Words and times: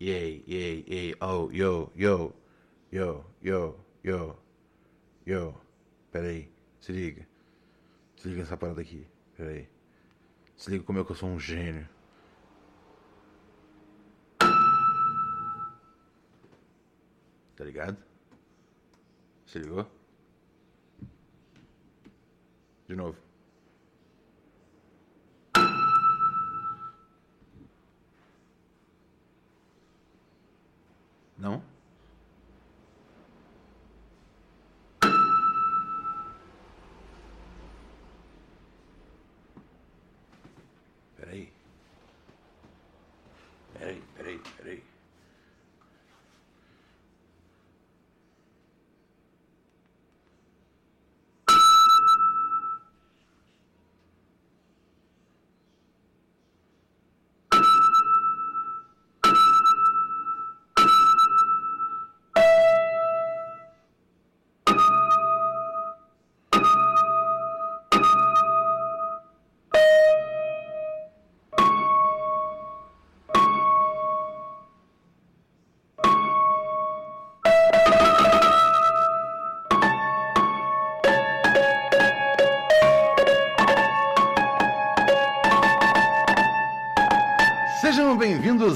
Yay, 0.00 0.44
yay, 0.46 0.84
yay, 0.86 1.14
oh, 1.20 1.50
yo, 1.50 1.90
yo, 1.96 2.32
yo, 2.92 3.24
yo, 3.42 3.76
yo, 4.04 4.38
yo. 5.26 5.60
Peraí, 6.12 6.48
se 6.78 6.92
liga. 6.92 7.26
Se 8.16 8.28
liga 8.28 8.42
essa 8.42 8.56
parada 8.56 8.80
aqui. 8.80 9.04
Peraí. 9.36 9.68
Se 10.56 10.70
liga 10.70 10.84
como 10.84 11.00
é 11.00 11.04
que 11.04 11.10
eu 11.10 11.16
sou 11.16 11.28
um 11.28 11.40
gênio. 11.40 11.88
Tá 17.56 17.64
ligado? 17.64 17.96
Se 19.46 19.58
ligou? 19.58 19.84
De 22.86 22.94
novo. 22.94 23.27
Não? 31.38 31.62
Peraí. 41.16 41.52
Peraí, 43.72 43.72
peraí, 43.72 44.00
peraí. 44.00 44.07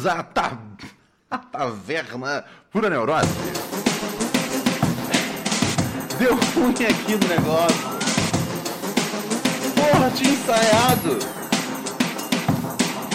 Bem-vindos 0.02 0.24
ta... 0.34 0.58
à 1.30 1.38
Taverna 1.38 2.44
Pura 2.70 2.90
Neurose. 2.90 3.28
Deu 6.18 6.34
ruim 6.34 6.72
aqui 6.72 7.12
no 7.12 7.28
negócio. 7.28 7.92
Porra, 9.76 10.10
tinha 10.10 10.32
ensaiado. 10.32 11.18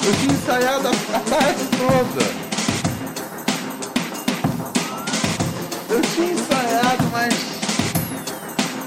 Eu 0.06 0.14
tinha 0.20 0.34
ensaiado 0.34 0.88
a, 0.88 0.92
a 0.92 1.20
tarde 1.20 1.64
toda. 1.78 2.26
Eu 5.90 6.02
tinha 6.02 6.32
ensaiado, 6.32 7.04
mas. 7.12 7.34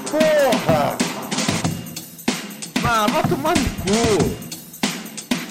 Porra! 0.09 0.97
Ah, 2.83 3.07
vai 3.07 3.23
tomar 3.23 3.55
no 3.55 3.69
cu! 3.69 4.01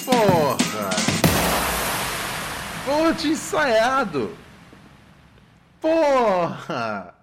Porra! 0.04 0.39
Eu 3.20 3.22
tinha 3.22 3.32
ensaiado! 3.34 4.34
Porra! 5.78 7.14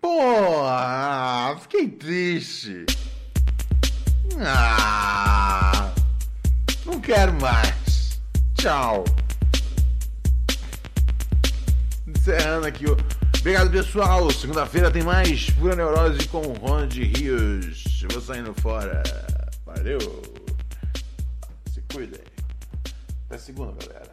Porra! 0.00 1.58
Fiquei 1.60 1.88
triste! 1.88 2.86
Ah! 4.40 5.92
Não 6.86 6.98
quero 6.98 7.34
mais! 7.34 8.22
Tchau! 8.54 9.04
Encerrando 12.06 12.66
aqui 12.68 12.86
o. 12.86 12.96
Obrigado, 13.38 13.70
pessoal! 13.70 14.30
Segunda-feira 14.30 14.90
tem 14.90 15.02
mais 15.02 15.50
Pura 15.50 15.76
Neurose 15.76 16.26
com 16.28 16.38
o 16.38 16.54
Ronald 16.54 16.98
Rios. 17.02 17.84
Vou 18.10 18.20
saindo 18.22 18.54
fora. 18.54 19.02
Valeu! 19.66 19.98
Se 21.70 21.82
cuidem. 21.92 22.22
Até 23.26 23.36
segunda, 23.36 23.76
galera. 23.86 24.11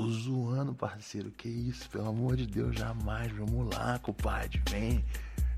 Tô 0.00 0.08
zoando, 0.08 0.72
parceiro. 0.72 1.30
Que 1.30 1.46
isso, 1.46 1.90
pelo 1.90 2.08
amor 2.08 2.34
de 2.34 2.46
Deus, 2.46 2.74
jamais. 2.74 3.30
Vamos 3.32 3.74
lá, 3.74 3.98
compadre. 3.98 4.58
Vem. 4.70 5.04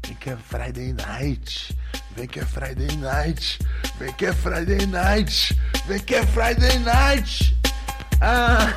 Vem 0.05 0.17
que 0.17 0.31
é 0.31 0.37
Friday 0.37 0.93
night. 0.93 1.79
Vem 2.17 2.27
que 2.27 2.41
é 2.41 2.45
Friday 2.45 2.97
night. 2.97 3.61
Vem 4.01 4.13
que 4.15 4.27
é 4.27 4.33
Friday 4.33 4.85
night. 4.87 5.57
Vem 5.87 6.01
que 6.01 6.17
é 6.17 6.27
Friday 6.27 6.77
night. 6.81 7.57
Ah. 8.21 8.75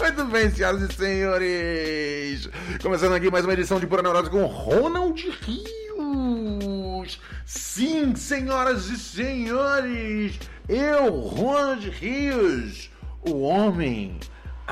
Muito 0.00 0.24
bem, 0.24 0.50
senhoras 0.50 0.82
e 0.82 0.92
senhores. 0.92 2.48
Começando 2.82 3.14
aqui 3.14 3.30
mais 3.30 3.44
uma 3.44 3.52
edição 3.52 3.78
de 3.78 3.86
Pura 3.86 4.02
Neurose 4.02 4.30
com 4.30 4.44
Ronald 4.46 5.22
Rios. 5.42 7.20
Sim, 7.46 8.16
senhoras 8.16 8.86
e 8.86 8.98
senhores. 8.98 10.40
Eu, 10.68 11.20
Ronald 11.20 11.88
Rios. 11.88 12.90
O 13.24 13.42
homem, 13.42 14.18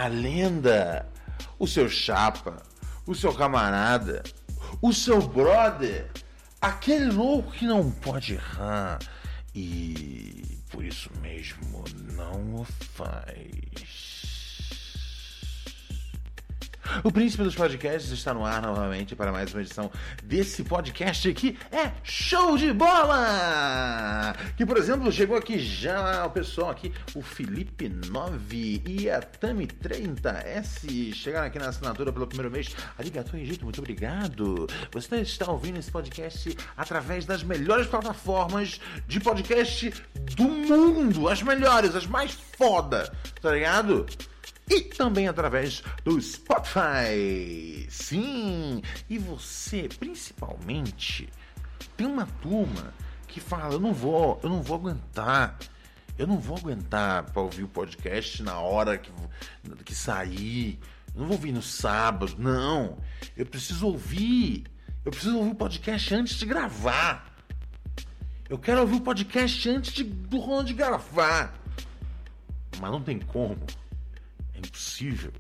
a 0.01 0.07
lenda, 0.07 1.07
o 1.59 1.67
seu 1.67 1.87
chapa, 1.87 2.63
o 3.07 3.15
seu 3.15 3.35
camarada, 3.35 4.23
o 4.81 4.95
seu 4.95 5.21
brother, 5.21 6.11
aquele 6.59 7.11
louco 7.11 7.53
que 7.53 7.67
não 7.67 7.91
pode 7.91 8.33
errar 8.33 8.99
e 9.55 10.59
por 10.71 10.83
isso 10.83 11.11
mesmo 11.21 11.85
não 12.15 12.63
o 12.63 12.65
faz. 12.65 14.20
O 17.05 17.11
Príncipe 17.13 17.45
dos 17.45 17.55
Podcasts 17.55 18.11
está 18.11 18.35
no 18.35 18.45
ar 18.45 18.61
novamente 18.61 19.15
para 19.15 19.31
mais 19.31 19.55
uma 19.55 19.63
edição 19.63 19.91
desse 20.23 20.65
podcast 20.65 21.33
que 21.33 21.57
é 21.71 21.93
show 22.03 22.59
de 22.59 22.73
bola! 22.73 24.35
Que, 24.57 24.67
por 24.67 24.77
exemplo, 24.77 25.11
chegou 25.13 25.37
aqui 25.37 25.59
já 25.59 26.27
o 26.27 26.31
pessoal 26.31 26.71
aqui, 26.71 26.93
o 27.15 27.23
Felipe 27.23 27.89
9 27.89 28.83
e 28.87 29.09
a 29.09 29.21
Tami 29.21 29.67
30S 29.67 31.15
chegaram 31.15 31.47
aqui 31.47 31.59
na 31.59 31.69
assinatura 31.69 32.13
pelo 32.13 32.27
primeiro 32.27 32.51
mês. 32.51 32.75
Arigato 32.99 33.37
Egito, 33.37 33.65
muito 33.65 33.79
obrigado! 33.79 34.67
Você 34.93 35.17
está 35.17 35.51
ouvindo 35.51 35.79
esse 35.79 35.91
podcast 35.91 36.57
através 36.77 37.25
das 37.25 37.43
melhores 37.43 37.87
plataformas 37.87 38.81
de 39.07 39.21
podcast 39.21 39.93
do 40.37 40.45
mundo, 40.45 41.29
as 41.29 41.43
melhores, 41.43 41.95
as 41.95 42.07
mais 42.07 42.33
foda, 42.33 43.11
tá 43.41 43.53
ligado? 43.53 44.07
E 44.71 44.83
também 44.83 45.27
através 45.27 45.83
do 46.05 46.21
Spotify. 46.21 47.87
Sim, 47.91 48.81
e 49.09 49.19
você, 49.19 49.89
principalmente, 49.99 51.29
tem 51.97 52.07
uma 52.07 52.27
turma 52.41 52.95
que 53.27 53.41
fala: 53.41 53.75
"Eu 53.75 53.81
não 53.81 53.93
vou, 53.93 54.39
eu 54.45 54.49
não 54.49 54.63
vou 54.63 54.77
aguentar. 54.77 55.59
Eu 56.17 56.27
não 56.27 56.39
vou 56.39 56.57
aguentar 56.57 57.25
para 57.33 57.41
ouvir 57.41 57.65
o 57.65 57.69
podcast 57.69 58.43
na 58.43 58.59
hora 58.59 58.99
que 58.99 59.11
que 59.85 59.95
sair. 59.95 60.79
Eu 61.15 61.21
não 61.21 61.27
vou 61.27 61.37
ouvir 61.37 61.51
no 61.51 61.63
sábado, 61.63 62.37
não. 62.39 62.99
Eu 63.37 63.47
preciso 63.47 63.87
ouvir. 63.87 64.65
Eu 65.05 65.11
preciso 65.11 65.37
ouvir 65.39 65.51
o 65.51 65.55
podcast 65.55 66.15
antes 66.15 66.37
de 66.37 66.45
gravar. 66.45 67.35
Eu 68.49 68.59
quero 68.59 68.83
ouvir 68.83 68.97
o 68.97 69.01
podcast 69.01 69.69
antes 69.69 69.93
de, 69.93 70.05
do 70.05 70.39
Ronald 70.39 70.73
gravar. 70.75 71.55
Mas 72.79 72.91
não 72.91 73.01
tem 73.01 73.19
como. 73.19 73.57
Impossível. 74.65 75.33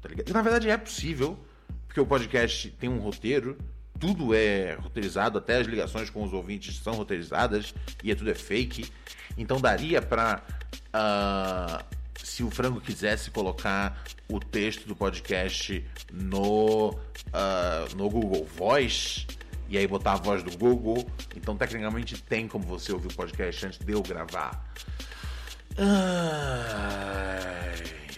Tá 0.00 0.08
ligado? 0.08 0.32
Na 0.32 0.42
verdade 0.42 0.70
é 0.70 0.76
possível, 0.76 1.38
porque 1.86 2.00
o 2.00 2.06
podcast 2.06 2.70
tem 2.70 2.88
um 2.88 2.98
roteiro, 2.98 3.58
tudo 3.98 4.34
é 4.34 4.74
roteirizado, 4.74 5.38
até 5.38 5.56
as 5.58 5.66
ligações 5.66 6.10
com 6.10 6.22
os 6.22 6.32
ouvintes 6.32 6.76
são 6.76 6.94
roteirizadas 6.94 7.74
e 8.02 8.10
é 8.10 8.14
tudo 8.14 8.30
é 8.30 8.34
fake. 8.34 8.90
Então 9.36 9.60
daria 9.60 10.00
pra. 10.00 10.42
Uh, 10.88 11.98
se 12.22 12.42
o 12.42 12.50
frango 12.50 12.80
quisesse 12.80 13.30
colocar 13.30 14.02
o 14.28 14.40
texto 14.40 14.86
do 14.86 14.94
podcast 14.94 15.84
no, 16.12 16.90
uh, 16.90 17.96
no 17.96 18.10
Google 18.10 18.44
Voice 18.44 19.26
e 19.68 19.78
aí 19.78 19.86
botar 19.86 20.14
a 20.14 20.16
voz 20.16 20.42
do 20.42 20.56
Google, 20.56 21.06
então 21.36 21.56
tecnicamente 21.56 22.20
tem 22.22 22.48
como 22.48 22.64
você 22.64 22.92
ouvir 22.92 23.08
o 23.08 23.14
podcast 23.14 23.66
antes 23.66 23.78
de 23.78 23.92
eu 23.92 24.02
gravar. 24.02 24.72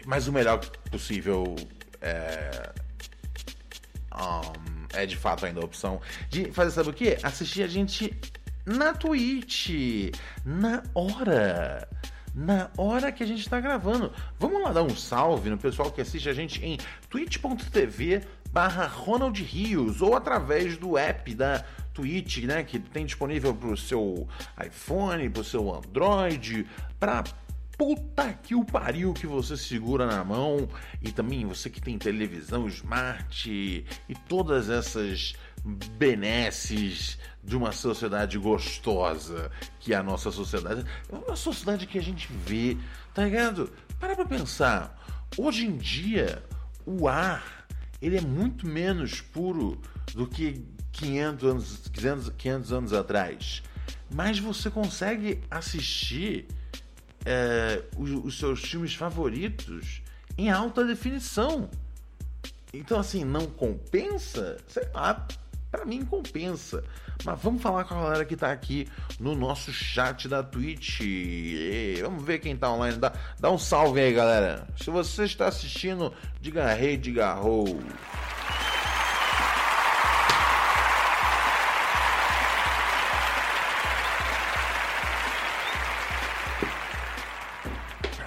Mas 0.06 0.26
o 0.26 0.32
melhor 0.32 0.58
possível 0.90 1.54
é, 2.00 2.72
um, 4.14 4.86
é 4.94 5.06
de 5.06 5.16
fato 5.16 5.46
ainda 5.46 5.60
a 5.60 5.64
opção 5.64 6.00
de 6.28 6.50
fazer 6.52 6.70
sabe 6.70 6.90
o 6.90 6.92
que? 6.92 7.18
Assistir 7.22 7.62
a 7.62 7.68
gente 7.68 8.18
na 8.66 8.92
Twitch, 8.94 9.70
na 10.44 10.82
hora 10.94 11.88
na 12.34 12.70
hora 12.76 13.10
que 13.10 13.22
a 13.22 13.26
gente 13.26 13.40
está 13.40 13.60
gravando. 13.60 14.12
Vamos 14.38 14.62
lá 14.62 14.72
dar 14.72 14.82
um 14.82 14.94
salve 14.94 15.50
no 15.50 15.58
pessoal 15.58 15.90
que 15.90 16.00
assiste 16.00 16.28
a 16.28 16.32
gente 16.32 16.64
em 16.64 16.78
twitch.tv 17.08 18.22
barra 18.52 18.86
Ronald 18.86 19.40
Rios 19.42 20.00
ou 20.02 20.16
através 20.16 20.76
do 20.76 20.98
app 20.98 21.34
da 21.34 21.64
Twitch, 21.92 22.44
né, 22.44 22.62
que 22.62 22.78
tem 22.78 23.04
disponível 23.04 23.54
para 23.54 23.68
o 23.68 23.76
seu 23.76 24.28
iPhone, 24.64 25.28
para 25.28 25.42
o 25.42 25.44
seu 25.44 25.74
Android, 25.74 26.66
para 26.98 27.24
puta 27.80 28.34
que 28.34 28.54
o 28.54 28.62
pariu 28.62 29.14
que 29.14 29.26
você 29.26 29.56
segura 29.56 30.04
na 30.04 30.22
mão 30.22 30.68
e 31.00 31.10
também 31.10 31.46
você 31.46 31.70
que 31.70 31.80
tem 31.80 31.96
televisão 31.96 32.68
smart 32.68 33.50
e 33.50 34.14
todas 34.28 34.68
essas 34.68 35.32
benesses 35.96 37.18
de 37.42 37.56
uma 37.56 37.72
sociedade 37.72 38.36
gostosa 38.36 39.50
que 39.78 39.94
é 39.94 39.96
a 39.96 40.02
nossa 40.02 40.30
sociedade. 40.30 40.84
É 41.10 41.14
uma 41.14 41.34
sociedade 41.34 41.86
que 41.86 41.98
a 41.98 42.02
gente 42.02 42.28
vê, 42.44 42.76
tá 43.14 43.24
ligado? 43.24 43.72
Para 43.98 44.14
pra 44.14 44.26
pensar. 44.26 45.02
Hoje 45.38 45.64
em 45.64 45.78
dia, 45.78 46.44
o 46.84 47.08
ar 47.08 47.66
ele 48.02 48.18
é 48.18 48.20
muito 48.20 48.66
menos 48.66 49.22
puro 49.22 49.80
do 50.12 50.26
que 50.26 50.66
500 50.92 51.48
anos, 51.48 51.88
500, 51.90 52.28
500 52.36 52.72
anos 52.74 52.92
atrás. 52.92 53.62
Mas 54.10 54.38
você 54.38 54.68
consegue 54.68 55.40
assistir 55.50 56.46
é, 57.24 57.82
os, 57.96 58.10
os 58.10 58.38
seus 58.38 58.60
filmes 58.60 58.94
favoritos 58.94 60.02
em 60.36 60.50
alta 60.50 60.84
definição. 60.84 61.68
Então, 62.72 62.98
assim, 63.00 63.24
não 63.24 63.46
compensa? 63.46 64.56
Sei 64.68 64.86
lá, 64.94 65.26
para 65.70 65.84
mim 65.84 66.04
compensa. 66.04 66.82
Mas 67.24 67.40
vamos 67.42 67.62
falar 67.62 67.84
com 67.84 67.94
a 67.94 68.02
galera 68.02 68.24
que 68.24 68.36
tá 68.36 68.50
aqui 68.50 68.88
no 69.18 69.34
nosso 69.34 69.72
chat 69.72 70.28
da 70.28 70.42
Twitch. 70.42 71.00
E 71.02 71.98
vamos 72.02 72.24
ver 72.24 72.38
quem 72.38 72.56
tá 72.56 72.72
online. 72.72 72.96
Dá, 72.96 73.12
dá 73.38 73.50
um 73.50 73.58
salve 73.58 74.00
aí, 74.00 74.12
galera. 74.12 74.66
Se 74.76 74.90
você 74.90 75.24
está 75.24 75.48
assistindo, 75.48 76.12
diga 76.40 76.72
rei, 76.72 76.92
hey, 76.92 76.96
diga 76.96 77.38
ho. 77.40 77.64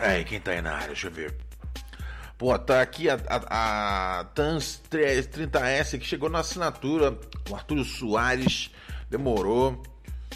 Aí, 0.04 0.26
quem 0.26 0.38
tá 0.38 0.52
aí 0.52 0.62
na 0.62 0.74
área? 0.74 0.88
Deixa 0.88 1.08
eu 1.08 1.12
ver. 1.12 1.34
Pô, 2.38 2.60
tá 2.60 2.82
aqui 2.82 3.10
a, 3.10 3.18
a, 3.30 4.20
a 4.20 4.24
Tans 4.26 4.82
30S 4.92 5.98
que 5.98 6.06
chegou 6.06 6.30
na 6.30 6.40
assinatura. 6.40 7.18
O 7.50 7.56
Arthur 7.56 7.86
Soares 7.86 8.70
demorou. 9.10 9.82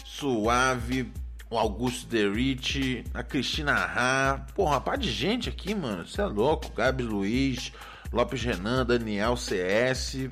Suave. 0.06 1.12
O 1.50 1.58
Augusto 1.58 2.06
Derich. 2.08 3.04
A 3.12 3.22
Cristina 3.22 3.74
Rá. 3.74 4.46
Pô, 4.54 4.64
rapaz 4.64 4.98
de 5.00 5.12
gente 5.12 5.50
aqui, 5.50 5.74
mano. 5.74 6.08
Você 6.08 6.22
é 6.22 6.24
louco. 6.24 6.72
Gabi 6.72 7.02
Luiz. 7.02 7.70
Lopes 8.10 8.42
Renan. 8.42 8.86
Daniel 8.86 9.36
CS. 9.36 10.30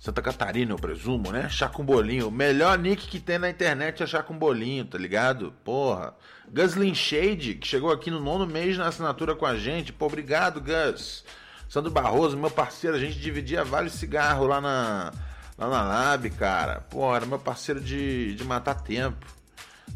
Santa 0.00 0.22
Catarina, 0.22 0.72
eu 0.72 0.78
presumo, 0.78 1.30
né? 1.30 1.46
Chá 1.50 1.68
com 1.68 1.84
bolinho. 1.84 2.28
O 2.28 2.30
melhor 2.30 2.78
nick 2.78 3.06
que 3.06 3.20
tem 3.20 3.38
na 3.38 3.50
internet 3.50 4.02
é 4.02 4.06
chá 4.06 4.22
com 4.22 4.36
bolinho, 4.36 4.86
tá 4.86 4.96
ligado? 4.96 5.52
Porra. 5.62 6.14
Guslin 6.48 6.94
Shade, 6.94 7.56
que 7.56 7.68
chegou 7.68 7.92
aqui 7.92 8.10
no 8.10 8.18
nono 8.18 8.46
mês 8.46 8.78
na 8.78 8.88
assinatura 8.88 9.36
com 9.36 9.44
a 9.44 9.58
gente. 9.58 9.92
Pô, 9.92 10.06
obrigado, 10.06 10.58
Gus. 10.58 11.22
Sandro 11.68 11.90
Barroso, 11.90 12.34
meu 12.38 12.50
parceiro, 12.50 12.96
a 12.96 12.98
gente 12.98 13.18
dividia 13.18 13.62
vários 13.62 13.92
cigarros 13.92 14.48
lá 14.48 14.58
na, 14.58 15.12
lá 15.58 15.68
na 15.68 15.82
Lab, 15.82 16.30
cara. 16.30 16.80
Pô, 16.88 17.14
era 17.14 17.26
meu 17.26 17.38
parceiro 17.38 17.78
de, 17.78 18.34
de 18.34 18.42
matar 18.42 18.76
tempo, 18.76 19.26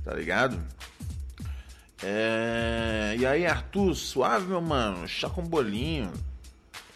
tá 0.05 0.13
ligado? 0.13 0.61
É... 2.03 3.17
E 3.19 3.25
aí, 3.25 3.47
Arthur, 3.47 3.95
suave, 3.95 4.49
meu 4.49 4.61
mano? 4.61 5.09
Chá 5.09 5.31
com 5.31 5.43
bolinho. 5.43 6.13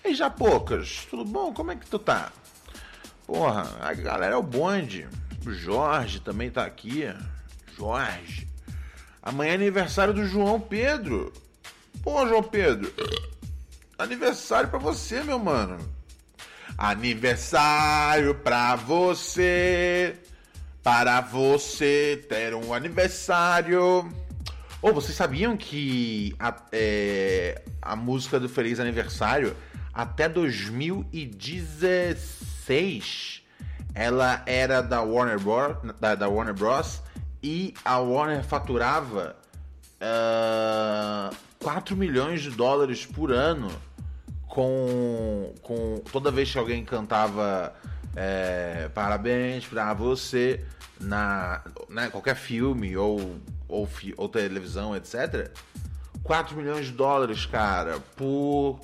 E 0.05 0.09
aí, 0.09 0.15
já 0.15 0.29
poucas, 0.29 1.07
tudo 1.09 1.25
bom? 1.25 1.55
Como 1.55 1.73
é 1.73 1.77
que 1.77 1.87
tu 1.87 1.99
tá? 1.99 2.31
Porra, 3.29 3.77
a 3.83 3.93
galera 3.93 4.33
é 4.33 4.39
o 4.39 4.43
bonde. 4.43 5.07
O 5.47 5.53
Jorge 5.53 6.19
também 6.19 6.51
tá 6.51 6.65
aqui. 6.65 7.05
Jorge. 7.77 8.49
Amanhã 9.23 9.53
é 9.53 9.55
aniversário 9.55 10.15
do 10.15 10.25
João 10.25 10.59
Pedro. 10.59 11.31
Pô, 12.03 12.27
João 12.27 12.43
Pedro. 12.43 12.91
Aniversário 13.99 14.71
pra 14.71 14.79
você, 14.79 15.23
meu 15.23 15.39
mano. 15.39 15.77
Aniversário 16.79 18.35
pra 18.37 18.75
você. 18.77 20.17
Para 20.83 21.21
você 21.21 22.25
ter 22.31 22.55
um 22.55 22.73
aniversário. 22.73 24.11
Ou 24.81 24.91
oh, 24.91 24.95
vocês 24.95 25.15
sabiam 25.15 25.55
que 25.55 26.35
a, 26.39 26.57
é, 26.73 27.61
a 27.83 27.95
música 27.95 28.41
do 28.41 28.49
Feliz 28.49 28.81
Aniversário 28.81 29.55
até 29.93 30.31
2016 30.31 32.48
2006, 32.69 33.43
ela 33.95 34.43
era 34.47 34.83
da 34.83 35.01
Warner, 35.01 35.41
Bros, 35.41 35.77
da, 35.99 36.15
da 36.15 36.29
Warner 36.29 36.55
Bros. 36.55 37.03
E 37.43 37.73
a 37.85 37.99
Warner 37.99 38.45
faturava 38.45 39.37
uh, 40.01 41.31
ah, 41.31 41.31
4 41.63 41.97
milhões 41.97 42.43
de 42.43 42.51
dólares 42.51 43.07
por 43.07 43.33
ano 43.33 43.71
com, 44.47 45.55
com 45.63 46.03
toda 46.13 46.31
vez 46.31 46.51
que 46.51 46.59
alguém 46.59 46.85
cantava 46.85 47.73
é, 48.17 48.91
parabéns 48.93 49.67
para 49.67 49.95
você 49.95 50.65
na 51.01 51.63
né, 51.89 52.09
qualquer 52.11 52.35
filme 52.35 52.97
ou, 52.97 53.39
ou, 53.69 53.89
ou 54.17 54.29
televisão, 54.29 54.97
etc. 54.97 55.51
4 56.25 56.57
milhões 56.57 56.87
de 56.87 56.93
dólares, 56.93 57.47
cara, 57.47 58.01
por, 58.17 58.81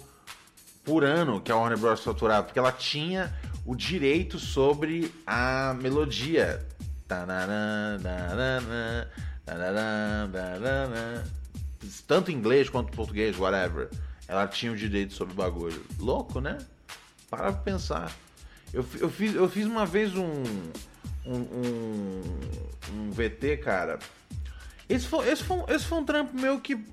por 0.84 1.02
ano 1.02 1.40
que 1.40 1.50
a 1.50 1.56
Warner 1.56 1.78
Bros. 1.78 2.04
faturava, 2.04 2.44
porque 2.44 2.58
ela 2.58 2.70
tinha 2.70 3.34
o 3.64 3.74
direito 3.74 4.38
sobre 4.38 5.12
a 5.26 5.74
melodia. 5.80 6.66
Tanto 12.06 12.30
em 12.30 12.34
inglês 12.34 12.68
quanto 12.68 12.92
em 12.92 12.96
português, 12.96 13.38
whatever. 13.38 13.90
Ela 14.26 14.46
tinha 14.46 14.72
o 14.72 14.76
direito 14.76 15.12
sobre 15.12 15.34
o 15.34 15.36
bagulho. 15.36 15.84
Louco, 15.98 16.40
né? 16.40 16.58
Para 17.28 17.52
pra 17.52 17.62
pensar. 17.62 18.12
Eu, 18.72 18.84
eu, 18.98 19.10
fiz, 19.10 19.34
eu 19.34 19.48
fiz 19.48 19.66
uma 19.66 19.86
vez 19.86 20.14
um, 20.14 20.42
um, 21.24 21.36
um, 21.36 22.22
um 22.92 23.10
VT, 23.10 23.58
cara. 23.58 23.98
Esse 24.88 25.06
foi, 25.06 25.28
esse, 25.30 25.44
foi, 25.44 25.58
esse 25.68 25.84
foi 25.84 25.98
um 25.98 26.04
trampo 26.04 26.36
meu 26.38 26.60
que. 26.60 26.84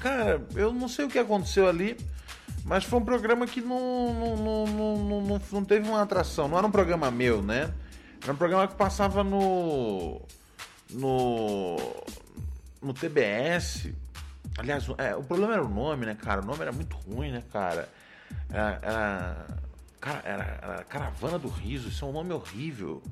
Cara, 0.00 0.46
eu 0.54 0.72
não 0.72 0.88
sei 0.88 1.04
o 1.04 1.08
que 1.08 1.18
aconteceu 1.18 1.68
ali. 1.68 1.96
Mas 2.68 2.84
foi 2.84 2.98
um 2.98 3.04
programa 3.04 3.46
que 3.46 3.62
não, 3.62 4.12
não, 4.12 4.66
não, 4.66 4.96
não, 4.98 5.40
não, 5.52 5.64
teve 5.64 5.88
uma 5.88 6.02
atração. 6.02 6.46
Não 6.46 6.58
era 6.58 6.66
um 6.66 6.70
programa 6.70 7.10
meu, 7.10 7.42
né? 7.42 7.72
Era 8.22 8.30
um 8.30 8.36
programa 8.36 8.68
que 8.68 8.74
passava 8.74 9.24
no. 9.24 10.20
No. 10.90 11.78
No 12.82 12.92
TBS. 12.92 13.90
Aliás, 14.58 14.86
é, 14.98 15.16
o 15.16 15.22
problema 15.22 15.54
era 15.54 15.64
o 15.64 15.68
nome, 15.68 16.04
né, 16.04 16.14
cara? 16.14 16.42
O 16.42 16.44
nome 16.44 16.60
era 16.60 16.70
muito 16.70 16.94
ruim, 16.98 17.32
né, 17.32 17.42
cara? 17.50 17.88
Era. 18.50 18.78
era, 18.82 19.46
era, 20.22 20.58
era 20.62 20.84
Caravana 20.84 21.38
do 21.38 21.48
Riso. 21.48 21.88
Isso 21.88 22.04
é 22.04 22.08
um 22.08 22.12
nome 22.12 22.34
horrível. 22.34 23.02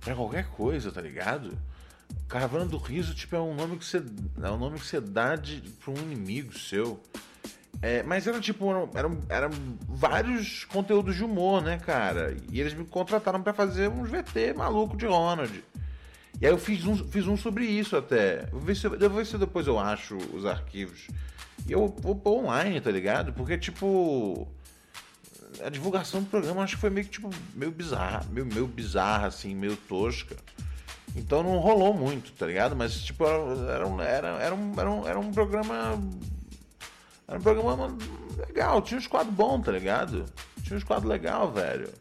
Pra 0.00 0.16
qualquer 0.16 0.48
coisa, 0.48 0.90
tá 0.90 1.00
ligado? 1.00 1.56
Caravana 2.28 2.64
do 2.64 2.76
Riso, 2.76 3.14
tipo, 3.14 3.36
é 3.36 3.40
um 3.40 3.54
nome 3.54 3.78
que 3.78 3.84
você. 3.84 4.02
É 4.42 4.50
um 4.50 4.58
nome 4.58 4.80
que 4.80 4.86
você 4.86 5.00
dá 5.00 5.36
de, 5.36 5.60
pra 5.60 5.92
um 5.92 5.96
inimigo 5.96 6.58
seu. 6.58 7.00
É, 7.82 8.02
mas 8.02 8.26
era 8.26 8.40
tipo, 8.40 8.70
eram, 8.70 8.90
eram, 8.94 9.18
eram, 9.28 9.50
vários 9.86 10.64
conteúdos 10.64 11.14
de 11.14 11.22
humor, 11.24 11.62
né, 11.62 11.78
cara? 11.78 12.36
E 12.50 12.60
eles 12.60 12.74
me 12.74 12.84
contrataram 12.84 13.42
para 13.42 13.52
fazer 13.52 13.88
uns 13.88 14.08
VT 14.10 14.54
maluco 14.56 14.96
de 14.96 15.06
Ronald. 15.06 15.62
E 16.40 16.46
aí 16.46 16.52
eu 16.52 16.58
fiz 16.58 16.84
um, 16.84 16.96
fiz 16.96 17.26
um 17.26 17.36
sobre 17.36 17.64
isso 17.64 17.96
até. 17.96 18.46
Vou 18.46 18.60
ver, 18.60 18.76
se, 18.76 18.86
eu- 18.86 19.10
ver 19.10 19.26
se 19.26 19.38
depois 19.38 19.66
eu 19.66 19.78
acho 19.78 20.16
os 20.34 20.44
arquivos. 20.44 21.06
E 21.66 21.72
eu 21.72 21.88
vou 22.00 22.14
pôr 22.14 22.44
online, 22.44 22.80
tá 22.80 22.90
ligado? 22.90 23.32
Porque, 23.32 23.56
tipo. 23.58 24.46
A 25.64 25.70
divulgação 25.70 26.20
do 26.22 26.28
programa 26.28 26.62
acho 26.62 26.74
que 26.74 26.80
foi 26.82 26.90
meio 26.90 27.06
que, 27.06 27.12
tipo, 27.12 27.30
meio 27.54 27.72
bizarra. 27.72 28.26
Meio, 28.30 28.44
meio 28.44 28.66
bizarra, 28.66 29.28
assim, 29.28 29.54
meio 29.54 29.76
tosca. 29.76 30.36
Então 31.14 31.42
não 31.42 31.56
rolou 31.58 31.94
muito, 31.94 32.32
tá 32.32 32.46
ligado? 32.46 32.76
Mas, 32.76 33.02
tipo, 33.02 33.24
era, 33.24 33.38
era, 33.72 34.02
era, 34.04 34.28
era, 34.42 34.54
um, 34.54 34.72
era, 34.78 34.90
um, 34.90 35.08
era 35.08 35.18
um 35.18 35.32
programa. 35.32 35.98
Era 37.28 37.38
um 37.38 37.42
programa 37.42 37.96
legal, 38.46 38.80
tinha 38.82 38.98
uns 38.98 39.06
quadros 39.06 39.34
bons, 39.34 39.62
tá 39.62 39.72
ligado? 39.72 40.24
Tinha 40.62 40.76
uns 40.76 40.84
quadros 40.84 41.08
legal, 41.08 41.52
velho. 41.52 41.92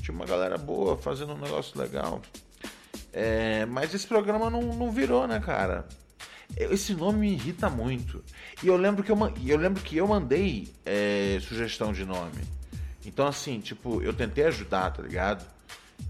Tinha 0.00 0.14
uma 0.14 0.24
galera 0.24 0.56
boa 0.56 0.96
fazendo 0.96 1.32
um 1.32 1.38
negócio 1.38 1.78
legal. 1.78 2.22
É, 3.12 3.66
mas 3.66 3.92
esse 3.92 4.06
programa 4.06 4.48
não, 4.48 4.62
não 4.62 4.90
virou, 4.90 5.26
né, 5.26 5.40
cara? 5.40 5.86
Esse 6.56 6.94
nome 6.94 7.18
me 7.18 7.32
irrita 7.32 7.68
muito. 7.68 8.22
E 8.62 8.68
eu 8.68 8.76
lembro 8.76 9.02
que 9.02 9.10
eu, 9.10 9.16
eu, 9.44 9.56
lembro 9.56 9.82
que 9.82 9.96
eu 9.96 10.06
mandei 10.06 10.72
é, 10.84 11.38
sugestão 11.40 11.92
de 11.92 12.04
nome. 12.04 12.42
Então, 13.04 13.26
assim, 13.26 13.60
tipo, 13.60 14.02
eu 14.02 14.12
tentei 14.12 14.44
ajudar, 14.44 14.92
tá 14.92 15.02
ligado? 15.02 15.44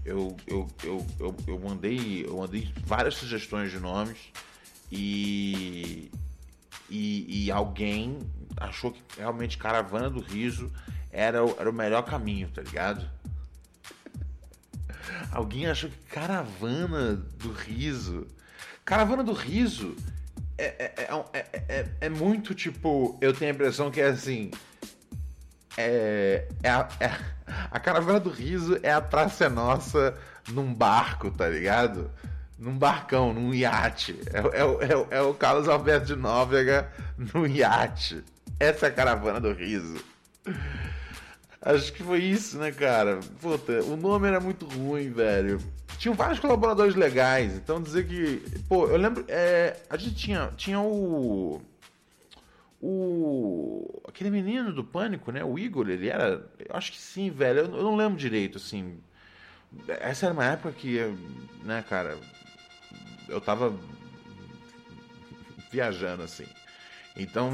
Eu, 0.05 0.35
eu, 0.47 0.67
eu, 0.83 1.05
eu, 1.19 1.35
eu 1.47 1.59
mandei 1.59 2.23
eu 2.25 2.37
mandei 2.37 2.71
várias 2.85 3.15
sugestões 3.15 3.71
de 3.71 3.79
nomes 3.79 4.17
e, 4.91 6.11
e, 6.89 7.45
e 7.45 7.51
alguém 7.51 8.19
achou 8.57 8.91
que 8.91 9.01
realmente 9.17 9.57
Caravana 9.57 10.09
do 10.09 10.21
Riso 10.21 10.71
era, 11.11 11.43
o- 11.43 11.55
era 11.59 11.69
o 11.69 11.73
melhor 11.73 12.03
caminho, 12.03 12.49
tá 12.49 12.61
ligado? 12.61 13.07
Alguém 15.31 15.67
achou 15.67 15.89
que 15.89 15.97
Caravana 16.09 17.15
do 17.15 17.51
Riso. 17.51 18.27
Caravana 18.85 19.23
do 19.23 19.33
Riso 19.33 19.95
é, 20.57 20.65
é, 20.65 20.93
é, 21.03 21.25
é, 21.33 21.63
é, 21.69 21.89
é 22.01 22.09
muito 22.09 22.53
tipo. 22.53 23.17
Eu 23.21 23.33
tenho 23.33 23.51
a 23.51 23.53
impressão 23.53 23.91
que 23.91 24.01
é 24.01 24.07
assim. 24.07 24.51
É, 25.77 26.47
é, 26.63 26.69
a, 26.69 26.87
é 26.99 27.11
a 27.71 27.79
Caravana 27.79 28.19
do 28.19 28.29
Riso 28.29 28.79
é 28.83 28.91
a 28.91 29.01
Praça 29.01 29.45
é 29.45 29.49
Nossa 29.49 30.17
num 30.49 30.73
barco, 30.73 31.31
tá 31.31 31.47
ligado? 31.47 32.11
Num 32.59 32.77
barcão, 32.77 33.33
num 33.33 33.53
iate. 33.53 34.19
É, 34.33 34.63
o- 34.65 34.81
é, 34.81 35.15
é, 35.15 35.17
é 35.19 35.21
o 35.21 35.33
Carlos 35.33 35.67
Alberto 35.69 36.07
de 36.07 36.15
Nóbrega 36.15 36.91
no 37.33 37.47
iate. 37.47 38.21
Essa 38.59 38.87
é 38.87 38.89
a 38.89 38.93
Caravana 38.93 39.39
do 39.39 39.53
Riso. 39.53 40.03
Acho 41.61 41.91
que 41.93 42.03
foi 42.03 42.19
isso, 42.19 42.57
né, 42.57 42.71
cara? 42.71 43.19
Puta, 43.41 43.81
o 43.83 43.95
nome 43.95 44.27
era 44.27 44.39
muito 44.39 44.65
ruim, 44.65 45.09
velho. 45.09 45.59
Tinham 45.97 46.15
vários 46.15 46.39
colaboradores 46.39 46.95
legais, 46.95 47.53
então 47.55 47.81
dizer 47.81 48.07
que. 48.07 48.41
Pô, 48.67 48.87
eu 48.87 48.97
lembro. 48.97 49.23
é, 49.27 49.77
a 49.89 49.95
gente 49.97 50.15
tinha, 50.15 50.51
tinha 50.57 50.79
o. 50.81 51.61
O. 52.81 54.01
Aquele 54.07 54.29
menino 54.29 54.71
do 54.73 54.83
pânico, 54.83 55.31
né? 55.31 55.43
O 55.43 55.59
Igor, 55.59 55.89
ele 55.89 56.07
era. 56.09 56.45
Eu 56.57 56.75
acho 56.75 56.91
que 56.91 56.97
sim, 56.99 57.29
velho. 57.29 57.59
Eu, 57.59 57.65
eu 57.75 57.83
não 57.83 57.95
lembro 57.95 58.17
direito, 58.17 58.57
assim. 58.57 58.97
Essa 59.87 60.25
era 60.27 60.33
uma 60.33 60.45
época 60.45 60.71
que, 60.71 60.99
né, 61.63 61.83
cara. 61.89 62.17
Eu 63.29 63.39
tava 63.39 63.73
viajando, 65.71 66.23
assim. 66.23 66.45
Então. 67.15 67.51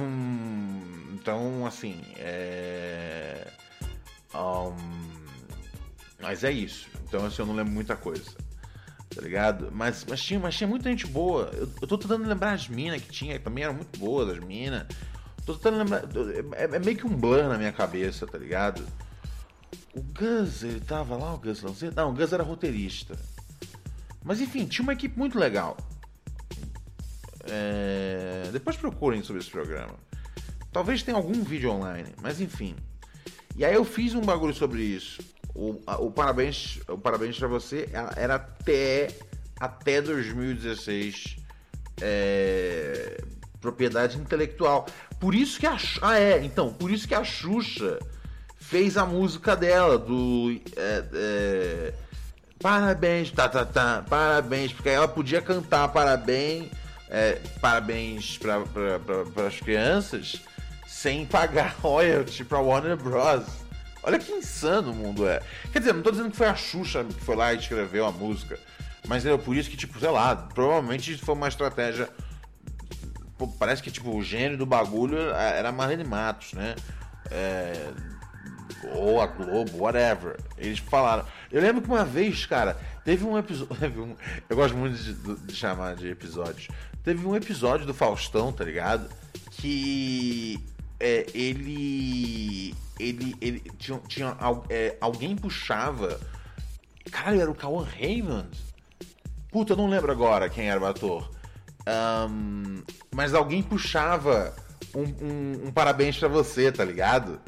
Então, 1.14 1.66
assim. 1.66 2.02
É. 2.18 3.48
Um, 4.34 4.76
mas 6.22 6.44
é 6.44 6.52
isso. 6.52 6.88
Então, 7.04 7.26
assim, 7.26 7.42
eu 7.42 7.46
não 7.46 7.56
lembro 7.56 7.74
muita 7.74 7.96
coisa. 7.96 8.32
Tá 9.14 9.22
ligado? 9.22 9.70
Mas, 9.72 10.06
mas, 10.10 10.22
tinha, 10.22 10.40
mas 10.40 10.56
tinha 10.56 10.68
muita 10.68 10.90
gente 10.90 11.08
boa. 11.08 11.50
Eu, 11.54 11.70
eu 11.82 11.88
tô 11.88 11.98
tentando 11.98 12.28
lembrar 12.28 12.54
as 12.54 12.68
minas 12.68 13.02
que 13.02 13.12
tinha, 13.12 13.38
que 13.38 13.44
também 13.44 13.64
eram 13.64 13.74
muito 13.74 13.98
boas, 13.98 14.30
as 14.30 14.40
minas. 14.40 14.86
Tô 15.46 15.54
tentando 15.54 15.78
lembrar. 15.78 16.04
É, 16.56 16.76
é 16.76 16.80
meio 16.80 16.98
que 16.98 17.06
um 17.06 17.16
blur 17.16 17.44
na 17.48 17.58
minha 17.58 17.72
cabeça, 17.72 18.26
tá 18.28 18.38
ligado? 18.38 18.86
O 19.94 20.02
Gus, 20.02 20.64
ele 20.64 20.82
tava 20.82 21.16
lá, 21.16 21.34
o 21.34 21.38
Gus 21.38 21.62
Lanzetta? 21.62 22.02
Não, 22.02 22.12
o 22.12 22.14
Gus 22.14 22.34
era 22.34 22.44
roteirista. 22.44 23.18
Mas 24.26 24.42
enfim, 24.42 24.66
tinha 24.66 24.84
uma 24.84 24.94
equipe 24.94 25.18
muito 25.18 25.38
legal. 25.40 25.78
É, 27.48 28.50
Depois 28.52 28.76
procurem 28.76 29.22
sobre 29.24 29.42
esse 29.42 29.52
programa. 29.52 29.94
Talvez 30.72 31.04
tenha 31.04 31.16
algum 31.16 31.44
vídeo 31.44 31.70
online, 31.72 32.10
mas 32.22 32.42
enfim. 32.42 32.76
E 33.56 33.64
aí 33.64 33.74
eu 33.76 33.86
fiz 33.86 34.14
um 34.14 34.22
bagulho 34.22 34.54
sobre 34.54 34.82
isso. 34.82 35.22
O, 35.54 35.80
o 36.00 36.12
parabéns, 36.12 36.80
o 36.90 36.98
parabéns 36.98 37.38
para 37.38 37.48
você 37.48 37.88
era- 37.94 38.14
era 38.18 38.36
até 38.36 39.08
até 39.58 40.02
2016 40.02 41.38
é, 42.02 43.24
propriedade 43.62 44.18
intelectual. 44.18 44.86
Por 45.18 45.34
isso 45.34 45.58
que 45.60 45.66
a 45.66 45.78
ah 46.02 46.20
é, 46.20 46.44
então 46.44 46.74
por 46.74 46.92
isso 46.92 47.08
que 47.08 47.16
a 47.16 47.24
Xuxa 47.24 48.00
fez 48.58 48.98
a 48.98 49.06
música 49.06 49.56
dela 49.56 49.98
do 49.98 50.60
é, 50.76 51.06
é, 51.14 51.94
parabéns 52.60 53.32
tá 53.32 53.48
tá 53.48 53.66
tá 53.66 54.04
parabéns 54.10 54.72
porque 54.74 54.90
ela 54.90 55.08
podia 55.08 55.42
cantar 55.42 55.88
parabéns 55.90 56.70
é, 57.10 57.40
parabéns 57.62 58.38
para 58.38 59.48
as 59.48 59.60
crianças 59.60 60.42
sem 60.86 61.26
pagar 61.26 61.76
royalty 61.82 62.44
pra 62.44 62.60
Warner 62.60 62.98
Bros. 62.98 63.46
Olha 64.02 64.20
que 64.20 64.32
insano 64.32 64.92
o 64.92 64.96
mundo 64.96 65.28
é. 65.28 65.42
Quer 65.72 65.80
dizer, 65.80 65.94
não 65.94 66.02
tô 66.02 66.12
dizendo 66.12 66.32
que 66.32 66.38
foi 66.38 66.48
a 66.48 66.56
Xuxa 66.56 67.04
que 67.04 67.22
foi 67.22 67.36
lá 67.36 67.54
e 67.54 67.58
escreveu 67.58 68.06
a 68.06 68.12
música. 68.12 68.60
Mas 69.08 69.26
é 69.26 69.36
por 69.38 69.56
isso 69.56 69.70
que, 69.70 69.78
tipo, 69.78 70.00
sei 70.00 70.10
lá, 70.10 70.36
provavelmente 70.36 71.18
foi 71.18 71.36
uma 71.36 71.48
estratégia. 71.48 72.10
Pô, 73.38 73.48
parece 73.48 73.84
que, 73.84 73.92
tipo, 73.92 74.16
o 74.16 74.24
gênio 74.24 74.58
do 74.58 74.66
bagulho 74.66 75.18
era 75.32 75.70
a 75.70 75.72
Marlene 75.72 76.04
Matos, 76.04 76.54
né? 76.54 76.76
É, 77.30 77.92
ou 78.94 79.22
a 79.22 79.28
Globo, 79.28 79.78
whatever. 79.78 80.38
Eles 80.58 80.80
falaram. 80.80 81.26
Eu 81.56 81.62
lembro 81.62 81.82
que 81.82 81.88
uma 81.88 82.04
vez, 82.04 82.46
cara, 82.46 82.78
teve 83.06 83.24
um 83.24 83.38
episódio. 83.38 84.04
um- 84.04 84.16
eu 84.50 84.56
gosto 84.58 84.76
muito 84.76 84.98
de, 84.98 85.14
de 85.48 85.56
chamar 85.56 85.96
de 85.96 86.10
episódios. 86.10 86.68
Teve 87.02 87.26
um 87.26 87.34
episódio 87.34 87.86
do 87.86 87.94
Faustão, 87.94 88.52
tá 88.52 88.66
ligado? 88.66 89.08
Que 89.52 90.60
é, 91.00 91.26
ele. 91.34 92.76
Ele. 93.00 93.36
ele 93.40 93.62
tinha, 93.78 94.00
tinha 94.06 94.36
é, 94.70 94.98
alguém 95.00 95.34
puxava. 95.34 96.20
Caralho, 97.10 97.40
era 97.40 97.50
o 97.52 97.56
Cauã 97.56 97.86
Raymond? 97.86 98.50
Puta, 99.50 99.72
eu 99.72 99.78
não 99.78 99.88
lembro 99.88 100.12
agora 100.12 100.50
quem 100.50 100.70
era 100.70 100.82
o 100.82 100.86
ator. 100.86 101.32
Ahn, 101.86 102.82
mas 103.16 103.34
alguém 103.34 103.64
puxava 103.64 104.54
um, 104.94 105.04
um- 105.04 105.68
um 105.68 105.72
parabéns 105.72 106.18
pra 106.18 106.28
você, 106.28 106.70
tá 106.70 106.84
ligado? 106.84 107.40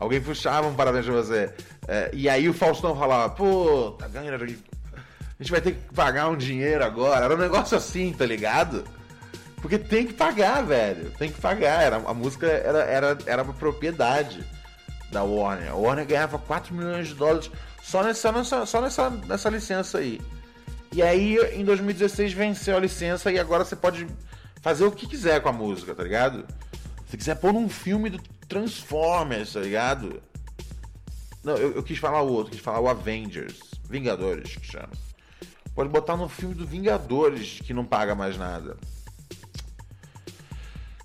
Alguém 0.00 0.18
puxava 0.18 0.66
um 0.66 0.74
parabéns 0.74 1.04
pra 1.04 1.14
você. 1.14 1.52
É, 1.86 2.10
e 2.14 2.26
aí 2.26 2.48
o 2.48 2.54
Faustão 2.54 2.96
falava, 2.96 3.28
pô, 3.34 3.92
tá 3.98 4.08
ganhando. 4.08 4.42
A 4.42 4.46
gente 4.46 5.50
vai 5.50 5.60
ter 5.60 5.72
que 5.72 5.94
pagar 5.94 6.30
um 6.30 6.36
dinheiro 6.36 6.82
agora. 6.82 7.26
Era 7.26 7.34
um 7.34 7.38
negócio 7.38 7.76
assim, 7.76 8.10
tá 8.10 8.24
ligado? 8.24 8.82
Porque 9.60 9.78
tem 9.78 10.06
que 10.06 10.14
pagar, 10.14 10.64
velho. 10.64 11.10
Tem 11.18 11.30
que 11.30 11.38
pagar. 11.38 11.82
Era, 11.82 11.96
a 11.96 12.14
música 12.14 12.46
era, 12.46 12.78
era, 12.78 13.18
era 13.26 13.42
uma 13.42 13.52
propriedade 13.52 14.42
da 15.12 15.22
Warner. 15.22 15.70
A 15.70 15.74
Warner 15.74 16.06
ganhava 16.06 16.38
4 16.38 16.74
milhões 16.74 17.08
de 17.08 17.14
dólares 17.14 17.50
só 17.82 18.02
nessa, 18.02 18.32
nessa, 18.32 18.64
só 18.64 18.80
nessa, 18.80 19.10
nessa 19.10 19.50
licença 19.50 19.98
aí. 19.98 20.18
E 20.92 21.02
aí, 21.02 21.36
em 21.52 21.64
2016, 21.64 22.32
venceu 22.32 22.74
a 22.74 22.80
licença 22.80 23.30
e 23.30 23.38
agora 23.38 23.66
você 23.66 23.76
pode 23.76 24.06
fazer 24.62 24.84
o 24.84 24.90
que 24.90 25.06
quiser 25.06 25.42
com 25.42 25.50
a 25.50 25.52
música, 25.52 25.94
tá 25.94 26.02
ligado? 26.02 26.46
Se 27.06 27.18
quiser 27.18 27.34
pôr 27.36 27.52
num 27.52 27.68
filme 27.68 28.08
do 28.08 28.20
Transformers, 28.50 29.52
tá 29.52 29.60
ligado? 29.60 30.20
Não, 31.44 31.56
eu, 31.56 31.76
eu 31.76 31.82
quis 31.84 31.98
falar 31.98 32.20
o 32.20 32.32
outro, 32.32 32.50
quis 32.50 32.60
falar 32.60 32.80
o 32.80 32.88
Avengers. 32.88 33.60
Vingadores, 33.88 34.56
que 34.56 34.66
chama. 34.66 34.90
Pode 35.74 35.88
botar 35.88 36.16
no 36.16 36.28
filme 36.28 36.54
do 36.54 36.66
Vingadores, 36.66 37.60
que 37.60 37.72
não 37.72 37.84
paga 37.84 38.14
mais 38.14 38.36
nada. 38.36 38.76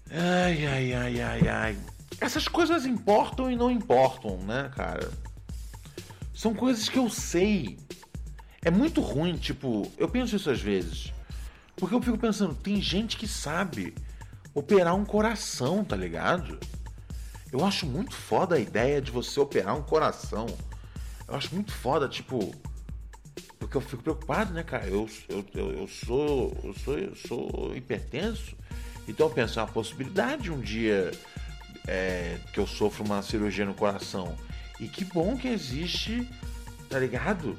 Ai, 0.10 0.66
ai, 0.66 0.94
ai, 0.94 1.22
ai, 1.22 1.48
ai. 1.48 1.78
Essas 2.20 2.48
coisas 2.48 2.86
importam 2.86 3.52
e 3.52 3.56
não 3.56 3.70
importam, 3.70 4.38
né, 4.40 4.72
cara? 4.76 5.12
São 6.34 6.54
coisas 6.54 6.90
que 6.90 6.98
eu 6.98 7.10
sei. 7.10 7.78
É 8.64 8.72
muito 8.72 9.02
ruim, 9.02 9.38
tipo, 9.38 9.92
eu 9.98 10.10
penso 10.10 10.36
isso 10.36 10.50
às 10.50 10.60
vezes. 10.60 11.14
Porque 11.76 11.94
eu 11.94 12.02
fico 12.02 12.18
pensando, 12.18 12.56
tem 12.56 12.82
gente 12.82 13.18
que 13.18 13.28
sabe 13.28 13.94
operar 14.54 14.96
um 14.96 15.06
coração, 15.06 15.84
tá 15.84 15.96
ligado? 15.96 16.60
Eu 17.52 17.64
acho 17.64 17.86
muito 17.86 18.14
foda 18.14 18.56
a 18.56 18.60
ideia 18.60 19.02
de 19.02 19.12
você 19.12 19.40
operar 19.40 19.76
um 19.76 19.82
coração. 19.82 20.46
Eu 21.28 21.36
acho 21.36 21.54
muito 21.54 21.72
foda, 21.72 22.08
tipo. 22.08 22.54
Porque 23.60 23.78
eu 23.78 23.82
fico 23.82 24.04
preocupado, 24.04 24.54
né, 24.54 24.64
cara? 24.64 24.88
Eu, 24.88 25.10
eu, 25.30 25.46
eu, 25.54 25.72
eu 25.72 25.88
sou. 25.88 26.58
Eu 26.64 26.74
sou. 26.74 26.98
Eu 26.98 27.16
sou 27.16 27.76
hipertenso. 27.76 28.56
Então 29.08 29.28
eu 29.28 29.34
penso, 29.34 29.60
é 29.60 29.62
uma 29.62 29.72
possibilidade 29.72 30.52
um 30.52 30.60
dia 30.60 31.12
é, 31.88 32.38
que 32.52 32.60
eu 32.60 32.68
sofro 32.68 33.04
uma 33.04 33.22
cirurgia 33.22 33.66
no 33.66 33.74
coração. 33.74 34.36
E 34.80 34.88
que 34.88 35.06
bom 35.06 35.38
que 35.38 35.48
existe, 35.48 36.28
tá 36.90 37.00
ligado? 37.00 37.58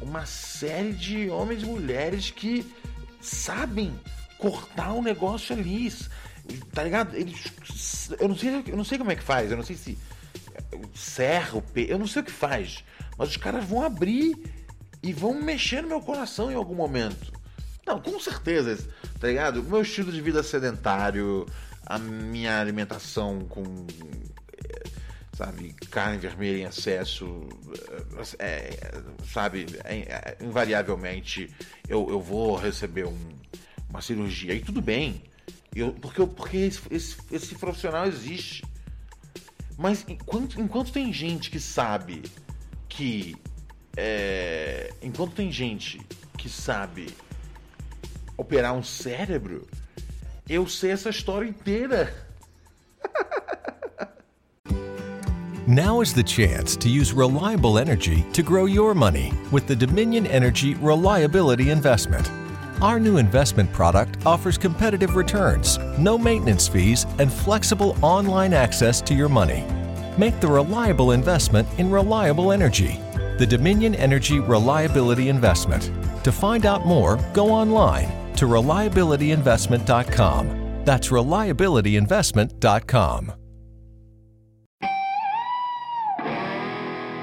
Uma 0.00 0.26
série 0.26 0.92
de 0.92 1.28
homens 1.28 1.62
e 1.62 1.66
mulheres 1.66 2.30
que 2.30 2.66
sabem 3.20 3.92
cortar 4.38 4.92
o 4.92 5.02
negócio 5.02 5.54
ali. 5.54 5.92
Tá 6.72 6.82
ligado? 6.82 7.14
Eles. 7.16 8.10
Eu 8.18 8.28
não 8.28 8.36
sei, 8.36 8.64
eu 8.66 8.76
não 8.76 8.84
sei 8.84 8.98
como 8.98 9.10
é 9.10 9.16
que 9.16 9.22
faz, 9.22 9.50
eu 9.50 9.56
não 9.56 9.64
sei 9.64 9.76
se 9.76 9.98
serra 10.94 11.58
o 11.58 11.62
pe... 11.62 11.86
eu 11.88 11.98
não 11.98 12.06
sei 12.06 12.22
o 12.22 12.24
que 12.24 12.32
faz, 12.32 12.84
mas 13.16 13.30
os 13.30 13.36
caras 13.36 13.64
vão 13.64 13.82
abrir 13.82 14.36
e 15.02 15.12
vão 15.12 15.34
mexer 15.34 15.82
no 15.82 15.88
meu 15.88 16.00
coração 16.00 16.50
em 16.50 16.54
algum 16.54 16.74
momento. 16.74 17.32
Não, 17.86 18.00
com 18.00 18.18
certeza, 18.20 18.78
tá 19.18 19.28
ligado? 19.28 19.60
O 19.60 19.64
meu 19.64 19.82
estilo 19.82 20.12
de 20.12 20.20
vida 20.20 20.42
sedentário, 20.42 21.46
a 21.86 21.98
minha 21.98 22.60
alimentação 22.60 23.40
com 23.48 23.86
sabe, 25.38 25.72
carne 25.88 26.18
vermelha 26.18 26.58
em 26.58 26.64
excesso, 26.64 27.48
é, 28.40 28.76
sabe, 29.32 29.66
é, 29.84 29.98
é, 29.98 30.36
invariavelmente 30.40 31.48
eu, 31.88 32.10
eu 32.10 32.20
vou 32.20 32.56
receber 32.56 33.06
um, 33.06 33.16
uma 33.88 34.02
cirurgia 34.02 34.52
e 34.52 34.60
tudo 34.60 34.82
bem, 34.82 35.22
eu, 35.74 35.92
porque, 35.92 36.26
porque 36.26 36.56
esse, 36.56 36.80
esse, 36.90 37.16
esse 37.30 37.54
profissional 37.54 38.06
existe. 38.06 38.64
Mas 39.76 40.04
enquanto, 40.08 40.60
enquanto 40.60 40.92
tem 40.92 41.12
gente 41.12 41.50
que 41.50 41.60
sabe 41.60 42.22
que. 42.88 43.36
É, 43.96 44.92
enquanto 45.02 45.34
tem 45.34 45.50
gente 45.50 46.00
que 46.36 46.48
sabe 46.48 47.08
operar 48.36 48.72
um 48.72 48.82
cérebro, 48.82 49.66
eu 50.48 50.66
sei 50.68 50.92
essa 50.92 51.10
história 51.10 51.48
inteira. 51.48 52.14
Now 55.66 56.00
is 56.00 56.14
the 56.14 56.22
chance 56.22 56.76
to 56.76 56.88
use 56.88 57.12
reliable 57.12 57.78
energy 57.78 58.22
to 58.32 58.42
grow 58.42 58.64
your 58.64 58.94
money 58.94 59.34
with 59.52 59.66
the 59.66 59.76
Dominion 59.76 60.26
Energy 60.26 60.74
Reliability 60.76 61.70
Investment. 61.70 62.47
Our 62.80 63.00
new 63.00 63.16
investment 63.16 63.72
product 63.72 64.24
offers 64.24 64.56
competitive 64.56 65.16
returns, 65.16 65.78
no 65.98 66.16
maintenance 66.16 66.68
fees, 66.68 67.06
and 67.18 67.32
flexible 67.32 67.96
online 68.02 68.54
access 68.54 69.00
to 69.02 69.14
your 69.14 69.28
money. 69.28 69.64
Make 70.16 70.38
the 70.40 70.46
reliable 70.46 71.10
investment 71.10 71.66
in 71.78 71.90
reliable 71.90 72.52
energy. 72.52 73.00
The 73.38 73.46
Dominion 73.46 73.96
Energy 73.96 74.38
Reliability 74.38 75.28
Investment. 75.28 75.90
To 76.22 76.30
find 76.30 76.66
out 76.66 76.86
more, 76.86 77.18
go 77.32 77.50
online 77.50 78.32
to 78.36 78.46
reliabilityinvestment.com. 78.46 80.84
That's 80.84 81.08
reliabilityinvestment.com. 81.08 83.32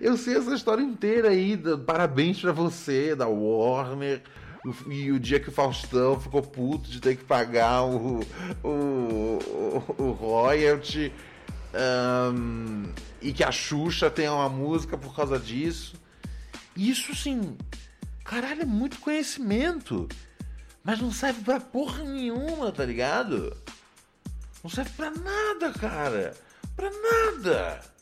Eu 0.00 0.16
sei 0.16 0.36
essa 0.36 0.54
história 0.54 0.82
inteira 0.82 1.30
aí. 1.30 1.56
Parabéns 1.86 2.40
para 2.40 2.52
você, 2.52 3.14
da 3.14 3.26
Warner. 3.26 4.22
E 4.88 5.12
o 5.12 5.20
dia 5.20 5.38
que 5.38 5.50
o 5.50 5.52
Faustão 5.52 6.18
ficou 6.18 6.42
puto 6.42 6.90
de 6.90 7.00
ter 7.00 7.16
que 7.16 7.24
pagar 7.24 7.84
o, 7.84 8.20
o, 8.62 8.68
o, 8.68 9.94
o 9.98 10.10
royalty. 10.12 11.12
Um, 11.74 12.84
e 13.20 13.32
que 13.32 13.44
a 13.44 13.50
Xuxa 13.50 14.10
tem 14.10 14.28
uma 14.28 14.48
música 14.48 14.96
por 14.96 15.14
causa 15.14 15.38
disso. 15.38 15.94
Isso 16.76 17.14
sim, 17.14 17.56
caralho, 18.24 18.62
é 18.62 18.66
muito 18.66 18.98
conhecimento. 18.98 20.08
Mas 20.82 21.00
não 21.00 21.10
serve 21.10 21.42
pra 21.42 21.60
porra 21.60 22.02
nenhuma, 22.04 22.72
tá 22.72 22.84
ligado? 22.84 23.56
Não 24.62 24.70
serve 24.70 24.90
pra 24.96 25.10
nada, 25.10 25.72
cara. 25.78 26.34
Pra 26.76 26.90
nada. 26.90 27.93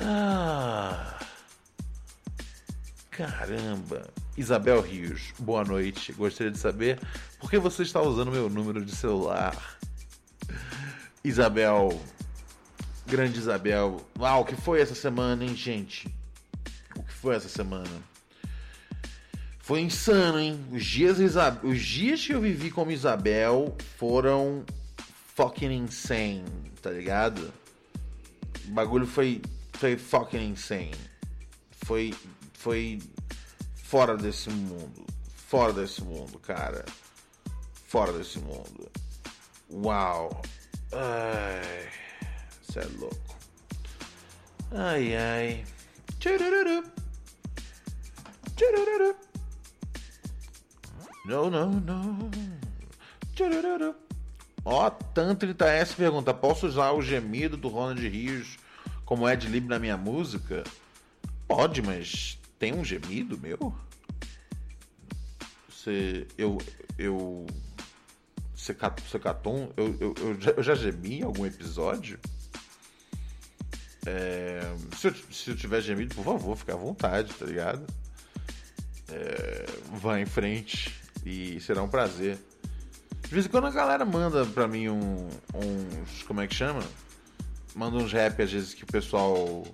Ah. 0.00 1.18
Caramba. 3.10 4.10
Isabel 4.36 4.80
Rios, 4.80 5.32
boa 5.38 5.64
noite. 5.64 6.12
Gostaria 6.12 6.50
de 6.50 6.58
saber 6.58 6.98
por 7.38 7.48
que 7.48 7.58
você 7.58 7.82
está 7.82 8.02
usando 8.02 8.32
meu 8.32 8.50
número 8.50 8.84
de 8.84 8.94
celular. 8.94 9.78
Isabel, 11.22 12.00
grande 13.06 13.38
Isabel. 13.38 14.04
Ah, 14.18 14.38
o 14.38 14.44
que 14.44 14.56
foi 14.56 14.80
essa 14.80 14.94
semana, 14.94 15.44
hein, 15.44 15.54
gente? 15.54 16.12
O 16.96 17.02
que 17.02 17.12
foi 17.12 17.36
essa 17.36 17.48
semana? 17.48 18.02
Foi 19.60 19.80
insano, 19.80 20.38
hein? 20.40 20.62
Os 20.72 20.84
dias, 20.84 21.18
Os 21.62 21.80
dias 21.80 22.26
que 22.26 22.34
eu 22.34 22.40
vivi 22.40 22.70
como 22.70 22.90
Isabel 22.90 23.74
foram 23.96 24.64
fucking 25.34 25.72
insane, 25.72 26.44
tá 26.82 26.90
ligado? 26.90 27.52
O 28.66 28.70
bagulho 28.72 29.06
foi 29.06 29.40
foi 29.74 29.96
fucking 29.96 30.50
insane. 30.50 30.94
Foi, 31.84 32.14
foi 32.54 33.00
fora 33.74 34.16
desse 34.16 34.50
mundo. 34.50 35.04
Fora 35.34 35.72
desse 35.72 36.02
mundo, 36.02 36.38
cara. 36.38 36.84
Fora 37.86 38.12
desse 38.12 38.38
mundo. 38.38 38.90
Uau. 39.70 40.42
Ai. 40.92 41.88
Você 42.62 42.80
é 42.80 42.86
louco. 42.98 43.36
Ai, 44.72 45.16
ai. 45.16 45.64
Tchururu. 46.18 46.84
Tchururu. 48.56 49.16
Não, 51.26 51.50
não, 51.50 51.70
não. 51.70 52.30
Ó, 54.64 54.90
Tantrita 54.90 55.66
S 55.66 55.94
pergunta: 55.94 56.32
Posso 56.32 56.66
usar 56.66 56.92
o 56.92 57.02
gemido 57.02 57.56
do 57.56 57.68
Ronald 57.68 58.06
Rios 58.08 58.56
como 59.04 59.28
Ed 59.28 59.46
Lib 59.48 59.68
na 59.68 59.78
minha 59.78 59.96
música? 59.96 60.64
Pode, 61.46 61.82
mas 61.82 62.38
tem 62.58 62.72
um 62.72 62.84
gemido 62.84 63.38
meu? 63.38 63.74
Você. 65.68 66.26
Eu. 66.36 66.58
Eu. 66.98 67.46
Você 68.54 68.72
catou 69.18 69.72
eu, 69.76 69.96
eu, 70.00 70.14
eu, 70.18 70.40
já, 70.40 70.50
eu 70.52 70.62
já 70.62 70.74
gemi 70.74 71.18
em 71.18 71.22
algum 71.22 71.44
episódio? 71.44 72.18
É, 74.06 74.60
se, 74.96 75.08
eu, 75.08 75.14
se 75.30 75.50
eu 75.50 75.56
tiver 75.56 75.80
gemido, 75.80 76.14
por 76.14 76.24
favor, 76.24 76.56
fique 76.56 76.70
à 76.70 76.76
vontade, 76.76 77.32
tá 77.34 77.44
ligado? 77.44 77.86
É, 79.10 79.66
vá 80.00 80.18
em 80.18 80.26
frente 80.26 80.94
e 81.24 81.60
será 81.60 81.82
um 81.82 81.88
prazer. 81.88 82.38
De 83.22 83.34
vez 83.34 83.46
em 83.46 83.48
quando 83.48 83.66
a 83.66 83.70
galera 83.70 84.04
manda 84.04 84.44
pra 84.46 84.68
mim 84.68 84.88
um, 84.88 85.28
uns. 85.54 86.22
Como 86.22 86.40
é 86.40 86.46
que 86.46 86.54
chama? 86.54 86.82
Manda 87.74 87.96
uns 87.96 88.12
rap 88.12 88.40
às 88.42 88.52
vezes 88.52 88.74
que 88.74 88.84
o 88.84 88.86
pessoal 88.86 89.64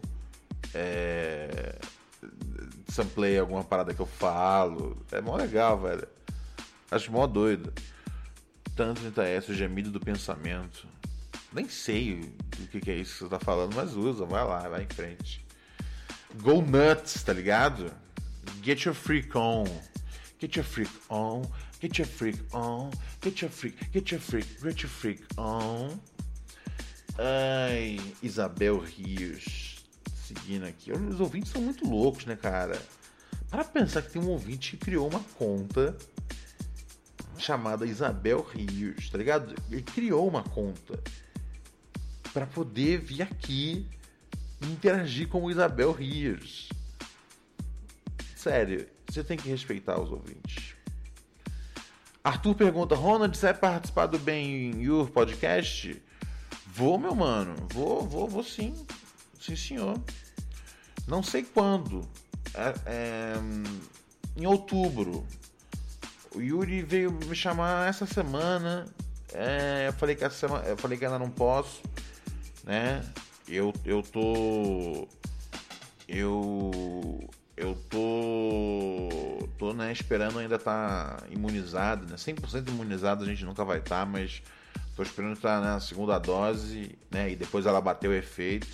é, 0.74 1.76
sampleia 2.88 3.40
alguma 3.40 3.64
parada 3.64 3.94
que 3.94 4.00
eu 4.00 4.06
falo. 4.06 4.96
É 5.12 5.20
mó 5.20 5.36
legal, 5.36 5.80
velho. 5.80 6.06
Acho 6.90 7.12
mó 7.12 7.26
doido. 7.26 7.72
Tanto 8.74 9.20
S, 9.20 9.50
o 9.50 9.54
gemido 9.54 9.90
do 9.90 10.00
pensamento. 10.00 10.86
Nem 11.52 11.68
sei 11.68 12.20
o 12.62 12.66
que, 12.68 12.80
que 12.80 12.90
é 12.90 12.96
isso 12.96 13.12
que 13.14 13.18
você 13.24 13.28
tá 13.28 13.38
falando, 13.40 13.74
mas 13.74 13.94
usa, 13.94 14.24
vai 14.24 14.44
lá, 14.44 14.68
vai 14.68 14.84
em 14.84 14.94
frente. 14.94 15.44
Go 16.36 16.62
nuts, 16.62 17.22
tá 17.24 17.32
ligado? 17.32 17.92
Get 18.62 18.84
your 18.84 18.94
freak 18.94 19.36
on. 19.36 19.64
Get 20.40 20.56
your 20.56 20.64
freak 20.64 20.90
on. 21.10 21.42
Get 21.80 21.98
your 21.98 22.06
freak 22.06 22.38
on. 22.52 22.90
Get 23.20 23.42
your 23.42 23.50
freak. 23.50 23.76
Get 23.92 24.12
your 24.12 24.20
freak. 24.20 24.46
Get 24.62 24.82
your 24.82 24.90
freak 24.90 25.24
on. 25.36 26.00
Ai, 27.22 28.00
Isabel 28.22 28.78
Rios. 28.78 29.84
Seguindo 30.26 30.64
aqui. 30.64 30.90
Os 30.90 31.20
ouvintes 31.20 31.52
são 31.52 31.60
muito 31.60 31.86
loucos, 31.86 32.24
né, 32.24 32.34
cara? 32.34 32.80
Para 33.50 33.62
pensar 33.62 34.00
que 34.00 34.10
tem 34.10 34.22
um 34.22 34.30
ouvinte 34.30 34.70
que 34.70 34.86
criou 34.86 35.06
uma 35.06 35.20
conta 35.36 35.94
chamada 37.36 37.84
Isabel 37.84 38.40
Rios, 38.40 39.10
tá 39.10 39.18
ligado? 39.18 39.54
Ele 39.70 39.82
criou 39.82 40.26
uma 40.26 40.42
conta 40.42 40.98
para 42.32 42.46
poder 42.46 43.00
vir 43.00 43.20
aqui 43.20 43.86
e 44.62 44.66
interagir 44.66 45.28
com 45.28 45.44
o 45.44 45.50
Isabel 45.50 45.92
Rios. 45.92 46.70
Sério, 48.34 48.88
você 49.06 49.22
tem 49.22 49.36
que 49.36 49.48
respeitar 49.50 50.00
os 50.00 50.10
ouvintes. 50.10 50.74
Arthur 52.24 52.54
pergunta: 52.54 52.94
Ronald, 52.94 53.36
você 53.36 53.46
vai 53.46 53.54
participar 53.54 54.06
do 54.06 54.18
Ben 54.18 54.80
Your 54.80 55.10
Podcast? 55.10 56.00
Vou, 56.80 56.98
meu 56.98 57.14
mano. 57.14 57.54
Vou, 57.74 58.08
vou, 58.08 58.26
vou 58.26 58.42
sim. 58.42 58.74
Sim, 59.38 59.54
senhor. 59.54 60.00
Não 61.06 61.22
sei 61.22 61.42
quando. 61.42 62.08
É, 62.54 62.74
é, 62.86 63.34
em 64.34 64.46
outubro. 64.46 65.26
o 66.34 66.40
Yuri 66.40 66.80
veio 66.80 67.12
me 67.12 67.36
chamar 67.36 67.86
essa 67.86 68.06
semana. 68.06 68.86
É, 69.30 69.88
eu 69.88 69.92
falei 69.92 70.16
que 70.16 70.24
essa 70.24 70.34
semana, 70.34 70.64
eu 70.64 70.76
falei 70.78 70.96
que 70.96 71.04
ainda 71.04 71.18
não 71.18 71.28
posso, 71.28 71.82
né? 72.64 73.04
Eu, 73.46 73.74
eu 73.84 74.02
tô 74.02 75.06
eu 76.08 77.28
eu 77.58 77.74
tô 77.90 79.46
tô 79.58 79.74
né, 79.74 79.92
esperando 79.92 80.38
ainda 80.38 80.56
estar 80.56 81.16
tá 81.18 81.26
imunizado, 81.28 82.06
né? 82.06 82.16
100% 82.16 82.70
imunizado 82.70 83.22
a 83.22 83.26
gente 83.26 83.44
nunca 83.44 83.66
vai 83.66 83.80
estar, 83.80 84.00
tá, 84.00 84.06
mas 84.06 84.42
tô 85.00 85.02
esperando 85.02 85.32
estar 85.32 85.60
tá 85.60 85.64
na 85.64 85.80
segunda 85.80 86.18
dose, 86.18 86.98
né? 87.10 87.30
E 87.30 87.36
depois 87.36 87.64
ela 87.64 87.80
bateu 87.80 88.10
o 88.10 88.14
efeito. 88.14 88.68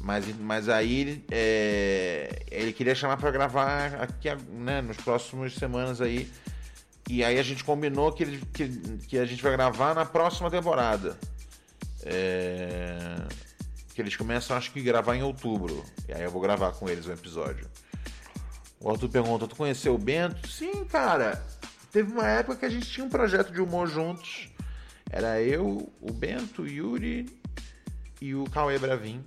Mas, 0.00 0.26
mas 0.38 0.68
aí 0.68 1.24
é, 1.30 2.44
ele 2.50 2.72
queria 2.72 2.94
chamar 2.94 3.16
para 3.16 3.30
gravar 3.30 3.94
aqui, 4.02 4.28
né, 4.52 4.80
nos 4.80 4.96
próximos 4.96 5.54
semanas 5.54 6.00
aí. 6.00 6.30
E 7.08 7.24
aí 7.24 7.38
a 7.38 7.42
gente 7.42 7.64
combinou 7.64 8.12
que, 8.12 8.22
ele, 8.22 8.42
que, 8.52 8.68
que 9.08 9.18
a 9.18 9.24
gente 9.24 9.42
vai 9.42 9.52
gravar 9.52 9.94
na 9.94 10.04
próxima 10.04 10.50
temporada. 10.50 11.18
É, 12.04 13.16
que 13.94 14.00
eles 14.00 14.16
começam, 14.16 14.56
acho 14.56 14.72
que, 14.72 14.80
gravar 14.80 15.16
em 15.16 15.22
outubro. 15.22 15.84
E 16.08 16.12
aí 16.12 16.22
eu 16.22 16.30
vou 16.30 16.40
gravar 16.40 16.72
com 16.72 16.88
eles 16.88 17.06
um 17.06 17.12
episódio. 17.12 17.68
O 18.80 18.90
Arthur 18.90 19.08
pergunta: 19.08 19.48
Tu 19.48 19.56
conheceu 19.56 19.94
o 19.94 19.98
Bento? 19.98 20.48
Sim, 20.48 20.84
cara. 20.84 21.44
Teve 21.92 22.10
uma 22.10 22.26
época 22.26 22.56
que 22.56 22.64
a 22.64 22.70
gente 22.70 22.88
tinha 22.88 23.04
um 23.04 23.10
projeto 23.10 23.52
de 23.52 23.60
humor 23.60 23.86
juntos. 23.86 24.48
Era 25.12 25.42
eu, 25.42 25.92
o 26.00 26.10
Bento, 26.10 26.62
o 26.62 26.66
Yuri 26.66 27.28
e 28.18 28.34
o 28.34 28.44
Cauê 28.44 28.78
Bravin. 28.78 29.22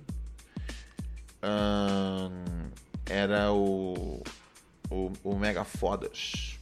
Era 3.08 3.52
o, 3.52 4.20
o, 4.90 5.12
o 5.22 5.38
Mega 5.38 5.64
Fodas. 5.64 6.58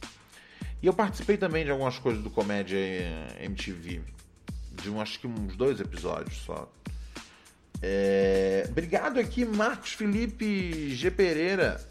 E 0.81 0.85
eu 0.85 0.93
participei 0.93 1.37
também 1.37 1.65
de 1.65 1.71
algumas 1.71 1.97
coisas 1.97 2.21
do 2.21 2.29
Comédia 2.29 2.77
MTV. 3.39 4.01
De 4.73 4.91
um, 4.91 5.01
acho 5.01 5.19
que 5.19 5.25
uns 5.25 5.55
dois 5.55 5.79
episódios 5.79 6.37
só. 6.43 6.71
É... 7.81 8.67
Obrigado 8.69 9.19
aqui, 9.19 9.43
Marcos 9.43 9.93
Felipe 9.93 10.93
G. 10.93 11.09
Pereira. 11.09 11.81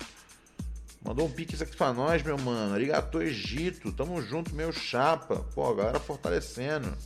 Mandou 1.04 1.26
um 1.26 1.30
pix 1.30 1.60
aqui 1.60 1.76
pra 1.76 1.92
nós, 1.92 2.22
meu 2.22 2.38
mano. 2.38 2.74
Arigato 2.74 3.20
Egito. 3.20 3.92
Tamo 3.92 4.22
junto, 4.22 4.54
meu 4.54 4.72
chapa. 4.72 5.44
Pô, 5.54 5.70
a 5.70 5.74
galera 5.74 6.00
fortalecendo. 6.00 6.96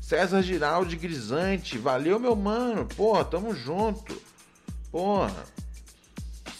César 0.00 0.42
Giraldi 0.42 0.96
Grisante. 0.96 1.78
Valeu, 1.78 2.20
meu 2.20 2.36
mano. 2.36 2.84
Porra, 2.84 3.24
tamo 3.24 3.54
junto. 3.54 4.20
Porra. 4.92 5.44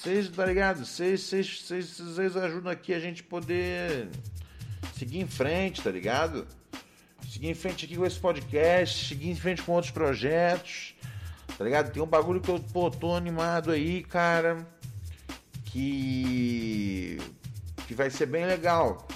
Vocês, 0.05 0.29
tá 0.29 0.47
ligado? 0.47 0.85
Vocês 0.85 2.37
ajudam 2.37 2.73
aqui 2.73 2.95
a 2.95 3.01
gente 3.01 3.23
poder 3.23 4.09
seguir 4.97 5.21
em 5.21 5.27
frente, 5.27 5.83
tá 5.83 5.91
ligado? 5.91 6.47
Seguir 7.29 7.49
em 7.49 7.55
frente 7.55 7.85
aqui 7.85 7.97
com 7.97 8.07
esse 8.07 8.19
podcast, 8.19 9.09
seguir 9.09 9.31
em 9.31 9.35
frente 9.35 9.63
com 9.63 9.73
outros 9.73 9.93
projetos, 9.93 10.95
tá 11.59 11.65
ligado? 11.65 11.91
Tem 11.91 12.03
um 12.03 12.07
bagulho 12.07 12.41
que 12.41 12.51
eu 12.51 12.61
pô, 12.61 12.91
tô 12.91 13.15
animado 13.15 13.71
aí, 13.71 14.03
cara, 14.05 14.67
que 15.75 17.19
que 17.87 17.95
vai 17.95 18.09
ser 18.09 18.27
bem 18.27 18.47
legal. 18.47 19.07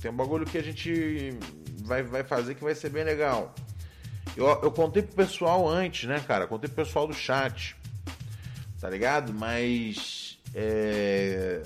Tem 0.00 0.10
um 0.10 0.16
bagulho 0.16 0.46
que 0.46 0.56
a 0.58 0.62
gente 0.62 1.38
vai, 1.84 2.02
vai 2.02 2.24
fazer 2.24 2.54
que 2.54 2.64
vai 2.64 2.74
ser 2.74 2.88
bem 2.88 3.04
legal. 3.04 3.54
Eu, 4.36 4.46
eu 4.46 4.72
contei 4.72 5.02
pro 5.02 5.14
pessoal 5.14 5.68
antes, 5.68 6.08
né, 6.08 6.20
cara? 6.26 6.46
Contei 6.46 6.68
pro 6.68 6.84
pessoal 6.84 7.06
do 7.06 7.14
chat, 7.14 7.76
tá 8.80 8.88
ligado? 8.90 9.32
Mas 9.32 10.38
é, 10.54 11.62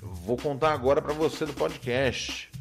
vou 0.00 0.36
contar 0.36 0.72
agora 0.72 1.00
para 1.00 1.12
você 1.14 1.44
do 1.44 1.52
podcast 1.52 2.52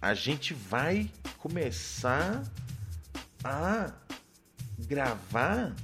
a 0.00 0.14
gente 0.14 0.54
vai 0.54 1.10
começar 1.36 2.42
a 3.44 3.92
gravar 4.78 5.74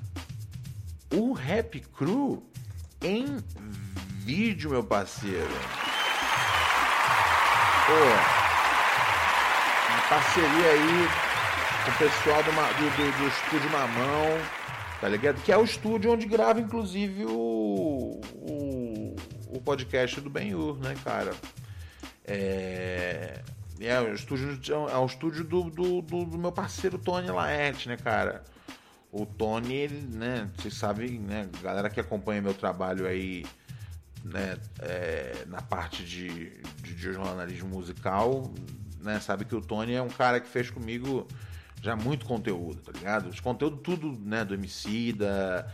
o 1.12 1.32
Rap 1.32 1.80
Crew 1.80 2.42
em 3.04 3.36
vídeo, 4.24 4.70
meu 4.70 4.82
parceiro. 4.82 5.54
Pô, 7.86 7.92
uma 9.92 10.02
parceria 10.08 10.70
aí 10.70 11.08
com 11.84 11.90
o 11.90 11.94
pessoal 11.98 12.42
do, 12.42 12.50
do, 12.50 12.56
do, 12.96 13.18
do 13.18 13.28
Estúdio 13.28 13.70
Mamão, 13.70 14.38
tá 15.02 15.08
ligado? 15.08 15.42
Que 15.42 15.52
é 15.52 15.58
o 15.58 15.64
estúdio 15.64 16.12
onde 16.12 16.24
grava, 16.24 16.58
inclusive, 16.60 17.26
o, 17.26 18.20
o, 18.36 19.16
o 19.50 19.60
podcast 19.60 20.18
do 20.22 20.30
Ben-Hur, 20.30 20.78
né, 20.78 20.96
cara? 21.04 21.32
É, 22.24 23.42
é, 23.80 24.00
o 24.00 24.14
estúdio, 24.14 24.58
é 24.90 24.96
o 24.96 25.04
estúdio 25.04 25.44
do, 25.44 25.64
do, 25.64 26.00
do, 26.00 26.24
do 26.24 26.38
meu 26.38 26.52
parceiro 26.52 26.96
Tony 26.96 27.30
Laerte, 27.30 27.86
né, 27.86 27.98
cara? 27.98 28.42
O 29.16 29.24
Tony, 29.24 29.72
ele, 29.74 30.00
né, 30.12 30.50
vocês 30.56 30.74
sabem, 30.74 31.20
né, 31.20 31.48
galera 31.62 31.88
que 31.88 32.00
acompanha 32.00 32.42
meu 32.42 32.52
trabalho 32.52 33.06
aí, 33.06 33.46
né, 34.24 34.58
é, 34.80 35.44
na 35.46 35.62
parte 35.62 36.04
de, 36.04 36.50
de, 36.82 36.94
de, 36.94 37.12
jornalismo 37.12 37.68
musical, 37.68 38.52
né, 39.00 39.20
sabe 39.20 39.44
que 39.44 39.54
o 39.54 39.60
Tony 39.60 39.94
é 39.94 40.02
um 40.02 40.08
cara 40.08 40.40
que 40.40 40.48
fez 40.48 40.68
comigo 40.68 41.28
já 41.80 41.94
muito 41.94 42.26
conteúdo, 42.26 42.80
tá 42.80 42.90
ligado? 42.90 43.28
Os 43.28 43.38
conteúdo 43.38 43.76
tudo, 43.76 44.18
né, 44.18 44.44
do 44.44 44.54
MC, 44.54 45.12
da 45.12 45.64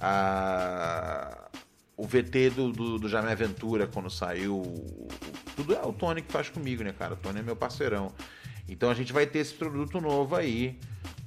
a, 0.00 1.48
o 1.96 2.04
VT 2.04 2.50
do, 2.50 2.72
do, 2.72 2.98
do 2.98 3.08
Jamé 3.08 3.30
Aventura, 3.30 3.86
quando 3.86 4.10
saiu. 4.10 4.62
Tudo 5.54 5.72
é 5.72 5.82
o 5.86 5.92
Tony 5.92 6.20
que 6.20 6.32
faz 6.32 6.48
comigo, 6.48 6.82
né, 6.82 6.92
cara? 6.92 7.14
O 7.14 7.16
Tony 7.16 7.38
é 7.38 7.42
meu 7.42 7.54
parceirão. 7.54 8.12
Então 8.68 8.90
a 8.90 8.94
gente 8.94 9.12
vai 9.12 9.24
ter 9.24 9.38
esse 9.38 9.54
produto 9.54 10.00
novo 10.00 10.34
aí, 10.34 10.80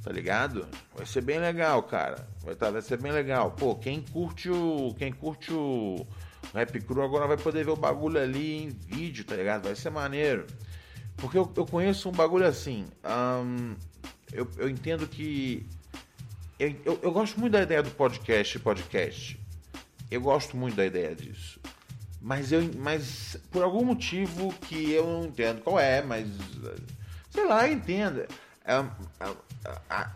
tá 0.03 0.11
ligado? 0.11 0.67
Vai 0.95 1.05
ser 1.05 1.21
bem 1.21 1.39
legal, 1.39 1.83
cara. 1.83 2.27
Vai, 2.43 2.55
tá, 2.55 2.69
vai 2.69 2.81
ser 2.81 2.97
bem 2.97 3.11
legal. 3.11 3.51
Pô, 3.51 3.75
quem 3.75 4.01
curte 4.01 4.49
o. 4.49 4.95
Quem 4.97 5.11
curte 5.11 5.53
o 5.53 6.05
Rap 6.53 6.79
Cru 6.81 7.01
agora 7.01 7.27
vai 7.27 7.37
poder 7.37 7.63
ver 7.63 7.71
o 7.71 7.75
bagulho 7.75 8.19
ali 8.19 8.63
em 8.63 8.69
vídeo, 8.69 9.23
tá 9.23 9.35
ligado? 9.35 9.63
Vai 9.63 9.75
ser 9.75 9.89
maneiro. 9.89 10.47
Porque 11.17 11.37
eu, 11.37 11.51
eu 11.55 11.65
conheço 11.65 12.09
um 12.09 12.11
bagulho 12.11 12.45
assim. 12.45 12.87
Eu, 14.31 14.47
eu 14.57 14.69
entendo 14.69 15.07
que. 15.07 15.65
Eu, 16.59 16.75
eu, 16.85 16.99
eu 17.03 17.11
gosto 17.11 17.39
muito 17.39 17.53
da 17.53 17.61
ideia 17.61 17.83
do 17.83 17.91
podcast 17.91 18.57
podcast. 18.59 19.39
Eu 20.09 20.21
gosto 20.21 20.57
muito 20.57 20.75
da 20.75 20.85
ideia 20.85 21.15
disso. 21.15 21.59
Mas 22.19 22.51
eu, 22.51 22.69
mas 22.77 23.37
por 23.49 23.63
algum 23.63 23.83
motivo 23.83 24.53
que 24.61 24.91
eu 24.91 25.05
não 25.05 25.25
entendo 25.25 25.61
qual 25.61 25.79
é, 25.79 26.01
mas 26.01 26.27
sei 27.31 27.45
lá, 27.45 27.67
entenda. 27.67 28.27
É, 28.65 28.75
é, 28.75 29.35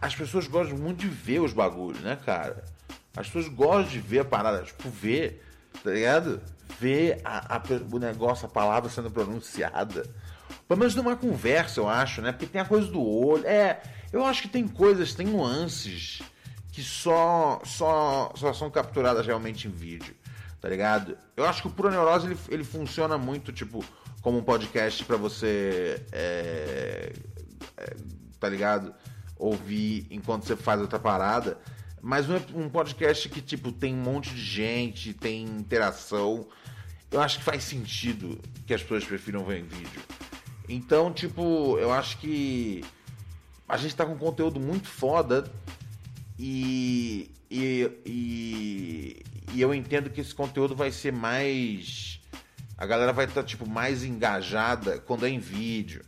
as 0.02 0.16
pessoas 0.16 0.48
gostam 0.48 0.78
muito 0.78 1.00
de 1.00 1.08
ver 1.08 1.40
os 1.40 1.54
bagulhos, 1.54 2.02
né, 2.02 2.18
cara? 2.26 2.64
As 3.16 3.28
pessoas 3.28 3.48
gostam 3.48 3.92
de 3.92 4.00
ver 4.00 4.20
a 4.20 4.26
parada, 4.26 4.64
tipo, 4.64 4.90
ver, 4.90 5.44
tá 5.84 5.92
ligado? 5.92 6.42
Ver 6.80 7.22
a, 7.24 7.56
a, 7.56 7.62
o 7.92 8.00
negócio, 8.00 8.46
a 8.46 8.50
palavra 8.50 8.90
sendo 8.90 9.10
pronunciada. 9.10 10.06
Pelo 10.68 10.80
menos 10.80 10.96
numa 10.96 11.16
conversa, 11.16 11.80
eu 11.80 11.90
acho, 11.90 12.22
né? 12.22 12.32
Porque 12.32 12.46
tem 12.46 12.62
a 12.62 12.66
coisa 12.66 12.88
do 12.88 13.02
olho. 13.02 13.46
É, 13.46 13.82
eu 14.12 14.26
acho 14.26 14.44
que 14.44 14.48
tem 14.48 14.68
coisas, 14.68 15.14
tem 15.14 15.28
nuances 15.28 16.22
que 16.72 16.84
só, 16.84 17.62
só, 17.64 18.34
só 18.36 18.54
são 18.54 18.70
capturadas 18.70 19.26
realmente 19.26 19.68
em 19.68 19.72
vídeo, 19.72 20.14
tá 20.60 20.68
ligado? 20.68 21.18
Eu 21.38 21.46
acho 21.46 21.62
que 21.62 21.68
o 21.70 21.72
Pura 21.72 21.90
Neurose 21.90 22.28
ele, 22.28 22.38
ele 22.50 22.64
funciona 22.66 23.18
muito, 23.18 23.54
tipo, 23.54 23.84
como 24.22 24.40
um 24.40 24.44
podcast 24.44 25.04
para 25.06 25.16
você, 25.16 26.04
é, 26.12 27.14
é, 27.78 27.96
tá 28.46 28.50
ligado? 28.50 28.94
Ouvir 29.38 30.06
enquanto 30.12 30.46
você 30.46 30.56
faz 30.56 30.80
outra 30.80 31.00
parada. 31.00 31.58
Mas 32.02 32.28
um 32.54 32.70
podcast 32.70 33.28
que, 33.28 33.42
tipo, 33.42 33.72
tem 33.72 33.96
um 33.96 34.02
monte 34.02 34.30
de 34.30 34.42
gente, 34.42 35.14
tem 35.14 35.44
interação. 35.44 36.48
Eu 37.10 37.20
acho 37.20 37.40
que 37.40 37.44
faz 37.44 37.64
sentido 37.64 38.40
que 38.68 38.74
as 38.74 38.82
pessoas 38.84 39.04
prefiram 39.04 39.44
ver 39.44 39.62
em 39.62 39.64
vídeo. 39.64 40.02
Então, 40.70 41.12
tipo, 41.12 41.78
eu 41.80 41.92
acho 41.92 42.20
que 42.20 42.84
a 43.68 43.78
gente 43.78 43.96
tá 43.96 44.06
com 44.06 44.16
conteúdo 44.16 44.60
muito 44.60 44.88
foda 44.88 45.52
e, 46.38 47.32
e, 47.50 47.92
e, 48.06 49.24
e, 49.54 49.62
eu 49.62 49.74
entendo 49.74 50.12
que 50.12 50.22
esse 50.22 50.36
conteúdo 50.36 50.76
vai 50.76 50.92
ser 50.92 51.12
mais. 51.12 52.20
A 52.78 52.86
galera 52.86 53.12
vai 53.12 53.26
estar 53.26 53.42
tá, 53.42 53.48
tipo, 53.48 53.68
mais 53.68 54.04
engajada 54.04 55.00
quando 55.00 55.26
é 55.26 55.30
em 55.30 55.40
vídeo. 55.40 56.04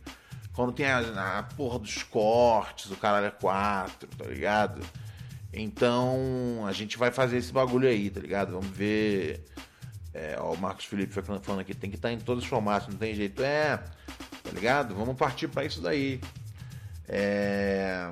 Quando 0.58 0.72
tem 0.72 0.86
a, 0.86 1.38
a 1.38 1.42
porra 1.44 1.78
dos 1.78 2.02
cortes, 2.02 2.90
o 2.90 2.96
caralho 2.96 3.26
é 3.26 3.30
4, 3.30 4.08
tá 4.08 4.24
ligado? 4.24 4.84
Então 5.52 6.64
a 6.66 6.72
gente 6.72 6.98
vai 6.98 7.12
fazer 7.12 7.36
esse 7.36 7.52
bagulho 7.52 7.88
aí, 7.88 8.10
tá 8.10 8.18
ligado? 8.18 8.54
Vamos 8.54 8.66
ver. 8.66 9.44
É, 10.12 10.36
ó, 10.36 10.54
o 10.54 10.58
Marcos 10.58 10.86
Felipe 10.86 11.12
falando 11.12 11.60
aqui, 11.60 11.74
tem 11.74 11.88
que 11.88 11.94
estar 11.94 12.08
tá 12.08 12.12
em 12.12 12.18
todos 12.18 12.42
os 12.42 12.50
formatos, 12.50 12.88
não 12.88 12.96
tem 12.96 13.14
jeito. 13.14 13.40
É, 13.40 13.76
tá 13.76 14.50
ligado? 14.52 14.96
Vamos 14.96 15.16
partir 15.16 15.46
para 15.46 15.64
isso 15.64 15.80
daí. 15.80 16.20
É. 17.06 18.10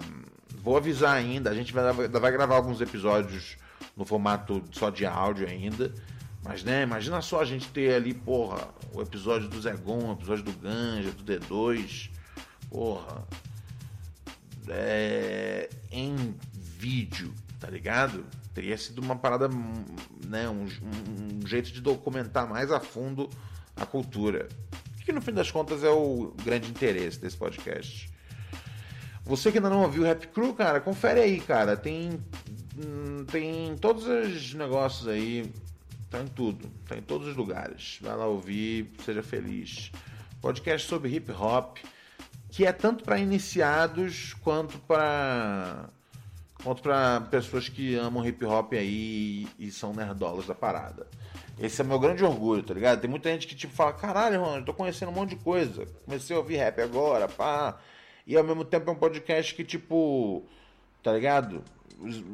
Vou 0.63 0.77
avisar 0.77 1.17
ainda, 1.17 1.51
a 1.51 1.55
gente 1.55 1.73
vai, 1.73 1.93
vai 1.93 2.31
gravar 2.31 2.55
alguns 2.55 2.81
episódios 2.81 3.57
no 3.97 4.05
formato 4.05 4.63
só 4.71 4.89
de 4.89 5.05
áudio 5.05 5.49
ainda. 5.49 5.93
Mas, 6.45 6.63
né, 6.63 6.85
imagina 6.85 7.21
só 7.21 7.41
a 7.41 7.45
gente 7.45 7.69
ter 7.71 7.93
ali, 7.93 8.15
porra, 8.15 8.69
o 8.93 9.03
episódio 9.03 9.49
do 9.49 9.61
Zegon, 9.61 10.11
o 10.11 10.13
episódio 10.13 10.45
do 10.45 10.53
Ganja, 10.53 11.11
do 11.11 11.25
D2, 11.25 12.15
porra, 12.77 13.27
é, 14.69 15.71
em 15.91 16.37
vídeo, 16.53 17.33
tá 17.59 17.71
ligado? 17.71 18.27
Teria 18.53 18.77
sido 18.77 19.01
uma 19.01 19.17
parada, 19.17 19.49
né, 20.27 20.47
um, 20.47 20.67
um, 20.67 21.47
jeito 21.47 21.73
de 21.73 21.81
documentar 21.81 22.47
mais 22.47 22.71
a 22.71 22.79
fundo 22.79 23.31
a 23.75 23.87
cultura. 23.87 24.47
Que 25.07 25.11
no 25.11 25.23
fim 25.23 25.33
das 25.33 25.51
contas 25.51 25.83
é 25.83 25.89
o 25.89 26.35
grande 26.45 26.69
interesse 26.69 27.19
desse 27.19 27.37
podcast. 27.37 28.11
Você 29.25 29.51
que 29.51 29.57
ainda 29.57 29.71
não 29.71 29.81
ouviu 29.81 30.03
o 30.03 30.05
Rap 30.05 30.27
Crew, 30.29 30.53
cara, 30.53 30.79
confere 30.79 31.21
aí, 31.21 31.41
cara. 31.41 31.79
Tem, 31.79 32.21
hum, 32.77 33.25
tem 33.25 33.75
todos 33.79 34.05
os 34.05 34.53
negócios 34.53 35.09
aí. 35.09 35.51
Tá 36.11 36.21
em 36.21 36.27
tudo. 36.27 36.69
Tá 36.87 36.95
em 36.95 37.03
todos 37.03 37.27
os 37.29 37.37
lugares. 37.37 37.99
Vai 38.03 38.15
lá 38.17 38.27
ouvir, 38.27 38.93
seja 39.03 39.23
feliz. 39.23 39.91
Podcast 40.43 40.87
sobre 40.87 41.09
hip 41.15 41.33
hop 41.33 41.79
que 42.57 42.64
é 42.64 42.73
tanto 42.73 43.05
para 43.05 43.19
iniciados 43.19 44.33
quanto 44.40 44.79
para 44.79 45.90
quanto 46.64 46.81
para 46.81 47.21
pessoas 47.31 47.69
que 47.69 47.95
amam 47.97 48.27
hip 48.27 48.42
hop 48.47 48.73
aí 48.73 49.47
e 49.59 49.71
são 49.71 49.92
nerdolas 49.92 50.47
da 50.47 50.55
parada. 50.55 51.07
Esse 51.61 51.83
é 51.83 51.85
meu 51.85 51.99
grande 51.99 52.25
orgulho, 52.25 52.62
tá 52.62 52.73
ligado? 52.73 53.03
Tem 53.03 53.11
muita 53.11 53.31
gente 53.31 53.47
que 53.47 53.55
tipo 53.55 53.75
fala, 53.75 53.92
caralho, 53.92 54.40
mano, 54.40 54.64
tô 54.64 54.73
conhecendo 54.73 55.11
um 55.11 55.14
monte 55.14 55.37
de 55.37 55.37
coisa. 55.37 55.87
Comecei 56.07 56.35
a 56.35 56.38
ouvir 56.38 56.57
rap 56.57 56.81
agora, 56.81 57.29
pá. 57.29 57.79
E 58.27 58.35
ao 58.35 58.42
mesmo 58.42 58.64
tempo 58.64 58.88
é 58.88 58.92
um 58.95 58.97
podcast 58.97 59.55
que, 59.55 59.62
tipo, 59.62 60.42
tá 61.03 61.12
ligado? 61.12 61.62
Os, 62.01 62.25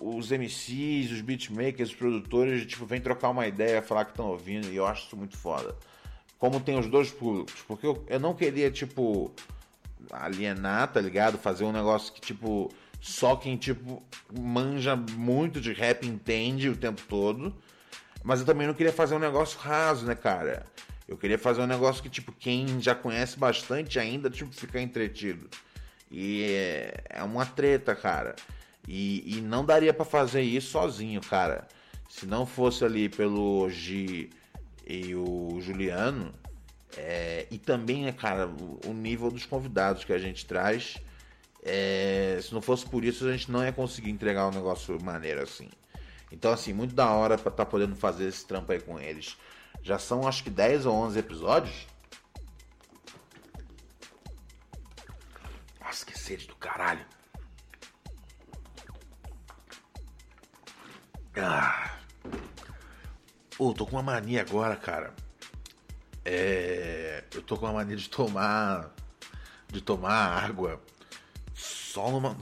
os 0.00 0.30
MCs, 0.30 1.10
os 1.10 1.20
beatmakers, 1.22 1.90
os 1.90 1.96
produtores, 1.96 2.64
tipo, 2.66 2.86
vem 2.86 3.00
trocar 3.00 3.30
uma 3.30 3.48
ideia, 3.48 3.82
falar 3.82 4.04
que 4.04 4.12
estão 4.12 4.28
ouvindo, 4.28 4.68
e 4.70 4.76
eu 4.76 4.86
acho 4.86 5.06
isso 5.06 5.16
muito 5.16 5.36
foda. 5.36 5.74
Como 6.38 6.60
tem 6.60 6.78
os 6.78 6.86
dois 6.86 7.10
públicos, 7.10 7.62
porque 7.66 7.84
eu, 7.84 8.04
eu 8.08 8.20
não 8.20 8.32
queria, 8.32 8.70
tipo, 8.70 9.32
alienar, 10.10 10.88
tá 10.92 11.00
ligado? 11.00 11.38
Fazer 11.38 11.64
um 11.64 11.72
negócio 11.72 12.12
que, 12.12 12.20
tipo, 12.20 12.72
só 13.00 13.36
quem, 13.36 13.56
tipo, 13.56 14.02
manja 14.32 14.94
muito 14.96 15.60
de 15.60 15.72
rap 15.72 16.06
entende 16.06 16.68
o 16.68 16.76
tempo 16.76 17.02
todo. 17.08 17.54
Mas 18.22 18.40
eu 18.40 18.46
também 18.46 18.66
não 18.66 18.74
queria 18.74 18.92
fazer 18.92 19.14
um 19.14 19.18
negócio 19.18 19.58
raso, 19.58 20.06
né, 20.06 20.14
cara? 20.14 20.64
Eu 21.08 21.16
queria 21.16 21.38
fazer 21.38 21.60
um 21.60 21.66
negócio 21.66 22.02
que, 22.02 22.08
tipo, 22.08 22.32
quem 22.32 22.80
já 22.80 22.94
conhece 22.94 23.38
bastante 23.38 23.98
ainda, 23.98 24.30
tipo, 24.30 24.52
fica 24.54 24.80
entretido. 24.80 25.48
E 26.10 26.44
é, 26.44 27.04
é 27.10 27.22
uma 27.22 27.44
treta, 27.44 27.94
cara. 27.94 28.36
E, 28.86 29.38
e 29.38 29.40
não 29.40 29.64
daria 29.64 29.92
para 29.92 30.04
fazer 30.04 30.42
isso 30.42 30.70
sozinho, 30.70 31.20
cara. 31.20 31.66
Se 32.08 32.26
não 32.26 32.46
fosse 32.46 32.84
ali 32.84 33.08
pelo 33.08 33.68
G 33.70 34.30
e 34.86 35.14
o 35.14 35.58
Juliano, 35.60 36.32
é, 36.96 37.46
e 37.50 37.58
também, 37.58 38.04
né, 38.04 38.12
cara, 38.12 38.48
o, 38.86 38.92
nível 38.92 39.30
dos 39.30 39.46
convidados 39.46 40.04
que 40.04 40.12
a 40.12 40.18
gente 40.18 40.44
traz. 40.44 40.98
É, 41.62 42.38
se 42.42 42.52
não 42.52 42.60
fosse 42.60 42.84
por 42.84 43.04
isso, 43.04 43.26
a 43.26 43.32
gente 43.32 43.50
não 43.50 43.64
ia 43.64 43.72
conseguir 43.72 44.10
entregar 44.10 44.48
um 44.48 44.50
negócio 44.50 44.98
maneiro 45.02 45.42
assim. 45.42 45.70
Então, 46.30 46.52
assim, 46.52 46.72
muito 46.72 46.94
da 46.94 47.10
hora 47.10 47.36
pra 47.36 47.50
estar 47.50 47.64
tá 47.64 47.70
podendo 47.70 47.94
fazer 47.94 48.26
esse 48.26 48.44
trampo 48.44 48.72
aí 48.72 48.80
com 48.80 48.98
eles. 48.98 49.36
Já 49.82 49.98
são 49.98 50.26
acho 50.26 50.42
que 50.44 50.50
10 50.50 50.86
ou 50.86 50.94
11 50.94 51.18
episódios. 51.18 51.86
Nossa, 55.80 56.06
que 56.06 56.18
sede 56.18 56.46
do 56.46 56.56
caralho. 56.56 57.04
Ah. 61.36 61.98
Pô, 63.56 63.72
tô 63.72 63.86
com 63.86 63.92
uma 63.92 64.02
mania 64.02 64.42
agora, 64.42 64.76
cara. 64.76 65.14
É, 66.24 67.24
eu 67.34 67.42
tô 67.42 67.56
com 67.56 67.66
uma 67.66 67.72
mania 67.72 67.96
de 67.96 68.08
tomar 68.08 68.94
de 69.72 69.80
tomar 69.80 70.44
água 70.44 70.80
só 71.54 72.10
numa. 72.10 72.36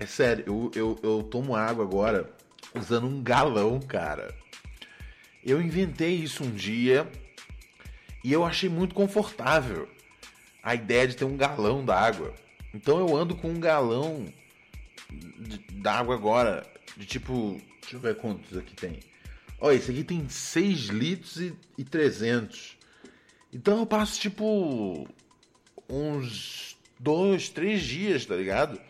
É 0.00 0.06
sério, 0.06 0.44
eu, 0.46 0.70
eu, 0.74 1.00
eu 1.02 1.22
tomo 1.22 1.56
água 1.56 1.84
agora 1.84 2.32
usando 2.74 3.06
um 3.06 3.22
galão, 3.22 3.80
cara. 3.80 4.34
Eu 5.44 5.60
inventei 5.60 6.14
isso 6.14 6.44
um 6.44 6.50
dia 6.50 7.10
e 8.24 8.32
eu 8.32 8.44
achei 8.44 8.68
muito 8.68 8.94
confortável 8.94 9.88
a 10.62 10.74
ideia 10.74 11.06
de 11.08 11.16
ter 11.16 11.24
um 11.24 11.36
galão 11.36 11.84
d'água. 11.84 12.34
Então 12.74 12.98
eu 12.98 13.16
ando 13.16 13.34
com 13.34 13.50
um 13.50 13.60
galão 13.60 14.32
d'água 15.72 16.14
agora, 16.14 16.66
de 16.96 17.06
tipo, 17.06 17.60
deixa 17.80 17.96
eu 17.96 18.00
ver 18.00 18.16
quantos 18.16 18.56
aqui 18.56 18.74
tem. 18.74 19.00
Olha, 19.60 19.74
esse 19.74 19.90
aqui 19.90 20.04
tem 20.04 20.28
6 20.28 20.78
litros 20.86 21.40
e, 21.40 21.54
e 21.76 21.84
300. 21.84 22.77
Então 23.52 23.78
eu 23.78 23.86
passo 23.86 24.20
tipo 24.20 25.08
uns 25.88 26.76
dois, 26.98 27.48
três 27.48 27.82
dias, 27.82 28.26
tá 28.26 28.34
ligado? 28.34 28.80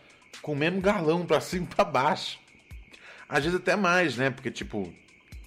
Com 0.41 0.53
o 0.53 0.55
mesmo 0.55 0.81
galão 0.81 1.25
pra 1.25 1.39
cima 1.39 1.65
e 1.65 1.75
pra 1.75 1.85
baixo. 1.85 2.39
Às 3.27 3.43
vezes 3.43 3.59
até 3.59 3.75
mais, 3.75 4.17
né? 4.17 4.29
Porque, 4.29 4.49
tipo, 4.49 4.91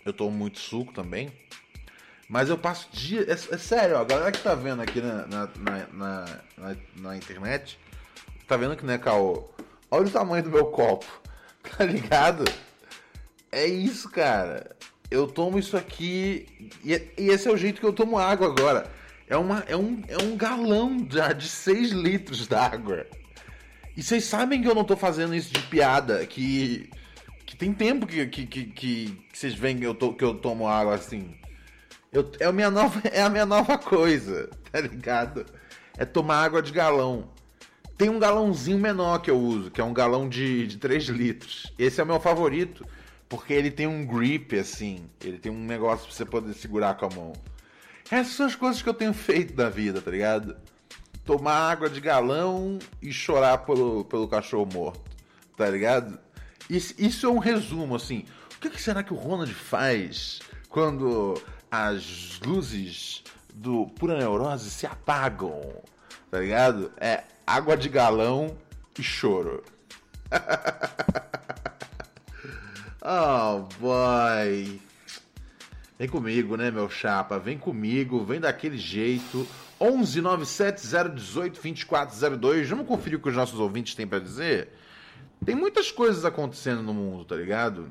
eu 0.05 0.12
tomo 0.12 0.31
muito 0.31 0.61
suco 0.61 0.92
também. 0.92 1.33
Mas 2.29 2.48
eu 2.48 2.57
passo 2.57 2.88
dias. 2.92 3.29
É, 3.29 3.55
é, 3.55 3.59
sério, 3.59 3.96
ó, 3.96 4.01
a 4.01 4.05
galera 4.05 4.33
que 4.33 4.40
tá 4.40 4.55
vendo 4.55 4.81
aqui 4.81 5.01
na, 5.01 5.27
na, 5.27 5.48
na, 5.59 6.27
na, 6.57 6.77
na 6.96 7.16
internet, 7.16 7.79
tá 8.46 8.57
vendo 8.57 8.77
que, 8.77 8.87
né, 8.87 8.96
Caô? 8.96 9.51
Olha 9.90 10.07
o 10.07 10.11
tamanho 10.11 10.44
do 10.44 10.51
meu 10.51 10.66
copo, 10.66 11.07
tá 11.77 11.85
ligado? 11.85 12.44
É 13.51 13.66
isso, 13.66 14.09
cara. 14.09 14.75
Eu 15.11 15.27
tomo 15.27 15.59
isso 15.59 15.77
aqui. 15.77 16.70
E, 16.83 16.92
e 17.18 17.29
esse 17.29 17.46
é 17.48 17.53
o 17.53 17.57
jeito 17.57 17.81
que 17.81 17.87
eu 17.87 17.92
tomo 17.92 18.18
água 18.18 18.46
agora. 18.46 18.90
É, 19.33 19.37
uma, 19.38 19.64
é, 19.66 19.75
um, 19.75 20.03
é 20.09 20.23
um 20.23 20.37
galão 20.37 20.95
de 20.99 21.49
6 21.49 21.92
litros 21.92 22.47
d'água. 22.47 23.07
E 23.97 24.03
vocês 24.03 24.25
sabem 24.25 24.61
que 24.61 24.68
eu 24.68 24.75
não 24.75 24.85
tô 24.85 24.95
fazendo 24.95 25.35
isso 25.35 25.51
de 25.51 25.62
piada, 25.68 26.27
que, 26.27 26.90
que 27.47 27.57
tem 27.57 27.73
tempo 27.73 28.07
que, 28.07 28.27
que, 28.27 28.47
que, 28.47 28.64
que 28.66 29.27
vocês 29.33 29.55
veem 29.55 29.79
que 29.79 29.85
eu, 29.85 29.95
to, 29.95 30.12
que 30.12 30.23
eu 30.23 30.35
tomo 30.35 30.68
água 30.68 30.97
assim. 30.97 31.35
Eu, 32.12 32.31
é, 32.40 32.45
a 32.45 32.53
minha 32.53 32.71
nova, 32.71 33.01
é 33.11 33.23
a 33.23 33.31
minha 33.31 33.47
nova 33.47 33.79
coisa, 33.79 34.51
tá 34.71 34.83
ligado? 34.83 35.47
É 35.97 36.05
tomar 36.05 36.45
água 36.45 36.61
de 36.61 36.71
galão. 36.71 37.31
Tem 37.97 38.11
um 38.11 38.18
galãozinho 38.18 38.79
menor 38.79 39.21
que 39.21 39.31
eu 39.31 39.38
uso, 39.38 39.71
que 39.71 39.81
é 39.81 39.85
um 39.85 39.95
galão 39.95 40.29
de, 40.29 40.66
de 40.66 40.77
3 40.77 41.05
litros. 41.05 41.73
Esse 41.79 42.03
é 42.03 42.05
o 42.05 42.07
meu 42.07 42.21
favorito, 42.21 42.87
porque 43.31 43.55
ele 43.55 43.71
tem 43.71 43.87
um 43.87 44.05
grip 44.05 44.59
assim. 44.59 45.07
Ele 45.25 45.38
tem 45.38 45.51
um 45.51 45.64
negócio 45.64 46.05
pra 46.05 46.14
você 46.14 46.27
poder 46.27 46.53
segurar 46.53 46.99
com 46.99 47.07
a 47.07 47.09
mão. 47.09 47.33
Essas 48.12 48.35
são 48.35 48.44
as 48.44 48.55
coisas 48.55 48.83
que 48.83 48.88
eu 48.90 48.92
tenho 48.92 49.14
feito 49.14 49.55
da 49.55 49.70
vida, 49.70 50.03
tá 50.03 50.11
ligado? 50.11 50.55
Tomar 51.25 51.70
água 51.70 51.88
de 51.88 51.98
galão 51.98 52.79
e 53.01 53.11
chorar 53.11 53.57
pelo, 53.64 54.05
pelo 54.05 54.29
cachorro 54.29 54.68
morto, 54.70 55.01
tá 55.57 55.70
ligado? 55.70 56.18
Isso, 56.68 56.92
isso 56.98 57.25
é 57.25 57.31
um 57.31 57.38
resumo, 57.38 57.96
assim. 57.96 58.27
O 58.55 58.61
que, 58.61 58.68
que 58.68 58.83
será 58.83 59.03
que 59.03 59.14
o 59.14 59.16
Ronald 59.16 59.55
faz 59.55 60.40
quando 60.68 61.42
as 61.70 62.38
luzes 62.44 63.25
do 63.55 63.87
Pura 63.87 64.18
Neurose 64.18 64.70
se 64.70 64.85
apagam? 64.85 65.83
Tá 66.31 66.38
ligado? 66.38 66.92
É 66.98 67.25
água 67.46 67.79
de 67.79 67.88
galão 67.88 68.55
e 68.98 69.03
choro. 69.03 69.64
oh, 73.01 73.61
boy. 73.81 74.91
Vem 76.02 76.08
comigo, 76.08 76.56
né, 76.56 76.68
meu 76.68 76.90
chapa? 76.90 77.38
Vem 77.38 77.56
comigo, 77.56 78.24
vem 78.24 78.40
daquele 78.40 78.76
jeito. 78.76 79.46
11 79.80 80.20
97 80.20 80.82
018 81.14 81.62
2402. 81.62 82.68
Vamos 82.70 82.88
conferir 82.88 83.20
o 83.20 83.22
que 83.22 83.28
os 83.28 83.36
nossos 83.36 83.60
ouvintes 83.60 83.94
têm 83.94 84.04
para 84.04 84.18
dizer? 84.18 84.70
Tem 85.46 85.54
muitas 85.54 85.92
coisas 85.92 86.24
acontecendo 86.24 86.82
no 86.82 86.92
mundo, 86.92 87.24
tá 87.24 87.36
ligado? 87.36 87.88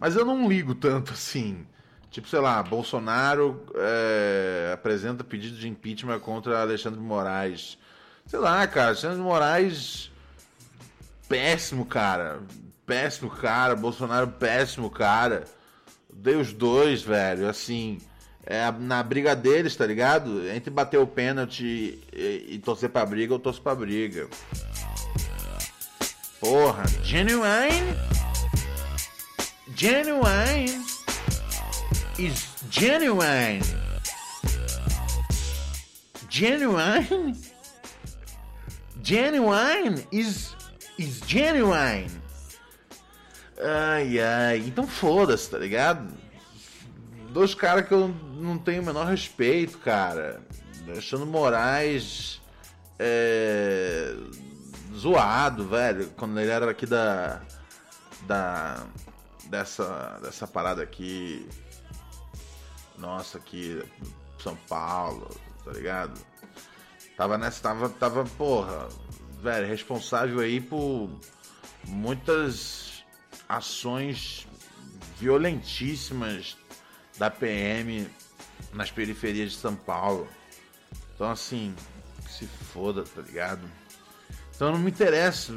Mas 0.00 0.16
eu 0.16 0.24
não 0.24 0.48
ligo 0.48 0.74
tanto 0.74 1.12
assim. 1.12 1.66
Tipo, 2.10 2.26
sei 2.28 2.40
lá, 2.40 2.62
Bolsonaro 2.62 3.62
é, 3.74 4.70
apresenta 4.72 5.22
pedido 5.22 5.58
de 5.58 5.68
impeachment 5.68 6.18
contra 6.18 6.62
Alexandre 6.62 6.98
de 6.98 7.04
Moraes. 7.04 7.76
Sei 8.24 8.38
lá, 8.38 8.66
cara, 8.66 8.86
Alexandre 8.86 9.18
de 9.18 9.22
Moraes. 9.22 10.10
Péssimo, 11.28 11.84
cara. 11.84 12.40
Péssimo 12.86 13.28
cara. 13.28 13.76
Bolsonaro, 13.76 14.28
péssimo 14.28 14.88
cara. 14.88 15.44
Dei 16.12 16.36
os 16.36 16.52
dois, 16.52 17.02
velho. 17.02 17.48
Assim, 17.48 17.98
é, 18.44 18.70
na 18.72 19.02
briga 19.02 19.34
deles, 19.34 19.76
tá 19.76 19.86
ligado? 19.86 20.48
Entre 20.48 20.70
bater 20.70 20.98
o 20.98 21.06
pênalti 21.06 21.98
e, 22.12 22.46
e 22.50 22.58
torcer 22.58 22.90
pra 22.90 23.06
briga, 23.06 23.34
eu 23.34 23.38
torço 23.38 23.62
pra 23.62 23.74
briga. 23.74 24.28
Porra, 26.40 26.84
genuine. 27.02 27.96
Genuine 29.74 30.84
is 32.18 32.48
genuine. 32.70 33.62
Genuine. 36.28 37.36
Genuine 39.02 40.06
is 40.12 40.54
is 40.98 41.20
genuine. 41.26 42.21
Ai, 43.62 44.18
ai. 44.20 44.58
Então 44.58 44.86
foda-se, 44.86 45.50
tá 45.50 45.58
ligado? 45.58 46.22
dois 47.32 47.54
caras 47.54 47.86
que 47.88 47.94
eu 47.94 48.08
não 48.34 48.58
tenho 48.58 48.82
o 48.82 48.84
menor 48.84 49.06
respeito, 49.06 49.78
cara. 49.78 50.40
Alexandre 50.86 51.26
Moraes 51.26 52.40
é, 52.98 54.14
zoado, 54.94 55.66
velho. 55.66 56.08
Quando 56.16 56.38
ele 56.38 56.50
era 56.50 56.70
aqui 56.70 56.86
da. 56.86 57.40
da 58.22 58.86
dessa, 59.46 60.18
dessa 60.22 60.46
parada 60.46 60.82
aqui. 60.82 61.48
Nossa, 62.98 63.38
aqui. 63.38 63.82
São 64.38 64.56
Paulo, 64.68 65.30
tá 65.64 65.72
ligado? 65.72 66.20
Tava 67.16 67.38
nessa. 67.38 67.62
Tava, 67.62 67.88
tava 67.88 68.24
porra, 68.36 68.88
velho, 69.40 69.66
responsável 69.66 70.40
aí 70.40 70.60
por 70.60 71.08
muitas 71.86 72.91
ações 73.52 74.46
violentíssimas 75.18 76.56
da 77.18 77.30
PM 77.30 78.08
nas 78.72 78.90
periferias 78.90 79.52
de 79.52 79.58
São 79.58 79.76
Paulo. 79.76 80.26
Então, 81.14 81.30
assim, 81.30 81.74
se 82.28 82.46
foda, 82.46 83.04
tá 83.04 83.20
ligado? 83.20 83.68
Então 84.54 84.72
não 84.72 84.78
me 84.78 84.90
interesso 84.90 85.52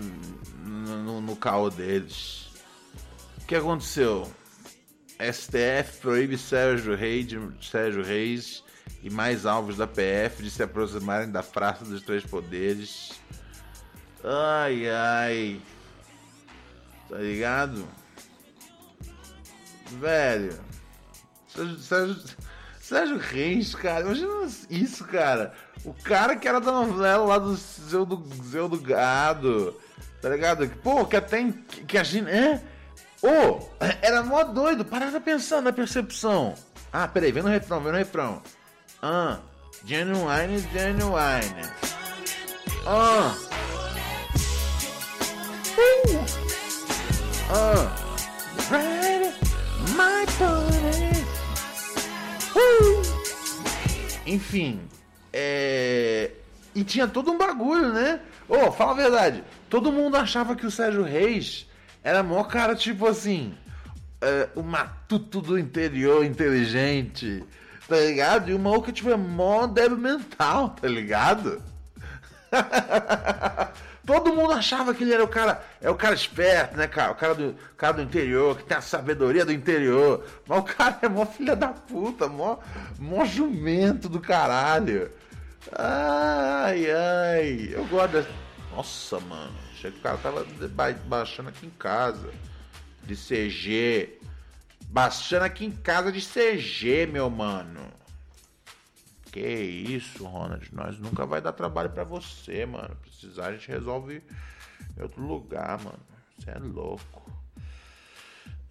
no, 0.64 1.04
no, 1.04 1.22
no 1.22 1.36
caô 1.36 1.70
deles. 1.70 2.50
O 3.42 3.46
que 3.46 3.56
aconteceu? 3.56 4.30
STF 5.20 6.02
proíbe 6.02 6.38
Sérgio 6.38 6.96
Reis, 6.96 7.28
Sérgio 7.62 8.04
Reis 8.04 8.64
e 9.02 9.10
mais 9.10 9.46
alvos 9.46 9.78
da 9.78 9.88
PF 9.88 10.44
de 10.44 10.52
se 10.52 10.62
aproximarem 10.62 11.32
da 11.32 11.42
Praça 11.42 11.86
dos 11.86 12.02
Três 12.02 12.26
Poderes. 12.26 13.14
Ai, 14.24 14.90
ai. 14.90 15.62
Tá 17.10 17.18
ligado? 17.18 17.88
Velho. 20.00 20.60
Sérgio, 21.48 21.80
Sérgio, 21.80 22.24
Sérgio 22.82 23.18
Reis, 23.18 23.76
cara. 23.76 24.06
Imagina 24.06 24.48
isso, 24.70 25.06
cara. 25.06 25.54
O 25.84 25.94
cara 25.94 26.36
que 26.36 26.48
era 26.48 26.60
da 26.60 26.72
novela 26.72 27.26
lá 27.26 27.38
do 27.38 27.56
Zeu 27.56 28.06
do, 28.06 28.24
Zeu 28.44 28.68
do 28.68 28.80
Gado. 28.80 29.80
Tá 30.22 30.30
ligado? 30.30 30.68
Pô, 30.84 31.06
que 31.06 31.16
até. 31.16 31.54
Que 31.88 31.98
a 31.98 32.04
gente. 32.04 32.30
É? 32.30 32.62
Ô, 33.22 33.28
oh, 33.28 33.70
era 34.02 34.24
mó 34.24 34.44
doido. 34.44 34.84
Parada 34.84 35.22
pensando 35.22 35.66
na 35.66 35.74
percepção. 35.74 36.56
Ah, 36.92 37.08
peraí, 37.08 37.32
vem 37.32 37.44
no 37.44 37.50
refrão, 37.50 37.82
vem 37.82 37.92
no 37.92 37.98
refrão. 37.98 38.42
Ah, 39.02 39.40
genuine, 39.86 40.60
genuine. 40.74 41.70
Ah. 42.88 43.36
Uh. 45.78 46.45
Ah. 47.50 47.96
Ready, 48.72 49.34
my. 49.96 50.26
Uh. 52.56 53.02
Enfim, 54.26 54.82
é... 55.32 56.32
E 56.74 56.84
tinha 56.84 57.08
todo 57.08 57.32
um 57.32 57.38
bagulho, 57.38 57.94
né? 57.94 58.20
Ô, 58.50 58.56
oh, 58.56 58.72
fala 58.72 58.92
a 58.92 58.96
verdade. 58.96 59.44
Todo 59.70 59.92
mundo 59.92 60.18
achava 60.18 60.56
que 60.56 60.66
o 60.66 60.72
Sérgio 60.72 61.04
Reis 61.04 61.68
era 62.04 62.24
mó 62.24 62.44
cara, 62.44 62.76
tipo 62.76 63.08
assim. 63.08 63.54
É, 64.22 64.50
o 64.56 64.64
matuto 64.64 65.42
do 65.42 65.60
interior 65.60 66.26
inteligente, 66.26 67.44
tá 67.88 67.98
ligado? 67.98 68.50
E 68.50 68.54
o 68.54 68.60
maluco, 68.60 68.92
tipo, 68.92 69.12
é 69.12 69.16
mó 69.16 69.68
débil 69.68 69.98
mental, 69.98 70.70
tá 70.70 70.88
ligado? 70.88 71.62
Todo 74.06 74.34
mundo 74.34 74.54
achava 74.54 74.94
que 74.94 75.04
ele 75.04 75.14
era 75.14 75.24
o 75.24 75.28
cara, 75.28 75.66
é 75.82 75.90
o 75.90 75.96
cara 75.96 76.14
esperto, 76.14 76.78
né, 76.78 76.88
cara? 76.88 77.12
O 77.12 77.16
cara 77.16 77.34
do, 77.34 77.56
cara 77.76 77.94
do 77.94 78.02
interior, 78.04 78.56
que 78.56 78.64
tem 78.64 78.78
a 78.78 78.82
sabedoria 78.82 79.44
do 79.44 79.52
interior. 79.52 80.24
Mas 80.48 80.60
o 80.60 80.64
cara 80.64 81.00
é 81.02 81.10
mó 81.10 81.26
filha 81.26 81.56
da 81.56 81.70
puta, 81.70 82.28
mó, 82.28 82.58
mó 83.00 83.26
jumento 83.26 84.08
do 84.08 84.20
caralho. 84.20 85.12
Ai, 85.72 86.86
ai. 86.92 87.70
Eu 87.72 87.86
gosto 87.88 88.12
dessa. 88.14 88.30
Nossa, 88.76 89.20
mano. 89.22 89.56
Achei 89.74 89.92
que 89.92 89.98
o 89.98 90.02
cara 90.02 90.18
tava 90.18 90.46
baixando 91.06 91.50
aqui 91.50 91.66
em 91.66 91.72
casa. 91.72 92.30
De 93.04 93.16
CG. 93.16 94.20
Baixando 94.88 95.46
aqui 95.46 95.66
em 95.66 95.72
casa 95.72 96.12
de 96.12 96.22
CG, 96.22 97.08
meu 97.08 97.30
mano. 97.30 97.82
Que 99.36 99.42
isso, 99.42 100.24
Ronald. 100.24 100.66
Nós 100.72 100.98
nunca 100.98 101.26
vai 101.26 101.42
dar 101.42 101.52
trabalho 101.52 101.90
para 101.90 102.06
você, 102.06 102.66
mano. 102.66 102.96
Precisar, 103.02 103.48
a 103.48 103.52
gente 103.52 103.68
resolve 103.68 104.24
em 104.98 105.02
outro 105.04 105.22
lugar, 105.22 105.78
mano. 105.84 106.00
Você 106.40 106.52
é 106.52 106.58
louco. 106.58 107.30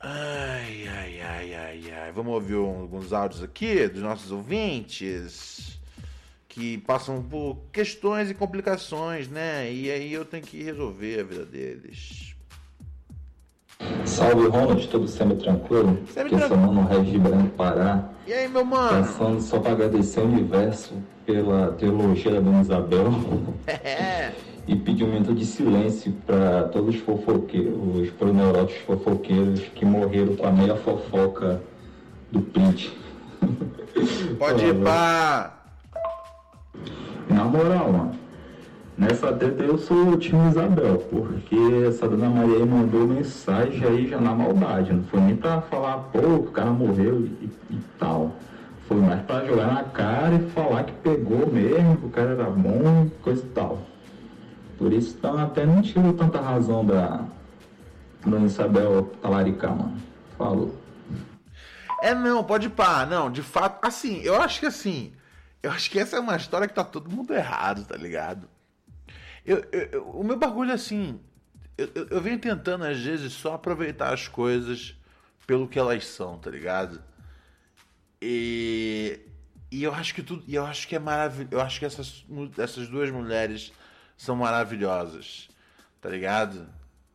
Ai, 0.01 0.89
ai, 0.89 1.21
ai, 1.21 1.55
ai, 1.55 1.91
ai. 1.91 2.13
Vamos 2.13 2.33
ouvir 2.33 2.55
alguns 2.55 3.13
áudios 3.13 3.43
aqui 3.43 3.87
dos 3.89 4.01
nossos 4.01 4.33
ouvintes 4.33 5.79
que 6.49 6.79
passam 6.79 7.23
por 7.23 7.59
questões 7.71 8.31
e 8.31 8.35
complicações, 8.35 9.29
né? 9.29 9.71
E 9.71 9.91
aí 9.91 10.11
eu 10.15 10.25
tenho 10.25 10.43
que 10.43 10.63
resolver 10.63 11.21
a 11.21 11.25
vida 11.25 11.45
deles. 11.45 12.34
Salve 14.15 14.47
Ronald, 14.47 14.87
tudo 14.87 15.09
sempre 15.09 15.35
tranquilo? 15.39 15.99
Sempre 16.07 16.37
Aqui 16.37 16.45
é 16.45 16.57
mano 16.57 16.87
Regis 16.87 17.21
Branco 17.21 17.49
Pará. 17.57 18.05
E 18.29 18.33
aí, 18.33 18.49
meu 18.49 18.65
mano? 18.65 19.05
Passando 19.05 19.41
só 19.41 19.59
para 19.59 19.73
agradecer 19.73 20.21
o 20.21 20.25
universo 20.25 20.95
pela 21.27 21.73
teologia 21.73 22.31
da 22.31 22.39
Dona 22.39 22.61
Isabel. 22.61 23.13
É. 23.67 24.31
e 24.69 24.77
pedir 24.77 25.03
um 25.03 25.09
momento 25.09 25.35
de 25.35 25.45
silêncio 25.45 26.13
para 26.25 26.63
todos 26.69 26.95
os 26.95 27.01
fofoqueiros, 27.01 27.75
os 28.03 28.11
proneuróticos 28.11 28.83
fofoqueiros 28.85 29.61
que 29.75 29.85
morreram 29.85 30.37
com 30.37 30.47
a 30.47 30.53
meia 30.53 30.77
fofoca 30.77 31.61
do 32.31 32.41
print. 32.41 32.97
Pode 34.39 34.65
ir 34.65 34.75
pá! 34.77 35.59
Na 37.29 37.45
moral, 37.45 37.93
mano, 37.93 38.24
nessa 38.97 39.33
treta 39.33 39.63
eu 39.63 39.79
sou 39.79 40.11
o 40.11 40.17
time 40.17 40.49
Isabel, 40.49 40.99
porque 41.11 41.57
essa 41.89 42.09
dona 42.09 42.29
Maria 42.29 42.57
aí 42.57 42.67
mandou 42.67 43.07
mensagem 43.07 43.85
aí 43.85 44.09
já 44.09 44.21
na 44.21 44.35
maldade, 44.35 44.93
não 44.93 45.05
foi 45.05 45.21
nem 45.21 45.37
pra 45.37 45.61
falar, 45.63 45.99
pô, 46.13 46.19
o 46.19 46.51
cara 46.51 46.71
morreu 46.71 47.21
e, 47.21 47.51
e 47.71 47.81
tal. 47.99 48.33
Foi 48.87 48.99
mais 48.99 49.23
pra 49.23 49.45
jogar 49.47 49.73
na 49.73 49.85
cara 49.85 50.35
e 50.35 50.51
falar 50.51 50.85
que 50.85 50.93
pegou 50.93 51.51
mesmo, 51.51 51.97
que 51.97 52.07
o 52.07 52.11
cara 52.11 52.33
era 52.33 52.51
bom, 52.51 53.09
coisa 53.23 53.43
e 53.43 53.49
tal. 53.49 53.79
Por 54.77 54.93
isso 54.93 55.17
então, 55.19 55.39
até 55.39 55.65
não 55.65 55.81
tiro 55.81 56.13
tanta 56.13 56.41
razão 56.41 56.85
da 56.85 57.25
Dona 58.25 58.47
Isabel 58.47 59.11
talaricar, 59.23 59.75
mano. 59.75 59.97
Falou. 60.37 60.75
É 62.03 62.15
não, 62.15 62.45
pode 62.45 62.69
pá, 62.69 63.07
não, 63.07 63.31
de 63.31 63.43
fato, 63.43 63.87
assim, 63.87 64.21
eu 64.21 64.41
acho 64.41 64.61
que 64.61 64.67
assim, 64.67 65.13
eu 65.63 65.71
acho 65.71 65.91
que 65.91 65.99
essa 65.99 66.17
é 66.17 66.21
uma 66.21 66.37
história 66.37 66.69
que 66.69 66.75
tá 66.75 66.85
todo 66.85 67.11
mundo 67.11 67.33
errado, 67.33 67.87
tá 67.87 67.97
ligado? 67.97 68.47
Eu, 69.45 69.65
eu, 69.73 70.09
o 70.11 70.25
meu 70.25 70.39
bagulho 70.39 70.71
é 70.71 70.75
assim. 70.75 71.21
Eu, 71.77 71.89
eu, 72.11 72.21
venho 72.21 72.39
tentando, 72.39 72.85
às 72.85 72.99
vezes, 73.01 73.33
só 73.33 73.55
aproveitar 73.55 74.13
as 74.13 74.29
coisas 74.29 74.97
pelo 75.47 75.69
que 75.69 75.79
elas 75.79 76.07
são, 76.07 76.39
tá 76.39 76.51
ligado? 76.51 77.03
E, 78.23 79.21
e 79.71 79.83
eu 79.83 79.93
acho 79.93 80.15
que 80.15 80.23
tudo. 80.23 80.45
E 80.47 80.55
eu 80.55 80.65
acho 80.65 80.89
que 80.89 80.97
é 80.97 80.99
maravilhoso. 80.99 81.53
Eu 81.53 81.61
acho 81.61 81.79
que 81.79 81.85
essas, 81.85 82.25
essas 82.59 82.89
duas 82.89 83.11
mulheres 83.11 83.73
são 84.17 84.37
maravilhosas, 84.37 85.49
tá 86.01 86.09
ligado? 86.09 86.67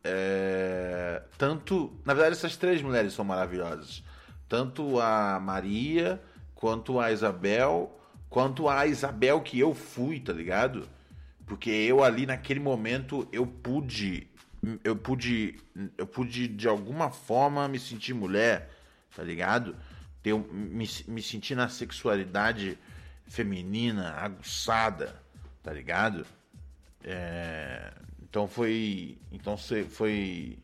É, 0.04 1.22
tanto. 1.38 1.98
Na 2.04 2.14
verdade, 2.14 2.36
essas 2.36 2.56
três 2.56 2.82
mulheres 2.82 3.12
são 3.12 3.24
maravilhosas. 3.24 4.02
Tanto 4.48 5.00
a 5.00 5.40
Maria, 5.40 6.20
quanto 6.54 7.00
a 7.00 7.12
Isabel 7.12 7.96
quanto 8.30 8.68
a 8.68 8.86
Isabel 8.86 9.40
que 9.40 9.58
eu 9.58 9.74
fui, 9.74 10.20
tá 10.20 10.32
ligado? 10.32 10.88
Porque 11.50 11.68
eu 11.68 12.04
ali 12.04 12.26
naquele 12.26 12.60
momento 12.60 13.28
eu 13.32 13.44
pude 13.44 14.28
eu 14.84 14.94
pude 14.94 15.58
eu 15.98 16.06
pude 16.06 16.46
de 16.46 16.68
alguma 16.68 17.10
forma 17.10 17.66
me 17.66 17.76
sentir 17.76 18.14
mulher, 18.14 18.70
tá 19.16 19.24
ligado? 19.24 19.76
Ter, 20.22 20.32
me, 20.32 20.88
me 21.08 21.20
sentir 21.20 21.56
na 21.56 21.68
sexualidade 21.68 22.78
feminina 23.26 24.12
aguçada, 24.12 25.20
tá 25.60 25.72
ligado? 25.72 26.24
É, 27.02 27.94
então 28.22 28.46
foi 28.46 29.18
então 29.32 29.56
foi 29.56 30.56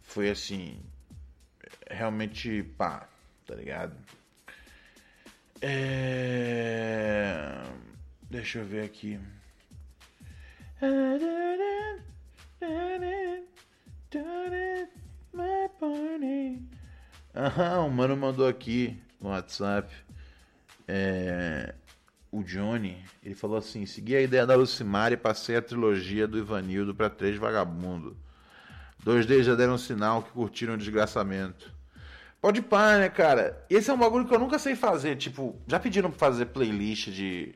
foi 0.00 0.30
assim 0.30 0.80
realmente 1.90 2.62
pá, 2.78 3.06
tá 3.46 3.54
ligado? 3.54 3.94
É... 5.60 7.62
Deixa 8.30 8.60
eu 8.60 8.64
ver 8.64 8.86
aqui. 8.86 9.20
Aham, 17.34 17.86
o 17.86 17.90
mano 17.90 18.16
mandou 18.16 18.46
aqui 18.46 18.96
no 19.20 19.28
WhatsApp. 19.30 19.92
É, 20.86 21.74
o 22.30 22.42
Johnny, 22.42 23.04
ele 23.22 23.34
falou 23.34 23.56
assim: 23.56 23.84
segui 23.86 24.14
a 24.14 24.20
ideia 24.22 24.46
da 24.46 24.54
Lucimar 24.54 25.12
e 25.12 25.16
passei 25.16 25.56
a 25.56 25.62
trilogia 25.62 26.26
do 26.26 26.38
Ivanildo 26.38 26.94
para 26.94 27.10
três 27.10 27.36
vagabundo. 27.36 28.16
Dois 29.02 29.26
deles 29.26 29.46
já 29.46 29.54
deram 29.54 29.76
sinal 29.76 30.22
que 30.22 30.30
curtiram 30.30 30.74
o 30.74 30.78
desgraçamento. 30.78 31.72
Pode 32.40 32.62
pá, 32.62 32.98
né, 32.98 33.08
cara? 33.08 33.64
Esse 33.68 33.90
é 33.90 33.94
um 33.94 33.98
bagulho 33.98 34.26
que 34.26 34.34
eu 34.34 34.38
nunca 34.38 34.58
sei 34.58 34.76
fazer. 34.76 35.16
Tipo, 35.16 35.60
já 35.66 35.80
pediram 35.80 36.10
pra 36.10 36.18
fazer 36.18 36.46
playlist 36.46 37.10
de. 37.10 37.54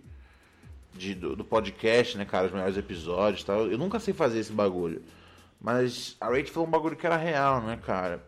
De 0.94 1.14
do, 1.14 1.36
do 1.36 1.44
podcast, 1.44 2.16
né, 2.18 2.24
cara? 2.24 2.46
Os 2.46 2.52
melhores 2.52 2.76
episódios 2.76 3.42
e 3.42 3.46
tal. 3.46 3.66
Eu 3.66 3.78
nunca 3.78 4.00
sei 4.00 4.14
fazer 4.14 4.38
esse 4.38 4.52
bagulho. 4.52 5.02
Mas 5.60 6.16
a 6.20 6.26
Rachel 6.26 6.46
falou 6.48 6.68
um 6.68 6.70
bagulho 6.70 6.96
que 6.96 7.06
era 7.06 7.16
real, 7.16 7.60
né, 7.62 7.76
cara? 7.76 8.24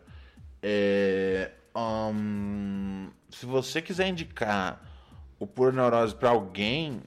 É. 0.61 1.51
hum, 1.75 3.09
se 3.29 3.45
você 3.45 3.81
quiser 3.81 4.07
indicar 4.07 4.81
o 5.39 5.47
Pura 5.47 5.71
Neurose 5.71 6.13
pra 6.13 6.29
alguém, 6.29 7.01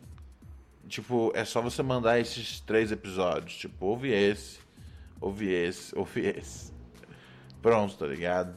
tipo, 0.88 1.30
é 1.34 1.44
só 1.44 1.60
você 1.60 1.82
mandar 1.82 2.18
esses 2.18 2.60
três 2.60 2.90
episódios. 2.90 3.56
Tipo, 3.56 3.86
ouve 3.86 4.10
esse, 4.10 4.58
ouve 5.20 5.52
esse, 5.52 5.94
ouve 5.98 6.20
esse. 6.26 6.72
Pronto, 7.60 7.96
tá 7.96 8.06
ligado? 8.06 8.54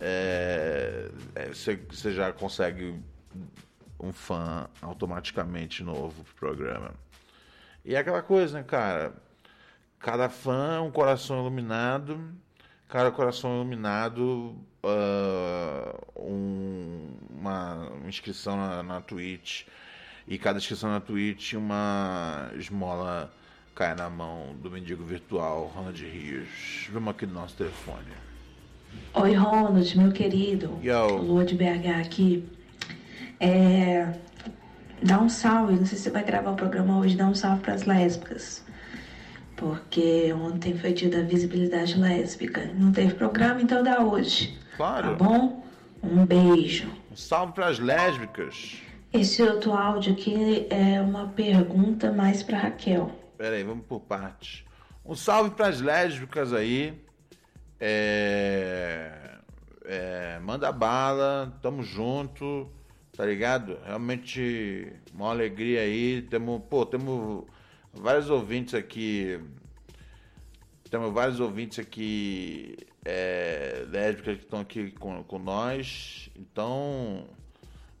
É, 0.00 1.10
é, 1.34 1.48
você, 1.48 1.76
você 1.90 2.12
já 2.12 2.32
consegue 2.32 3.00
um 4.02 4.12
fã 4.12 4.66
automaticamente 4.80 5.82
novo 5.82 6.24
pro 6.24 6.34
programa. 6.34 6.92
E 7.84 7.94
é 7.94 7.98
aquela 7.98 8.22
coisa, 8.22 8.58
né, 8.58 8.64
cara? 8.64 9.12
Cada 9.98 10.28
fã 10.28 10.74
é 10.76 10.80
um 10.80 10.90
coração 10.90 11.38
iluminado, 11.40 12.18
cada 12.88 13.10
coração 13.10 13.54
iluminado, 13.56 14.56
ah, 14.84 15.94
um- 16.16 17.10
uma 17.30 17.88
inscrição 18.06 18.56
na, 18.56 18.82
na 18.82 19.00
Twitch, 19.00 19.64
e 20.26 20.38
cada 20.38 20.58
inscrição 20.58 20.90
na 20.90 21.00
Twitch, 21.00 21.54
uma 21.54 22.50
esmola 22.56 23.32
cai 23.74 23.94
na 23.94 24.08
mão 24.10 24.54
do 24.60 24.70
mendigo 24.70 25.04
virtual, 25.04 25.66
Ronald 25.74 26.00
Rios. 26.04 26.88
Vamos 26.92 27.10
aqui 27.14 27.26
no 27.26 27.34
nosso 27.34 27.56
telefone. 27.56 28.12
Oi, 29.14 29.32
Ronald, 29.34 29.96
meu 29.98 30.12
querido. 30.12 30.78
Yo. 30.82 31.16
Lua 31.16 31.44
de 31.44 31.54
BH 31.54 32.00
aqui. 32.00 32.44
É, 33.42 34.14
Dá 35.02 35.18
um 35.18 35.28
salve, 35.28 35.74
não 35.74 35.84
sei 35.84 35.98
se 35.98 36.04
você 36.04 36.10
vai 36.10 36.22
gravar 36.22 36.52
o 36.52 36.54
programa 36.56 36.96
hoje, 36.98 37.16
dá 37.16 37.26
um 37.26 37.34
salve 37.34 37.60
pras 37.60 37.82
lésbicas. 37.82 38.64
Porque 39.56 40.32
ontem 40.32 40.78
foi 40.78 40.92
dia 40.92 41.10
da 41.10 41.22
visibilidade 41.22 41.98
lésbica. 41.98 42.66
Não 42.74 42.92
teve 42.92 43.14
programa, 43.14 43.60
então 43.60 43.82
dá 43.82 44.00
hoje. 44.00 44.56
Claro. 44.76 45.10
Tá 45.10 45.24
bom? 45.24 45.66
Um 46.02 46.24
beijo. 46.24 46.88
Um 47.10 47.16
salve 47.16 47.52
pras 47.52 47.80
lésbicas. 47.80 48.80
Esse 49.12 49.42
outro 49.42 49.72
áudio 49.72 50.12
aqui 50.12 50.66
é 50.70 51.00
uma 51.00 51.28
pergunta 51.28 52.12
mais 52.12 52.42
pra 52.42 52.58
Raquel. 52.58 53.10
Pera 53.36 53.56
aí, 53.56 53.64
vamos 53.64 53.84
por 53.86 54.00
partes. 54.00 54.64
Um 55.04 55.16
salve 55.16 55.50
pras 55.50 55.80
lésbicas 55.80 56.52
aí. 56.52 56.94
É... 57.80 59.10
é, 59.84 60.38
Manda 60.40 60.70
bala, 60.70 61.52
tamo 61.60 61.82
junto, 61.82 62.70
tá 63.16 63.24
ligado? 63.26 63.78
Realmente 63.84 64.92
uma 65.12 65.30
alegria 65.30 65.80
aí. 65.80 66.22
Temos, 66.22 66.62
pô, 66.68 66.86
temos 66.86 67.44
vários 67.92 68.30
ouvintes 68.30 68.74
aqui. 68.74 69.38
Temos 70.90 71.12
vários 71.12 71.40
ouvintes 71.40 71.78
aqui 71.78 72.76
é, 73.04 73.84
lésbicas 73.88 74.36
que 74.36 74.44
estão 74.44 74.60
aqui 74.60 74.90
com, 74.92 75.22
com 75.24 75.38
nós. 75.38 76.30
Então, 76.36 77.28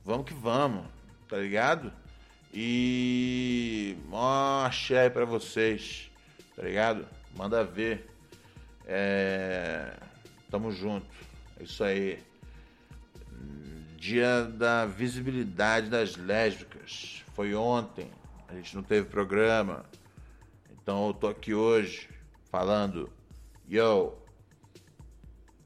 vamos 0.04 0.26
que 0.26 0.34
vamos, 0.34 0.86
tá 1.28 1.36
ligado? 1.38 1.92
E 2.54 3.96
ó, 4.10 4.66
axé 4.66 5.08
pra 5.08 5.24
vocês, 5.24 6.10
tá 6.54 6.62
ligado? 6.62 7.06
Manda 7.34 7.64
ver. 7.64 8.06
É, 8.86 9.94
tamo 10.50 10.70
junto. 10.70 11.06
É 11.58 11.62
isso 11.62 11.82
aí. 11.82 12.31
Dia 14.02 14.42
da 14.42 14.84
visibilidade 14.84 15.88
das 15.88 16.16
lésbicas. 16.16 17.22
Foi 17.34 17.54
ontem. 17.54 18.10
A 18.48 18.54
gente 18.56 18.74
não 18.74 18.82
teve 18.82 19.08
programa. 19.08 19.86
Então 20.72 21.06
eu 21.06 21.14
tô 21.14 21.28
aqui 21.28 21.54
hoje 21.54 22.08
falando. 22.50 23.12
Yo, 23.70 24.14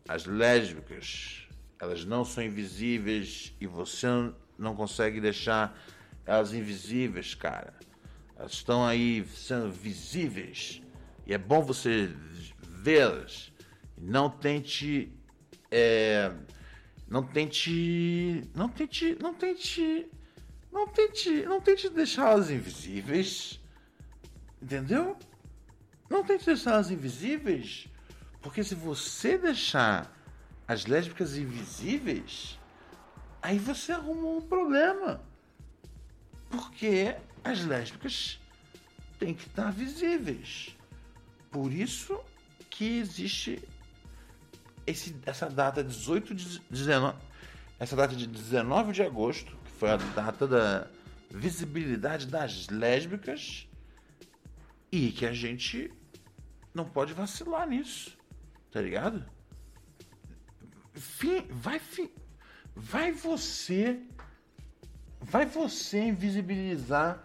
as 0.07 0.27
lésbicas, 0.27 1.49
elas 1.81 2.05
não 2.05 2.27
são 2.27 2.45
invisíveis 2.45 3.55
e 3.59 3.67
você 3.67 4.07
não 4.59 4.77
consegue 4.77 5.19
deixar 5.19 5.75
elas 6.27 6.53
invisíveis, 6.53 7.35
cara. 7.35 7.73
Elas 8.37 8.53
estão 8.53 8.85
aí 8.85 9.27
sendo 9.29 9.73
visíveis 9.73 10.83
e 11.27 11.33
é 11.33 11.39
bom 11.39 11.63
você 11.63 12.15
vê-las. 12.61 13.51
Não 13.97 14.29
tente, 14.29 15.11
é, 15.71 16.31
não 17.09 17.23
tente, 17.23 18.49
não 18.55 18.69
tente, 18.69 19.17
não 19.21 19.33
tente, 19.33 20.09
não 20.73 20.89
tente, 20.89 21.43
não 21.43 21.61
tente 21.61 21.89
deixá-las 21.89 22.51
invisíveis, 22.51 23.61
entendeu? 24.61 25.17
Não 26.11 26.25
tente 26.25 26.47
deixá-las 26.47 26.91
invisíveis, 26.91 27.89
porque 28.43 28.63
se 28.65 28.75
você 28.75 29.39
deixar 29.39 30.13
as 30.67 30.87
lésbicas 30.87 31.37
invisíveis, 31.37 32.59
aí 33.41 33.59
você 33.59 33.93
arruma 33.93 34.29
um 34.29 34.41
problema. 34.41 35.23
Porque 36.51 37.17
as 37.45 37.65
lésbicas 37.65 38.41
têm 39.19 39.35
que 39.35 39.47
estar 39.47 39.71
visíveis. 39.71 40.77
Por 41.51 41.73
isso 41.73 42.21
que 42.69 42.99
existe 42.99 43.63
esse, 44.87 45.17
essa 45.27 45.49
data 45.49 45.83
18 45.83 46.35
de 46.35 46.61
19, 46.71 47.17
essa 47.79 47.97
data 47.97 48.15
de 48.15 48.27
19 48.27 48.93
de 48.93 49.03
agosto, 49.03 49.57
que 49.65 49.71
foi 49.73 49.91
a 49.91 49.97
data 49.97 50.47
da 50.47 50.87
visibilidade 51.31 52.27
das 52.27 52.69
lésbicas 52.69 53.67
e 54.93 55.11
que 55.11 55.27
a 55.27 55.33
gente 55.33 55.93
não 56.73 56.85
pode 56.85 57.13
vacilar 57.13 57.67
nisso. 57.69 58.17
Tá 58.71 58.81
ligado? 58.81 59.25
Fim, 60.95 61.43
vai, 61.51 61.79
fi- 61.79 62.13
vai 62.75 63.13
você, 63.13 64.01
vai 65.21 65.45
você 65.47 66.05
invisibilizar 66.05 67.23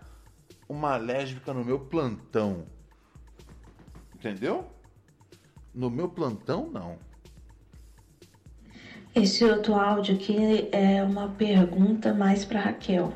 uma 0.67 0.97
lésbica 0.97 1.53
no 1.53 1.63
meu 1.63 1.79
plantão. 1.79 2.65
Entendeu? 4.15 4.69
No 5.73 5.89
meu 5.89 6.09
plantão, 6.09 6.69
não. 6.69 6.97
Esse 9.13 9.43
outro 9.43 9.75
áudio 9.75 10.15
aqui 10.15 10.69
é 10.71 11.03
uma 11.03 11.27
pergunta 11.29 12.13
mais 12.13 12.45
para 12.45 12.61
Raquel. 12.61 13.13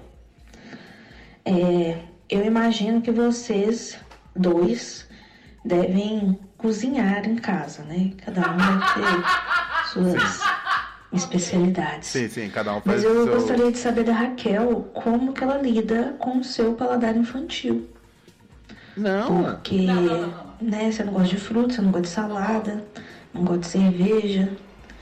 É, 1.46 2.00
eu 2.30 2.44
imagino 2.46 3.02
que 3.02 3.12
vocês 3.12 3.98
dois 4.36 5.08
devem 5.64 6.38
cozinhar 6.58 7.28
em 7.28 7.36
casa, 7.38 7.84
né? 7.84 8.12
Cada 8.26 8.42
um 8.52 8.58
deve 8.58 8.94
ter 8.94 9.24
suas 9.94 10.42
especialidades. 11.14 12.10
Sim, 12.10 12.28
sim, 12.28 12.50
cada 12.50 12.72
um 12.76 12.82
faz 12.82 13.04
Mas 13.04 13.04
eu 13.04 13.24
seu. 13.24 13.34
gostaria 13.34 13.72
de 13.72 13.78
saber 13.78 14.04
da 14.04 14.14
Raquel 14.14 14.90
como 14.94 15.32
que 15.32 15.44
ela 15.44 15.58
lida 15.62 16.16
com 16.20 16.40
o 16.40 16.44
seu 16.44 16.74
paladar 16.74 17.16
infantil. 17.16 17.88
Não, 18.98 19.44
Porque, 19.44 19.88
né, 20.62 20.92
você 20.92 21.04
não 21.04 21.14
gosta 21.14 21.30
de 21.30 21.38
fruta, 21.38 21.74
você 21.74 21.82
não 21.82 21.92
gosta 21.92 22.08
de 22.08 22.14
salada, 22.14 22.86
não 23.34 23.44
gosta 23.44 23.60
de 23.62 23.68
cerveja, 23.68 24.50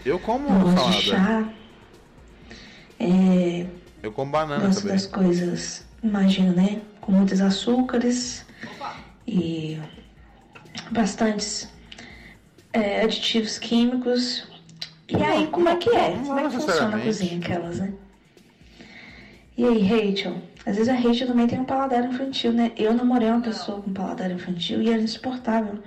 eu 0.06 0.20
como 0.20 0.50
não 0.50 0.74
de 0.74 0.80
salada. 0.80 1.02
chá. 1.02 1.50
É, 3.00 3.66
Eu 4.02 4.12
como 4.12 4.32
banana 4.32 4.66
gosto 4.68 4.82
também. 4.82 4.94
das 4.96 5.06
coisas, 5.08 5.86
imagino, 6.04 6.54
né? 6.54 6.82
Com 7.02 7.12
muitos 7.12 7.42
açúcares 7.42 8.46
e 9.28 9.80
bastantes 10.92 11.70
é, 12.72 13.02
aditivos 13.02 13.58
químicos. 13.58 14.48
E 15.10 15.16
aí, 15.22 15.48
como 15.48 15.68
é 15.70 15.76
que 15.76 15.90
é? 15.90 16.16
Não 16.16 16.26
Como 16.26 16.40
é 16.40 16.44
que 16.44 16.56
funciona 16.56 16.98
a 16.98 17.02
cozinha 17.02 17.38
aquelas, 17.40 17.80
né? 17.80 17.94
E 19.58 19.66
aí, 19.66 19.82
Rachel? 19.84 20.42
Às 20.66 20.78
vezes 20.78 20.90
a 20.90 20.94
Rachel 20.96 21.28
também 21.28 21.46
tem 21.46 21.60
um 21.60 21.66
paladar 21.66 22.06
infantil, 22.06 22.54
né? 22.54 22.72
Eu 22.78 22.94
namorei 22.94 23.30
uma 23.30 23.42
pessoa 23.42 23.82
com 23.82 23.94
paladar 23.94 24.32
infantil 24.32 24.82
e 24.82 24.90
era 24.90 25.02
insuportável 25.02 25.80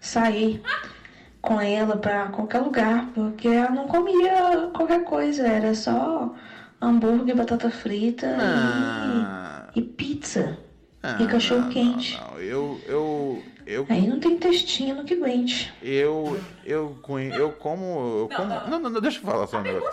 sair 0.00 0.60
com 1.42 1.60
ela 1.60 1.96
pra 1.96 2.26
qualquer 2.28 2.60
lugar, 2.60 3.08
porque 3.14 3.48
ela 3.48 3.70
não 3.70 3.88
comia 3.88 4.70
qualquer 4.72 5.02
coisa, 5.04 5.46
era 5.46 5.74
só 5.74 6.32
hambúrguer, 6.80 7.34
batata 7.36 7.68
frita 7.68 8.28
Ah, 8.38 9.66
e, 9.74 9.80
e 9.80 9.82
pizza. 9.82 10.56
ah, 11.02 11.18
e 11.20 11.26
cachorro 11.26 11.62
não, 11.62 11.68
quente. 11.68 12.16
Não, 12.16 12.30
não. 12.30 12.38
Eu, 12.40 12.80
eu, 12.86 13.42
eu, 13.66 13.86
Aí 13.88 14.06
não 14.06 14.20
tem 14.20 14.32
intestino 14.34 15.04
que 15.04 15.14
aguente. 15.14 15.72
eu, 15.82 16.40
eu, 16.64 16.96
eu 17.04 17.56
como, 17.58 18.16
eu 18.18 18.28
como. 18.28 18.48
Não, 18.70 18.78
não, 18.78 18.90
não, 18.90 19.00
deixa 19.00 19.18
eu 19.18 19.22
falar 19.22 19.46
só 19.48 19.58
um 19.58 19.62
negócio. 19.62 19.90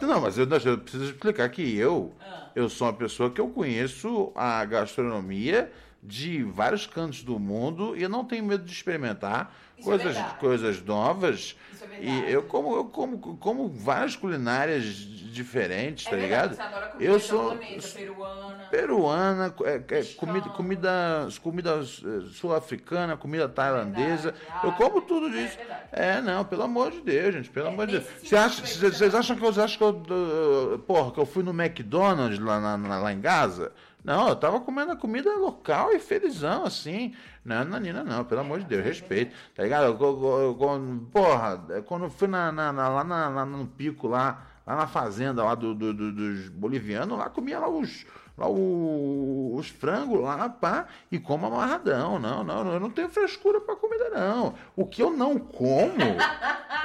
Não, 0.00 0.20
mas 0.20 0.38
eu, 0.38 0.46
eu 0.48 0.78
preciso 0.78 1.04
explicar 1.06 1.48
que 1.48 1.76
eu, 1.76 2.12
eu 2.54 2.68
sou 2.68 2.86
uma 2.86 2.92
pessoa 2.92 3.30
que 3.30 3.40
eu 3.40 3.48
conheço 3.48 4.30
a 4.36 4.64
gastronomia 4.64 5.72
de 6.00 6.44
vários 6.44 6.86
cantos 6.86 7.24
do 7.24 7.36
mundo 7.38 7.96
e 7.96 8.02
eu 8.04 8.08
não 8.08 8.24
tenho 8.24 8.44
medo 8.44 8.64
de 8.64 8.72
experimentar 8.72 9.52
Isso 9.78 9.92
é 9.92 9.98
coisas, 9.98 10.32
coisas 10.34 10.82
novas. 10.82 11.56
Isso 11.72 11.84
é 11.84 11.88
e 12.00 12.24
eu 12.30 12.42
como, 12.44 12.76
eu 12.76 12.84
como, 12.86 13.18
como 13.38 13.68
várias 13.68 14.16
culinárias 14.16 14.84
diferentes, 14.84 16.06
É 16.06 16.10
tá 16.10 16.16
verdade, 16.16 16.54
ligado? 16.54 16.56
Você 16.56 16.62
adora 16.62 16.86
comida 16.88 17.10
Eu 17.10 17.20
sou 17.20 17.56
peruana. 17.96 18.66
peruana, 18.70 19.54
é, 19.64 19.98
é, 19.98 20.04
comida, 20.04 20.50
comida, 20.50 21.28
comida 21.42 21.80
eh, 21.80 22.28
sul-africana, 22.32 23.16
comida 23.16 23.48
tailandesa. 23.48 24.32
Verdade, 24.32 24.58
eu 24.62 24.72
como 24.72 24.96
árabe. 24.96 25.06
tudo 25.06 25.26
É 25.26 25.30
verdade. 25.30 25.88
É, 25.90 26.20
não, 26.20 26.44
pelo 26.44 26.62
amor 26.64 26.90
de 26.90 27.00
Deus, 27.00 27.34
gente, 27.34 27.50
pelo 27.50 27.66
É, 27.66 27.68
amor 27.70 27.86
de 27.86 27.98
Deus. 27.98 28.06
acha, 28.34 28.64
vocês 28.66 28.96
vocês 28.98 29.14
acham 29.14 29.36
que 29.36 29.42
eu, 29.44 29.48
acham 29.48 29.78
que 29.78 29.82
eu, 29.84 30.78
porra, 30.86 31.12
que 31.12 31.18
eu 31.20 31.26
fui 31.26 31.42
no 31.42 31.50
McDonald's 31.52 32.38
lá, 32.38 32.60
na- 32.76 32.98
lá 32.98 33.12
em 33.12 33.20
Gaza? 33.20 33.72
Não, 34.08 34.26
eu 34.30 34.36
tava 34.36 34.58
comendo 34.60 34.90
a 34.92 34.96
comida 34.96 35.30
local 35.36 35.92
e 35.92 35.98
felizão, 35.98 36.64
assim. 36.64 37.14
Não, 37.44 37.62
Nanina, 37.62 38.02
não, 38.02 38.24
pelo 38.24 38.40
amor 38.40 38.58
de 38.60 38.64
Deus, 38.64 38.82
respeito. 38.82 39.36
Tá 39.54 39.62
ligado? 39.62 39.84
Eu- 39.84 39.98
eu- 40.00 40.58
eu- 40.58 40.58
eu- 40.58 41.06
porra, 41.12 41.82
quando 41.84 42.08
fui 42.08 42.26
na, 42.26 42.50
na- 42.50 42.72
na- 42.72 42.88
lá, 42.88 43.02
lá 43.28 43.44
no 43.44 43.66
pico, 43.66 44.08
lá, 44.08 44.46
lá 44.66 44.76
na 44.76 44.86
fazenda 44.86 45.44
lá 45.44 45.54
do, 45.54 45.74
do- 45.74 45.92
do- 45.92 46.10
dos 46.12 46.48
bolivianos, 46.48 47.18
lá 47.18 47.28
comia 47.28 47.58
lá 47.58 47.68
os. 47.68 48.06
Lá 48.38 48.48
o- 48.48 49.54
os 49.56 49.68
frangos 49.68 50.22
lá, 50.22 50.48
pá, 50.48 50.86
e 51.12 51.18
como 51.18 51.44
amarradão. 51.44 52.18
Não, 52.18 52.42
não, 52.42 52.72
eu 52.72 52.80
não 52.80 52.88
tenho 52.88 53.10
frescura 53.10 53.60
pra 53.60 53.76
comida, 53.76 54.08
não. 54.08 54.54
O 54.74 54.86
que 54.86 55.02
eu 55.02 55.10
não 55.10 55.38
como 55.38 56.00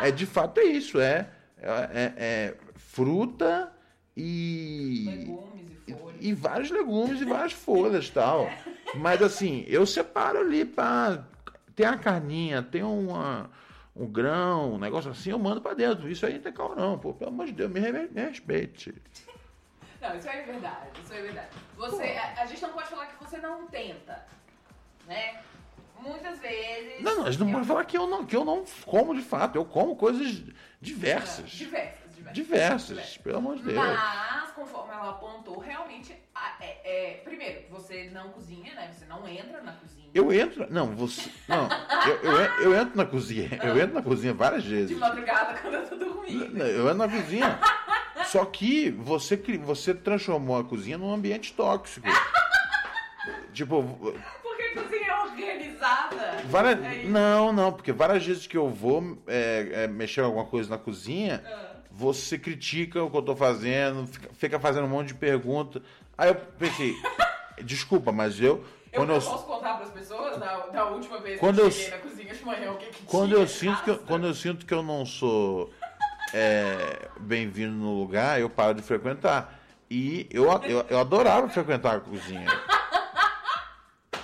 é 0.02 0.12
de 0.12 0.26
fato 0.26 0.60
é 0.60 0.64
isso, 0.66 1.00
é, 1.00 1.30
é, 1.58 1.70
é- 1.94 2.14
é 2.18 2.56
fruta 2.76 3.72
e. 4.18 5.06
Legumes 5.08 5.53
e 6.24 6.34
vários 6.34 6.72
legumes 6.72 7.20
e 7.20 7.26
várias 7.26 7.52
folhas 7.52 8.10
tal. 8.10 8.50
Mas 8.96 9.22
assim, 9.22 9.66
eu 9.68 9.86
separo 9.86 10.40
ali 10.40 10.64
pra. 10.64 11.26
Tem 11.76 11.86
a 11.86 11.98
carninha, 11.98 12.64
tem 12.64 12.82
uma, 12.82 13.50
um 13.94 14.08
grão, 14.08 14.76
um 14.76 14.78
negócio 14.78 15.12
assim, 15.12 15.32
eu 15.32 15.40
mando 15.40 15.60
pra 15.60 15.74
dentro. 15.74 16.10
Isso 16.10 16.26
aí 16.26 16.36
não 16.36 16.42
tem 16.42 16.54
calma, 16.54 16.76
não. 16.76 16.98
Pô, 16.98 17.14
pelo 17.14 17.32
amor 17.32 17.46
de 17.48 17.52
Deus, 17.52 17.70
me, 17.70 17.82
me 17.82 18.22
respeite. 18.22 18.94
Não, 20.00 20.16
isso 20.16 20.30
aí 20.30 20.40
é 20.40 20.44
verdade, 20.44 20.90
isso 21.04 21.14
aí 21.14 21.20
é 21.20 21.24
verdade. 21.24 21.48
Você, 21.76 22.04
a, 22.04 22.42
a 22.42 22.46
gente 22.46 22.62
não 22.62 22.70
pode 22.74 22.88
falar 22.88 23.08
que 23.08 23.24
você 23.24 23.38
não 23.38 23.68
tenta, 23.68 24.26
né? 25.08 25.42
Muitas 26.00 26.40
vezes... 26.40 27.02
Não, 27.02 27.18
não, 27.18 27.26
a 27.26 27.32
gente 27.32 27.40
não 27.40 27.48
eu- 27.48 27.54
pode 27.54 27.68
falar 27.68 27.86
que 27.86 27.98
eu 27.98 28.08
não, 28.08 28.26
que 28.26 28.36
eu 28.36 28.44
não 28.46 28.66
como 28.86 29.16
de 29.16 29.22
fato. 29.22 29.56
Eu 29.58 29.64
como 29.66 29.96
coisas 29.96 30.44
diversas. 30.82 31.50
Diversas, 31.50 32.03
diversas. 32.34 32.88
Diversas, 32.90 33.18
pelo 33.18 33.38
amor 33.38 33.58
de 33.58 33.64
Deus. 33.64 33.78
Mas, 33.78 34.52
conforme 34.52 34.92
ela 34.94 35.10
apontou, 35.12 35.60
realmente, 35.60 36.14
é, 36.60 37.12
é- 37.12 37.14
primeiro, 37.24 37.62
você 37.70 38.10
não 38.12 38.30
cozinha, 38.30 38.74
né? 38.76 38.92
Você 38.92 39.06
não 39.06 39.28
entra 39.28 39.62
na 39.62 39.74
cozinha. 39.74 40.10
Eu 40.14 40.32
entro. 40.34 40.68
Não, 40.72 40.88
você. 40.96 41.30
Não, 41.48 41.68
eu, 42.08 42.16
eu, 42.32 42.72
eu 42.72 42.76
entro 42.82 42.96
na 42.98 43.06
cozinha. 43.06 43.50
Eu 43.64 43.78
entro 43.80 43.96
na 43.96 44.02
cozinha 44.02 44.34
várias 44.34 44.64
De 44.64 44.70
vezes. 44.70 44.98
madrugada, 44.98 45.54
quando 45.62 45.74
eu 45.76 45.88
tô 45.90 45.96
dormindo. 45.96 46.58
Eu 46.58 46.84
entro 46.86 46.98
na 46.98 47.10
cozinha. 47.10 47.60
Só 48.26 48.46
que 48.46 48.90
você, 48.92 49.36
você 49.64 49.94
transformou 49.94 50.58
a 50.60 50.64
cozinha 50.64 50.98
num 50.98 51.14
ambiente 51.14 51.54
tóxico. 51.54 52.08
Tipo, 53.54 53.84
Porque 54.42 54.64
a 54.64 54.82
cozinha 54.82 55.08
é 55.08 55.22
organizada. 55.24 56.42
várias, 56.46 56.84
É 56.84 57.04
não, 57.04 57.52
não, 57.54 57.72
porque 57.72 57.92
várias 57.92 58.26
vezes 58.26 58.48
que 58.48 58.58
eu 58.58 58.70
vou 58.70 59.18
é, 59.28 59.84
é, 59.84 59.88
mexer 59.88 60.22
alguma 60.22 60.46
coisa 60.46 60.70
na 60.70 60.78
cozinha, 60.78 61.44
Ah. 61.46 61.73
Você 61.96 62.40
critica 62.40 63.04
o 63.04 63.10
que 63.12 63.16
eu 63.18 63.22
tô 63.22 63.36
fazendo, 63.36 64.08
fica, 64.08 64.30
fica 64.34 64.60
fazendo 64.60 64.86
um 64.86 64.90
monte 64.90 65.10
de 65.10 65.14
pergunta. 65.14 65.82
Aí 66.18 66.30
eu 66.30 66.36
pensei, 66.36 66.96
desculpa, 67.64 68.12
mas 68.12 68.40
eu. 68.42 68.46
Eu, 68.46 68.66
Quando 68.92 69.10
eu, 69.12 69.16
posso 69.22 69.46
contar 69.46 69.76
pras 69.76 69.92
pessoas 69.92 70.38
da, 70.38 70.66
da 70.68 70.86
última 70.86 71.20
vez 71.20 71.40
Quando 71.40 71.56
que 71.56 71.62
eu 71.62 71.66
eu- 71.66 71.72
cheguei 71.72 71.98
na 72.00 72.04
cozinha 72.04 72.34
de 72.34 72.46
manhã 72.46 72.72
o 72.72 72.76
que, 72.78 72.86
que 72.88 73.06
quando 73.06 73.34
eu 73.34 73.48
sinto 73.48 73.84
que 73.84 73.90
eu, 73.92 74.00
quando 74.00 74.28
eu 74.28 74.34
sinto 74.34 74.66
que 74.66 74.74
eu 74.74 74.82
não 74.84 75.06
sou 75.06 75.72
é, 76.34 77.10
bem-vindo 77.20 77.74
no 77.74 78.00
lugar, 78.00 78.40
eu 78.40 78.50
paro 78.50 78.74
de 78.76 78.82
frequentar. 78.82 79.60
E 79.90 80.28
eu, 80.32 80.46
eu, 80.66 80.86
eu 80.90 81.00
adorava 81.00 81.48
frequentar 81.50 81.96
a 81.98 82.00
cozinha. 82.00 82.48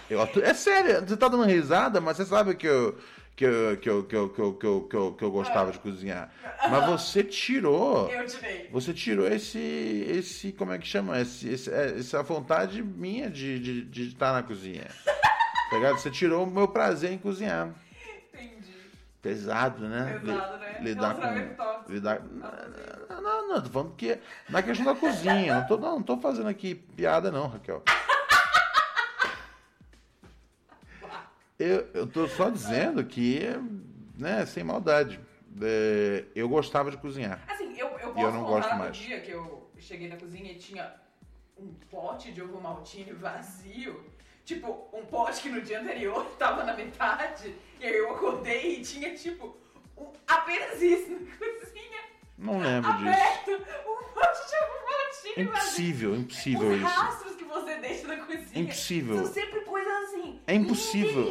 Eu 0.10 0.28
é 0.44 0.54
sério, 0.56 1.08
você 1.08 1.16
tá 1.16 1.28
dando 1.28 1.44
risada, 1.44 2.02
mas 2.02 2.18
você 2.18 2.26
sabe 2.26 2.56
que 2.56 2.66
eu, 2.66 2.98
que 3.40 3.46
eu, 3.46 3.78
que 3.78 3.90
eu, 3.90 4.04
que 4.04 4.16
eu, 4.18 4.30
que 4.30 4.42
eu, 4.42 4.54
que 4.54 4.66
eu, 4.66 4.82
que 4.82 4.96
eu, 4.98 5.14
que 5.14 5.24
eu 5.24 5.32
gostava 5.32 5.72
de 5.72 5.80
cozinhar. 5.80 6.30
Mas 6.70 6.86
você 6.88 7.24
tirou. 7.24 8.10
Eu 8.10 8.26
tirei. 8.26 8.68
Você 8.70 8.94
tirou 8.94 9.26
esse, 9.26 9.58
esse, 10.10 10.52
como 10.52 10.74
é 10.74 10.78
que 10.78 10.86
chama? 10.86 11.18
Esse, 11.22 11.48
esse- 11.48 11.72
é, 11.72 11.98
essa 11.98 12.22
vontade 12.22 12.84
minha 12.84 13.30
de, 13.30 13.58
de, 13.58 13.82
de 13.86 14.08
estar 14.10 14.34
na 14.34 14.44
cozinha. 14.44 14.88
Tá 15.70 15.78
ligado? 15.78 15.98
Você 16.00 16.12
tirou 16.12 16.44
o 16.44 16.52
meu 16.52 16.68
prazer 16.68 17.14
em 17.14 17.18
cozinhar. 17.18 17.70
Entendi. 18.34 18.74
Pesado, 19.22 19.88
né? 19.88 20.20
Pesado, 20.22 20.58
né? 20.58 20.78
Lidar 20.82 21.16
com. 21.16 21.56
tóxico. 21.56 21.92
Lidar... 21.94 22.22
Não, 23.10 23.22
não, 23.22 23.48
não, 23.48 23.62
tô 23.62 23.70
falando 23.70 23.96
que 23.96 24.18
na 24.50 24.62
questão 24.62 24.86
da 24.86 24.96
cozinha. 25.00 25.56
Não 25.62 25.66
tô, 25.68 25.78
não, 25.78 25.92
não 25.96 26.04
tô 26.04 26.18
fazendo 26.18 26.50
aqui 26.50 26.76
piada, 26.76 27.32
não, 27.32 27.48
Raquel. 27.48 27.84
Eu, 31.60 31.88
eu 31.94 32.08
tô 32.08 32.26
só 32.28 32.50
dizendo 32.50 33.04
que, 33.04 33.42
né, 34.18 34.46
sem 34.46 34.64
maldade. 34.64 35.20
é, 35.62 36.24
eu 36.34 36.48
gostava 36.48 36.90
de 36.90 36.96
cozinhar. 36.98 37.44
Assim, 37.48 37.78
eu, 37.78 37.88
eu 38.00 38.14
posso 38.14 38.20
E 38.20 38.22
eu 38.22 38.32
não 38.32 38.44
gosto 38.46 38.74
mais. 38.76 38.96
dia 38.96 39.20
que 39.20 39.32
eu 39.32 39.70
cheguei 39.78 40.08
na 40.08 40.16
cozinha 40.16 40.52
e 40.52 40.56
tinha 40.56 40.94
um 41.58 41.74
pote 41.92 42.32
de 42.32 42.42
ovo 42.42 42.62
maltine 42.62 43.12
vazio. 43.12 44.04
Tipo, 44.46 44.88
um 44.94 45.06
pote 45.06 45.42
que 45.42 45.50
no 45.50 45.62
dia 45.62 45.82
anterior 45.82 46.26
tava 46.40 46.64
na 46.64 46.74
metade. 46.76 47.54
E 47.80 47.86
aí 47.86 47.96
eu 47.98 48.12
acordei 48.16 48.78
e 48.78 48.82
tinha, 48.82 49.14
tipo, 49.16 49.56
um- 49.98 50.12
apenas 50.28 50.82
isso 50.82 51.10
na 51.12 51.18
cozinha. 51.36 51.89
Não 52.40 52.60
lembro 52.60 52.92
disso. 52.94 53.10
Aberto. 53.10 53.52
Um 53.88 54.14
pote 54.14 54.40
de. 55.36 55.42
Impossível, 55.42 56.16
impossível 56.16 56.70
Os 56.70 56.78
isso. 56.78 56.86
rastros 56.86 57.36
que 57.36 57.44
você 57.44 57.76
deixa 57.76 58.08
na 58.08 58.18
cozinha 58.18 58.50
Impossível. 58.56 59.16
são 59.26 59.34
sempre 59.34 59.62
coisas 59.62 59.94
assim. 60.04 60.40
É 60.48 60.54
impossível. 60.56 61.26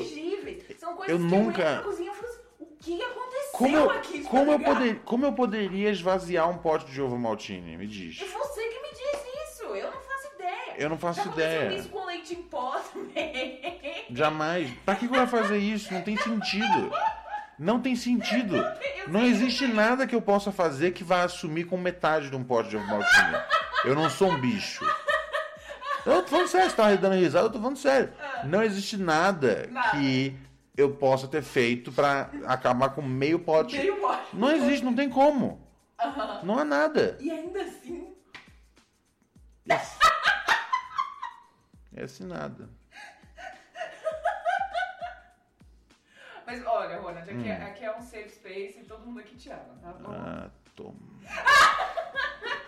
São 0.78 0.94
coisas 0.94 1.08
Eu 1.12 1.18
que 1.18 1.34
nunca- 1.34 1.62
eu 1.62 1.76
na 1.76 1.82
cozinha 1.82 2.12
e 2.12 2.14
falo 2.14 2.28
assim, 2.28 2.40
o 2.60 2.66
que 2.78 3.02
aconteceu 3.02 3.50
Como 3.52 3.76
eu, 3.76 3.90
aqui? 3.90 4.22
como, 4.22 4.52
eu 4.52 4.60
poder, 4.60 5.00
como 5.04 5.26
eu 5.26 5.32
poderia 5.32 5.90
esvaziar 5.90 6.48
um 6.48 6.58
pote 6.58 6.86
de 6.90 7.02
ovo 7.02 7.18
maltine? 7.18 7.76
Me 7.76 7.86
diz. 7.86 8.20
E 8.20 8.24
você 8.24 8.68
que 8.68 8.80
me 8.80 8.88
diz 8.90 9.50
isso, 9.50 9.64
eu 9.64 9.90
não 9.90 10.00
faço 10.00 10.34
ideia. 10.36 10.74
Eu 10.78 10.88
não 10.88 10.98
faço 10.98 11.24
Já 11.24 11.30
ideia. 11.32 11.74
isso 11.76 11.88
com 11.88 12.04
leite 12.06 12.34
em 12.34 12.42
pó 12.42 12.78
também. 12.92 14.06
Jamais. 14.10 14.70
Pra 14.84 14.94
que 14.94 15.06
eu 15.06 15.14
ia 15.14 15.26
fazer 15.26 15.58
isso? 15.58 15.92
Não 15.92 16.02
tem 16.02 16.16
sentido. 16.16 16.90
Não 17.58 17.80
tem 17.80 17.96
sentido. 17.96 18.54
Não 18.62 18.74
existe 19.24 19.66
nada 19.66 20.06
que 20.06 20.14
eu 20.14 20.20
possa 20.22 20.52
fazer 20.52 20.92
que 20.92 21.04
vá 21.04 21.22
assumir 21.22 21.64
com 21.64 21.76
metade 21.76 22.30
de 22.30 22.36
um 22.36 22.44
pote 22.44 22.70
de 22.70 22.76
ovo 22.76 22.86
maltine. 22.86 23.36
Eu 23.84 23.94
não 23.94 24.10
sou 24.10 24.30
um 24.30 24.40
bicho. 24.40 24.84
Eu 26.04 26.22
tô 26.22 26.28
falando 26.28 26.48
sério, 26.48 26.70
você 26.70 26.76
tá 26.76 26.94
dando 26.94 27.14
risada, 27.16 27.46
eu 27.46 27.50
tô 27.52 27.58
falando 27.58 27.76
sério. 27.76 28.12
Não 28.44 28.62
existe 28.62 28.96
nada 28.96 29.68
que 29.90 30.34
eu 30.76 30.90
possa 30.94 31.28
ter 31.28 31.42
feito 31.42 31.92
pra 31.92 32.30
acabar 32.46 32.90
com 32.90 33.02
meio 33.02 33.38
pote. 33.38 33.76
Meio 33.76 33.96
pote. 33.96 34.34
Não 34.34 34.50
existe, 34.50 34.84
não 34.84 34.94
tem 34.94 35.10
como. 35.10 35.66
Aham. 36.00 36.40
Não 36.44 36.58
há 36.58 36.64
nada. 36.64 37.16
E 37.20 37.30
ainda 37.30 37.62
assim, 37.62 38.14
É 41.94 42.04
assim 42.04 42.24
nada. 42.24 42.70
Mas 46.48 46.64
olha, 46.66 46.96
Ronald, 46.96 47.28
aqui, 47.30 47.34
Hum. 47.42 47.46
é- 47.46 47.62
aqui 47.62 47.84
é 47.84 47.94
um 47.94 48.00
safe 48.00 48.30
space 48.30 48.80
e 48.80 48.84
todo 48.84 49.04
mundo 49.04 49.20
aqui 49.20 49.36
te 49.36 49.50
ama, 49.50 49.76
tá 49.82 49.92
bom? 49.92 50.10
Ah, 50.10 50.50
toma. 50.74 50.94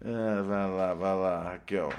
É, 0.00 0.42
vai 0.42 0.70
lá, 0.70 0.94
vai 0.94 1.14
lá, 1.16 1.42
Raquel. 1.42 1.90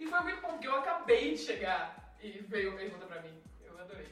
E 0.00 0.06
foi 0.06 0.20
muito 0.20 0.40
bom, 0.42 0.48
porque 0.52 0.66
eu 0.66 0.74
acabei 0.76 1.34
de 1.34 1.38
chegar 1.38 2.14
e 2.22 2.30
veio 2.48 2.72
a 2.72 2.76
pergunta 2.76 3.06
pra 3.06 3.20
mim. 3.22 3.34
Eu 3.64 3.78
adorei. 3.78 4.06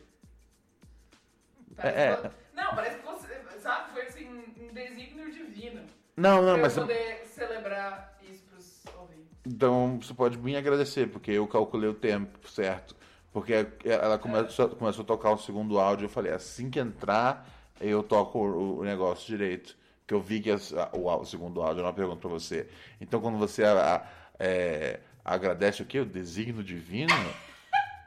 Parece 1.76 1.98
É, 1.98 2.16
que- 2.16 2.30
Não, 2.54 2.74
parece 2.74 2.98
que 2.98 3.06
você, 3.06 3.60
sabe, 3.60 3.90
foi 3.92 4.02
assim, 4.02 4.26
um 4.28 4.72
desígnio 4.72 5.30
divino. 5.32 5.82
Não, 6.16 6.42
não, 6.42 6.52
pra 6.54 6.62
mas. 6.62 6.76
eu 6.76 6.82
poder 6.82 7.24
celebrar 7.26 8.18
isso 8.22 8.42
pros 8.44 8.82
ouvintes. 8.96 9.26
Então 9.46 9.98
você 10.00 10.12
pode 10.14 10.36
me 10.38 10.56
agradecer, 10.56 11.08
porque 11.08 11.30
eu 11.32 11.46
calculei 11.46 11.88
o 11.88 11.94
tempo 11.94 12.48
certo. 12.48 12.96
Porque 13.32 13.52
ela 13.84 14.18
começou, 14.18 14.68
começou 14.70 15.02
a 15.02 15.06
tocar 15.06 15.30
o 15.32 15.38
segundo 15.38 15.78
áudio, 15.78 16.06
eu 16.06 16.08
falei, 16.08 16.32
assim 16.32 16.70
que 16.70 16.78
entrar, 16.80 17.46
eu 17.80 18.02
toco 18.02 18.38
o 18.40 18.82
negócio 18.84 19.26
direito. 19.26 19.76
Que 20.08 20.14
eu 20.14 20.20
vi 20.20 20.40
que 20.40 20.50
as, 20.50 20.72
a, 20.72 20.88
o, 20.92 21.06
o, 21.06 21.24
segundo 21.24 21.62
áudio, 21.62 21.84
não 21.84 21.92
pergunta 21.92 22.20
pra 22.20 22.30
você. 22.30 22.66
Então 23.00 23.20
quando 23.20 23.38
você 23.38 23.62
a, 23.62 24.02
é, 24.38 25.00
agradece 25.24 25.82
o 25.82 25.84
quê? 25.84 26.00
O 26.00 26.06
designo 26.06 26.64
divino, 26.64 27.14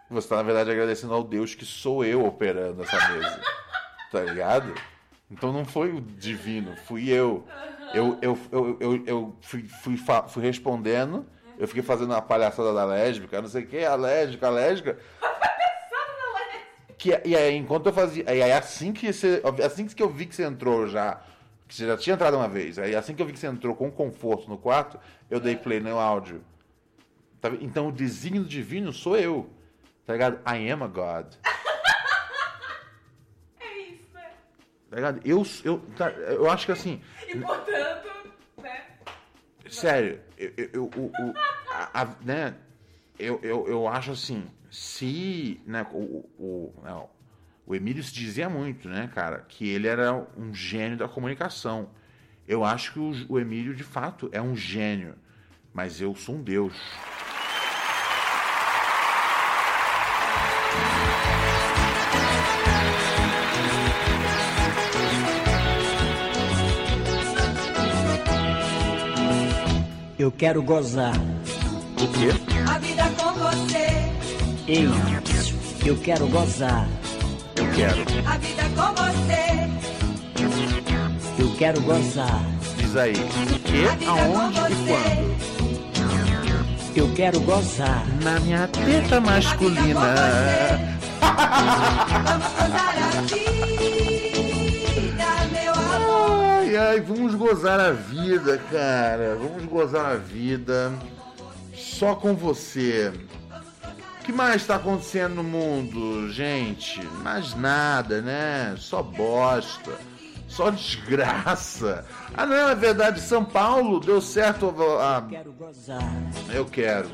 você 0.10 0.26
está, 0.26 0.36
na 0.38 0.44
verdade, 0.44 0.72
agradecendo 0.72 1.14
ao 1.14 1.24
Deus 1.24 1.56
que 1.56 1.64
sou 1.64 2.04
eu 2.04 2.26
operando 2.26 2.84
essa 2.84 3.10
mesa. 3.10 3.42
Tá 4.12 4.22
ligado? 4.22 4.74
Então 5.30 5.54
não 5.54 5.64
foi 5.64 5.94
o 5.94 6.02
divino, 6.02 6.76
fui 6.86 7.10
eu. 7.10 7.48
Eu, 7.94 8.18
eu, 8.22 8.38
eu, 8.52 8.78
eu, 8.80 9.06
eu 9.06 9.36
fui, 9.42 9.64
fui, 9.64 9.98
fui 10.28 10.44
respondendo, 10.44 11.26
eu 11.60 11.68
fiquei 11.68 11.84
fazendo 11.84 12.14
a 12.14 12.22
palhaçada 12.22 12.74
da 12.74 12.84
lésbica, 12.84 13.42
não 13.42 13.48
sei 13.48 13.64
o 13.64 13.68
que, 13.68 13.86
a 13.86 13.96
lésbica, 13.96 14.48
a 14.48 14.50
lésbica. 14.50 14.98
Que, 16.98 17.20
e 17.26 17.36
aí, 17.36 17.56
enquanto 17.56 17.88
eu 17.88 17.94
fazia. 17.94 18.24
E 18.24 18.42
aí, 18.44 18.52
assim 18.52 18.94
que, 18.94 19.12
você, 19.12 19.42
assim 19.66 19.88
que 19.88 20.04
eu 20.04 20.10
vi 20.10 20.26
que 20.26 20.36
você 20.36 20.44
entrou 20.44 20.88
já, 20.88 21.20
que 21.72 21.78
você 21.78 21.88
já 21.88 21.96
tinha 21.96 22.16
entrado 22.16 22.36
uma 22.36 22.50
vez, 22.50 22.78
aí 22.78 22.94
assim 22.94 23.16
que 23.16 23.22
eu 23.22 23.26
vi 23.26 23.32
que 23.32 23.40
você 23.40 23.48
entrou 23.48 23.74
com 23.74 23.90
conforto 23.90 24.50
no 24.50 24.58
quarto, 24.58 25.00
eu 25.30 25.40
dei 25.40 25.56
play 25.56 25.80
no 25.80 25.98
áudio. 25.98 26.44
Tá, 27.40 27.50
então 27.62 27.88
o 27.88 27.92
desígnio 27.94 28.44
divino 28.44 28.92
sou 28.92 29.16
eu. 29.16 29.50
Tá 30.06 30.12
ligado? 30.12 30.42
I 30.46 30.70
am 30.70 30.84
a 30.84 30.88
God. 30.88 31.34
Tá 34.90 34.98
ligado? 34.98 35.22
Eu, 35.24 35.48
eu, 35.64 35.80
tá, 35.96 36.10
eu 36.10 36.52
acho 36.52 36.66
que 36.66 36.74
assim. 36.74 37.02
E 37.26 37.38
portanto, 37.38 38.10
né? 38.62 38.88
Sério, 39.70 40.20
eu, 40.38 40.52
eu, 40.58 40.92
eu, 40.94 41.34
a, 41.72 42.02
a, 42.02 42.06
né, 42.20 42.56
eu, 43.18 43.40
eu, 43.42 43.70
eu 43.70 43.88
acho 43.88 44.12
assim, 44.12 44.46
se 44.70 45.62
né, 45.66 45.88
o, 45.94 46.30
o, 46.38 46.74
não, 46.84 47.10
o 47.66 47.76
Emílio 47.76 48.04
se 48.04 48.14
dizia 48.14 48.50
muito, 48.50 48.90
né, 48.90 49.10
cara, 49.14 49.46
que 49.48 49.68
ele 49.68 49.88
era 49.88 50.14
um 50.38 50.54
gênio 50.54 50.98
da 50.98 51.08
comunicação. 51.08 51.90
Eu 52.48 52.64
acho 52.64 52.94
que 52.94 53.00
o, 53.00 53.14
o 53.30 53.40
Emílio, 53.40 53.76
de 53.76 53.84
fato, 53.84 54.30
é 54.32 54.42
um 54.42 54.56
gênio, 54.56 55.16
mas 55.74 56.02
eu 56.02 56.16
sou 56.16 56.36
um 56.36 56.44
deus. 56.44 56.74
Eu 70.20 70.32
quero 70.32 70.62
gozar. 70.62 71.16
O 71.16 72.08
quê? 72.14 72.30
A 72.70 72.78
vida 72.78 73.10
com 73.18 73.34
você. 73.34 73.88
Ei, 74.68 74.88
eu 75.84 75.98
quero 75.98 76.28
gozar. 76.28 76.88
Eu 77.62 77.68
quero. 77.76 78.02
A 78.28 78.38
vida 78.38 78.64
com 78.76 78.90
você. 78.96 79.70
Eu 81.40 81.56
quero 81.58 81.80
gozar. 81.82 82.42
Diz 82.76 82.96
aí. 82.98 83.14
O 83.14 83.60
quê? 83.60 83.84
Aonde 84.08 84.58
e 84.58 84.62
quando? 84.88 85.32
Eu 86.96 87.14
quero 87.14 87.40
gozar. 87.42 88.04
Na 88.24 88.40
minha 88.40 88.68
teta 88.68 89.22
masculina. 89.22 90.16
Vamos 92.26 92.48
gozar 92.58 92.98
a 92.98 93.22
vida, 94.82 95.30
meu 95.52 95.74
amor. 95.74 96.42
Ai, 96.62 96.78
ai, 96.78 97.00
vamos 97.00 97.36
gozar 97.36 97.80
a 97.80 97.92
vida, 97.92 98.58
cara. 98.72 99.38
Vamos 99.40 99.66
gozar 99.66 100.14
a 100.14 100.16
vida. 100.16 100.92
Só 101.76 102.16
com 102.16 102.34
você. 102.34 103.14
O 104.22 104.24
que 104.24 104.32
mais 104.32 104.58
está 104.58 104.76
acontecendo 104.76 105.34
no 105.34 105.44
mundo, 105.44 106.30
gente? 106.30 107.04
Mais 107.24 107.56
nada, 107.56 108.22
né? 108.22 108.76
Só 108.78 109.02
bosta. 109.02 109.92
Só 110.48 110.70
desgraça. 110.70 112.06
Ah, 112.38 112.46
não, 112.46 112.70
é 112.70 112.76
verdade. 112.76 113.20
São 113.20 113.44
Paulo 113.44 114.00
deu 114.00 114.22
certo. 114.22 114.76
A... 115.00 115.24
Quero 115.28 115.52
gozar. 115.54 116.04
Eu 116.54 116.66
quero. 116.66 117.10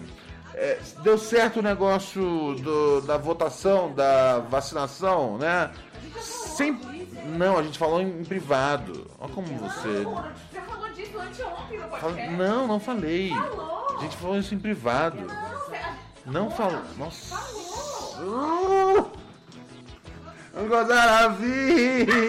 É, 0.53 0.77
deu 1.01 1.17
certo 1.17 1.59
o 1.59 1.63
negócio 1.63 2.55
do, 2.55 2.99
da 2.99 3.15
votação, 3.15 3.93
da 3.93 4.39
vacinação, 4.39 5.37
né? 5.37 5.71
Sem... 6.19 6.77
Não, 7.37 7.57
a 7.57 7.63
gente 7.63 7.79
falou 7.79 8.01
em, 8.01 8.19
em 8.19 8.25
privado. 8.25 9.09
Olha 9.17 9.33
como 9.33 9.47
você. 9.47 9.87
Não, 9.87 10.13
você 10.51 10.61
falou 10.61 10.89
disso 10.89 11.17
anteontem 11.17 11.79
no 11.79 11.87
podcast. 11.87 12.33
Não, 12.33 12.67
não 12.67 12.79
falei. 12.81 13.29
Falou. 13.29 13.97
A 13.97 14.01
gente 14.01 14.17
falou 14.17 14.37
isso 14.37 14.53
em 14.53 14.59
privado. 14.59 15.21
Não. 15.21 15.66
Não 16.27 16.51
falou. 16.51 16.81
Nossa. 16.97 17.35
Falou. 17.35 18.99
Uh! 18.99 19.11
Vamos 20.53 20.69
gozar 20.69 21.23
a 21.23 21.27
vida, 21.29 22.25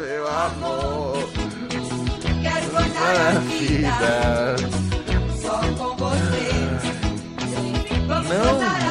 meu 0.00 0.28
amor. 0.28 1.28
Quero 2.42 2.66
Gozar 2.70 2.86
gozar 2.86 3.16
a 3.26 3.40
vida. 3.40 4.56
Só 5.40 5.58
com 5.76 5.96
você. 5.96 6.50
Vamos 8.06 8.28
Não. 8.28 8.54
gozar 8.54 8.70
a 8.70 8.78
vida, 8.78 8.87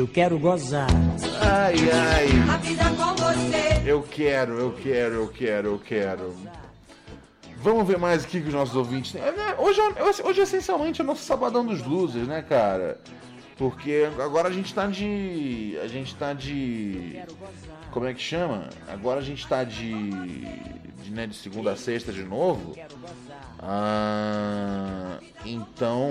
Eu 0.00 0.08
quero 0.08 0.38
gozar. 0.38 0.88
Ai, 1.42 1.74
ai. 1.92 2.54
A 2.54 2.56
vida 2.56 2.84
com 2.84 3.14
você. 3.16 3.82
Eu 3.84 4.02
quero, 4.02 4.58
eu 4.58 4.72
quero, 4.72 5.14
eu 5.16 5.28
quero, 5.28 5.68
eu 5.68 5.78
quero. 5.78 6.34
Vamos 7.58 7.86
ver 7.86 7.98
mais 7.98 8.24
o 8.24 8.26
que 8.26 8.38
os 8.38 8.54
nossos 8.54 8.74
ouvintes 8.74 9.12
têm. 9.12 9.20
É, 9.20 9.30
né, 9.30 9.54
Hoje, 9.58 9.78
é- 9.78 10.26
hoje, 10.26 10.40
essencialmente, 10.40 11.02
é 11.02 11.04
o 11.04 11.06
nosso 11.06 11.22
sabadão 11.22 11.66
dos 11.66 11.82
losers, 11.86 12.26
né, 12.26 12.40
cara? 12.40 12.98
Porque 13.58 14.08
agora 14.18 14.48
a 14.48 14.52
gente 14.52 14.72
tá 14.72 14.86
de. 14.86 15.78
A 15.82 15.86
gente 15.86 16.14
tá 16.14 16.32
de. 16.32 17.20
Como 17.90 18.06
é 18.06 18.14
que 18.14 18.22
chama? 18.22 18.70
Agora 18.88 19.20
a 19.20 19.22
gente 19.22 19.46
tá 19.46 19.64
de. 19.64 20.10
de, 21.02 21.10
né, 21.10 21.26
de 21.26 21.36
segunda 21.36 21.72
a 21.72 21.76
sexta 21.76 22.10
de 22.10 22.24
novo. 22.24 22.74
Ah, 23.58 25.18
então. 25.44 26.08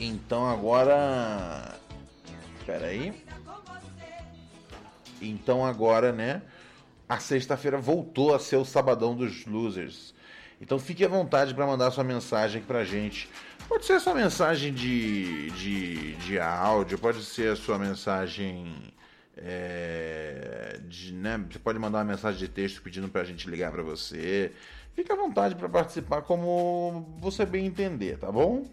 Então 0.00 0.44
agora. 0.50 1.85
Espera 2.66 2.88
aí. 2.88 3.14
Então 5.22 5.64
agora, 5.64 6.10
né? 6.10 6.42
A 7.08 7.20
sexta-feira 7.20 7.78
voltou 7.78 8.34
a 8.34 8.40
ser 8.40 8.56
o 8.56 8.64
sabadão 8.64 9.14
dos 9.14 9.46
losers. 9.46 10.12
Então 10.60 10.76
fique 10.76 11.04
à 11.04 11.08
vontade 11.08 11.54
para 11.54 11.64
mandar 11.64 11.92
sua 11.92 12.02
mensagem 12.02 12.58
aqui 12.58 12.66
pra 12.66 12.82
gente. 12.82 13.30
Pode 13.68 13.86
ser 13.86 13.92
a 13.92 14.00
sua 14.00 14.14
mensagem 14.16 14.74
de, 14.74 15.48
de, 15.52 16.14
de 16.16 16.40
áudio, 16.40 16.98
pode 16.98 17.22
ser 17.22 17.52
a 17.52 17.56
sua 17.56 17.78
mensagem. 17.78 18.74
é, 19.36 20.80
de, 20.88 21.12
né? 21.12 21.38
Você 21.48 21.60
pode 21.60 21.78
mandar 21.78 21.98
uma 21.98 22.04
mensagem 22.04 22.40
de 22.40 22.48
texto 22.48 22.82
pedindo 22.82 23.08
pra 23.08 23.22
gente 23.22 23.48
ligar 23.48 23.70
pra 23.70 23.84
você. 23.84 24.50
Fique 24.92 25.12
à 25.12 25.14
vontade 25.14 25.54
para 25.54 25.68
participar 25.68 26.22
como 26.22 27.16
você 27.20 27.46
bem 27.46 27.64
entender, 27.64 28.18
tá 28.18 28.32
bom? 28.32 28.66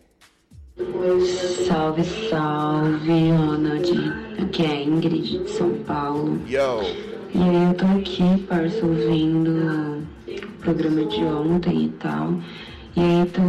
Salve, 0.76 2.04
salve, 2.30 3.32
de... 3.84 4.42
aqui 4.42 4.66
é 4.66 4.70
a 4.72 4.82
Ingrid, 4.82 5.44
de 5.44 5.50
São 5.52 5.70
Paulo. 5.84 6.42
Yo! 6.48 6.82
E 7.36 7.42
aí 7.44 7.64
eu 7.68 7.74
tô 7.76 7.86
aqui, 7.86 8.42
parça, 8.48 8.84
ouvindo 8.84 9.52
o 10.28 10.58
programa 10.62 11.06
de 11.06 11.24
ontem 11.26 11.86
e 11.86 11.90
tal. 11.90 12.40
E 12.96 13.02
aí 13.02 13.26
tô, 13.28 13.42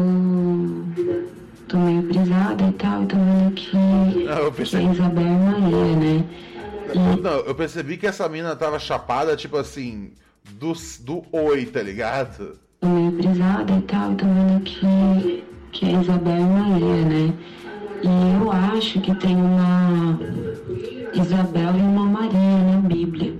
tô 1.67 1.79
meio 1.79 2.03
brisada 2.03 2.63
e 2.69 2.73
tal, 2.73 3.03
e 3.05 3.07
tô 3.07 3.17
vendo 3.17 3.55
que, 3.55 4.29
Ah, 4.29 4.41
eu 4.41 4.53
percebi. 4.53 4.87
é 4.87 4.93
Isabel 4.93 5.25
e 5.25 5.31
Maria, 5.31 5.97
né? 5.97 6.25
Não, 7.23 7.39
eu 7.41 7.55
percebi 7.55 7.97
que 7.97 8.07
essa 8.07 8.29
mina 8.29 8.55
tava 8.55 8.79
chapada, 8.79 9.35
tipo 9.35 9.57
assim, 9.57 10.13
do, 10.45 10.75
do 11.01 11.25
oi, 11.33 11.65
tá 11.65 11.83
ligado? 11.83 12.59
Tô 12.81 12.87
meio 12.87 13.13
brisada 13.13 13.73
e 13.73 13.83
tal, 13.83 14.13
e 14.13 14.17
tô 14.17 14.27
vendo 14.27 14.61
que, 14.63 15.45
que 15.75 15.85
é 15.87 16.01
Isabel 16.01 16.37
e 16.37 16.45
Maria, 16.45 17.05
né? 17.05 17.35
E 18.03 18.43
eu 18.43 18.53
acho 18.53 19.01
que 19.01 19.15
tem 19.17 19.35
uma 19.35 20.19
Isabel 21.15 21.75
e 21.77 21.81
uma 21.81 22.07
Maria 22.07 22.59
na 22.73 22.77
Bíblia. 22.79 23.35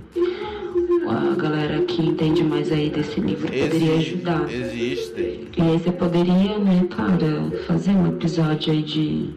A 1.07 1.35
galera 1.35 1.81
que 1.83 2.01
entende 2.01 2.43
mais 2.43 2.71
aí 2.71 2.89
desse 2.89 3.21
livro 3.21 3.47
poderia 3.47 3.93
ajudar. 3.95 4.51
Existem. 4.51 5.47
E 5.55 5.61
aí 5.61 5.79
você 5.79 5.91
poderia, 5.91 6.57
né, 6.57 6.85
cara, 6.89 7.51
fazer 7.67 7.91
um 7.91 8.07
episódio 8.07 8.73
aí 8.73 8.81
de, 8.81 9.29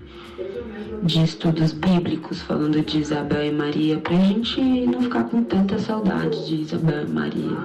de 1.04 1.22
estudos 1.22 1.72
bíblicos 1.72 2.42
falando 2.42 2.80
de 2.80 2.98
Isabel 2.98 3.44
e 3.46 3.52
Maria, 3.52 3.98
pra 3.98 4.16
gente 4.16 4.60
não 4.60 5.02
ficar 5.02 5.24
com 5.24 5.44
tanta 5.44 5.78
saudade 5.78 6.48
de 6.48 6.62
Isabel 6.62 7.04
e 7.04 7.10
Maria. 7.10 7.58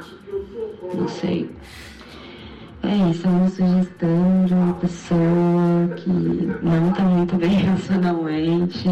Não 0.93 1.07
sei. 1.07 1.49
É 2.83 3.09
isso, 3.09 3.25
é 3.25 3.29
uma 3.29 3.49
sugestão 3.49 4.45
de 4.45 4.53
uma 4.53 4.73
pessoa 4.75 5.87
que 5.95 6.09
não 6.09 6.91
tá 6.93 7.03
muito 7.03 7.35
bem 7.37 7.55
racionalmente, 7.63 8.83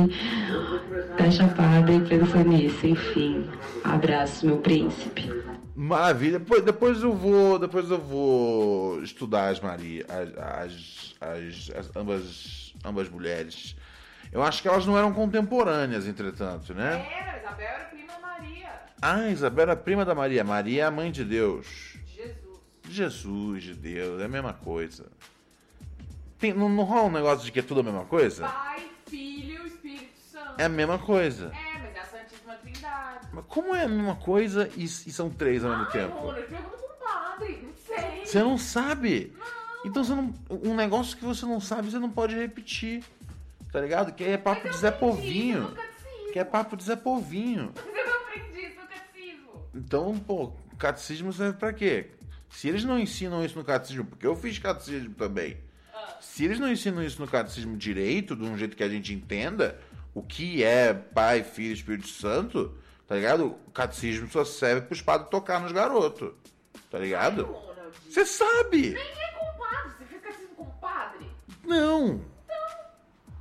tá 1.18 1.30
chapada 1.30 1.92
e 1.92 2.00
pensa 2.08 2.44
nisso, 2.44 2.88
enfim. 2.88 3.50
Abraço, 3.84 4.46
meu 4.46 4.58
príncipe. 4.60 5.30
Maravilha. 5.76 6.40
Depois, 6.40 6.64
depois 6.64 7.04
eu 7.04 7.14
vou, 7.14 7.60
depois 7.60 7.90
eu 7.92 8.00
vou 8.00 9.02
estudar 9.04 9.50
as 9.50 9.60
Maria, 9.60 10.06
as, 10.08 10.30
as, 10.38 11.16
as- 11.20 11.72
as- 11.76 11.96
ambas, 11.96 12.74
ambas 12.86 13.10
mulheres. 13.10 13.76
Eu 14.32 14.42
acho 14.42 14.62
que 14.62 14.68
elas 14.70 14.86
não 14.86 14.98
eram 14.98 15.12
contemporâneas, 15.12 16.08
entretanto, 16.08 16.74
né? 16.74 17.06
Era, 17.12 17.40
Isabel 17.40 17.68
era 17.68 17.84
prima 17.86 18.14
Maria. 18.22 18.70
Ah, 19.02 19.28
Isabel 19.30 19.64
era 19.64 19.76
prima 19.76 20.06
da 20.06 20.16
Maria. 20.16 20.44
Maria 20.46 20.84
é 20.84 20.86
a 20.86 20.92
mãe 20.92 21.12
de 21.12 21.26
Deus. 21.26 21.91
Jesus. 22.94 23.62
Jesus 23.62 23.64
de 23.64 23.74
Deus, 23.74 24.22
é 24.22 24.26
a 24.26 24.28
mesma 24.28 24.54
coisa. 24.54 25.06
Tem- 26.40 26.54
não, 26.54 26.70
não 26.70 26.84
rola 26.84 27.04
um 27.04 27.12
negócio 27.12 27.46
de 27.46 27.52
que 27.52 27.60
é 27.60 27.62
tudo 27.62 27.82
a 27.82 27.84
mesma 27.84 28.06
coisa? 28.06 28.48
Pai, 28.48 28.90
Filho, 29.08 29.66
Espírito 29.68 30.18
Santo. 30.32 30.60
É 30.60 30.66
a 30.66 30.70
mesma 30.70 30.98
coisa. 30.98 31.52
É, 31.54 31.78
mas 31.80 31.96
é 31.96 32.00
a 32.00 32.06
Santíssima 32.06 32.56
Trindade. 32.56 33.28
Mas 33.32 33.46
como 33.48 33.76
é 33.76 33.84
a 33.84 33.88
mesma 33.88 34.16
coisa 34.16 34.70
e, 34.76 34.84
e 34.84 34.88
são 34.88 35.30
três 35.30 35.64
ao 35.64 35.70
mesmo 35.72 35.86
Ai, 35.86 35.92
tempo? 35.92 36.16
Mona, 36.16 36.42
pergunta 36.42 36.78
pro 36.78 37.08
padre. 37.08 37.62
Não 37.64 37.74
sei. 37.76 38.26
Você 38.26 38.40
não 38.40 38.58
sabe. 38.58 39.34
Então 39.86 40.04
você 40.04 40.16
não. 40.16 40.34
Um 40.50 40.76
negócio 40.76 41.18
que 41.18 41.24
você 41.24 41.46
não 41.46 41.60
sabe, 41.60 41.90
você 41.92 42.00
não 42.00 42.10
pode 42.10 42.36
repetir. 42.36 43.04
Tá 43.72 43.80
ligado? 43.80 44.12
Que 44.14 44.24
é 44.24 44.38
papo 44.38 44.70
de 44.70 44.78
Zé 44.78 44.92
Povinho. 44.92 45.74
Que 46.34 46.40
é 46.40 46.44
papo 46.44 46.76
de 46.76 46.84
Zé 46.84 46.96
Povinho. 46.96 47.72
Mas 47.76 47.86
eu 47.96 48.06
não 48.06 48.16
aprendi 48.22 48.66
isso 48.66 48.82
no 48.82 48.88
catecismo. 48.88 49.66
Então, 49.74 50.20
pô, 50.20 50.54
catecismo 50.78 51.32
serve 51.32 51.58
pra 51.58 51.72
quê? 51.72 52.10
Se 52.52 52.68
eles 52.68 52.84
não 52.84 53.00
ensinam 53.00 53.44
isso 53.44 53.58
no 53.58 53.64
catecismo, 53.64 54.06
porque 54.06 54.28
eu 54.28 54.36
fiz 54.36 54.60
catecismo 54.60 55.14
também. 55.16 55.58
Se 56.20 56.46
eles 56.46 56.60
não 56.60 56.72
ensinam 56.72 57.02
isso 57.02 57.20
no 57.20 57.28
catecismo 57.28 57.76
direito, 57.78 58.36
de 58.36 58.44
um 58.44 58.58
jeito 58.58 58.78
que 58.78 58.84
a 58.84 58.90
gente 58.90 59.14
entenda, 59.14 59.80
o 60.14 60.22
que 60.22 60.64
é 60.64 60.94
Pai, 60.94 61.44
Filho 61.44 61.74
Espírito 61.74 62.10
Santo, 62.10 62.78
tá 63.08 63.16
ligado? 63.16 63.58
O 63.68 63.72
catecismo 63.72 64.30
só 64.30 64.46
serve 64.46 64.82
pros 64.82 65.02
padres 65.02 65.30
tocar 65.30 65.60
nos 65.60 65.72
garotos. 65.72 66.34
Tá 66.90 67.00
ligado? 67.00 67.56
Você 68.08 68.26
sabe! 68.26 68.92
Nem 68.92 69.02
é 69.02 69.32
com 69.32 69.46
o 69.46 69.58
padre. 69.58 69.92
Você 69.98 70.06
fez 70.06 70.22
catecismo 70.22 70.56
com 70.56 70.64
o 70.64 70.74
padre? 70.74 71.32
Não! 71.66 72.22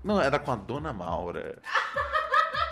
Não, 0.03 0.21
era 0.21 0.39
com 0.39 0.53
a 0.53 0.57
Dona 0.57 0.93
Maura. 0.93 1.59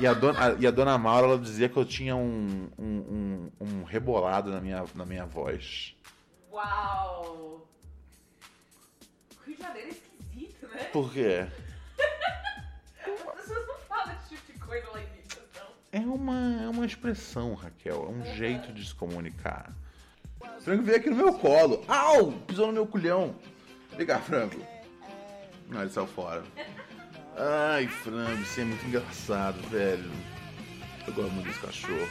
E 0.01 0.07
a 0.07 0.15
dona, 0.15 0.57
e 0.61 0.67
a 0.67 0.71
dona 0.71 0.97
Maura, 0.97 1.27
ela 1.27 1.39
dizia 1.39 1.69
que 1.69 1.77
eu 1.77 1.85
tinha 1.85 2.15
um, 2.15 2.71
um, 2.79 2.87
um, 2.87 3.51
um 3.61 3.83
rebolado 3.83 4.51
na 4.51 4.61
minha, 4.61 4.85
na 4.95 5.05
minha 5.05 5.27
voz. 5.27 5.97
Uau. 6.59 7.69
O 9.37 9.47
Rio 9.47 9.55
de 9.55 9.63
Janeiro 9.63 9.89
é 9.89 9.93
esquisito, 9.93 10.67
né? 10.67 10.85
Por 10.93 11.13
quê? 11.13 11.47
As 12.99 13.35
pessoas 13.37 13.67
não 13.69 13.79
falam 13.89 14.13
esse 14.17 14.35
tipo 14.35 14.53
de 14.53 14.59
coisa 14.59 14.91
lá 14.91 15.01
em 15.01 15.07
Minas, 15.07 15.39
não. 15.55 15.69
É 15.93 16.01
uma, 16.01 16.63
é 16.65 16.69
uma 16.69 16.85
expressão, 16.85 17.55
Raquel. 17.55 18.07
É 18.07 18.09
um 18.09 18.35
jeito 18.35 18.73
de 18.73 18.85
se 18.85 18.93
comunicar. 18.93 19.73
Frango 20.61 20.83
veio 20.83 20.99
aqui 20.99 21.11
no 21.11 21.17
meu 21.17 21.35
colo. 21.35 21.85
Au! 21.87 22.33
Pisou 22.33 22.67
no 22.67 22.73
meu 22.73 22.89
culhão. 22.89 23.37
Vem 23.97 24.05
cá, 24.05 24.19
Frango. 24.19 24.61
Não, 25.69 25.83
ele 25.83 25.91
saiu 25.91 26.09
fora. 26.09 26.43
Ai, 27.37 27.87
Frango, 27.87 28.45
você 28.45 28.63
é 28.63 28.65
muito 28.65 28.85
engraçado, 28.85 29.63
velho. 29.69 30.11
Eu 31.07 31.13
gosto 31.13 31.31
muito 31.31 31.47
desse 31.47 31.61
cachorro. 31.61 32.09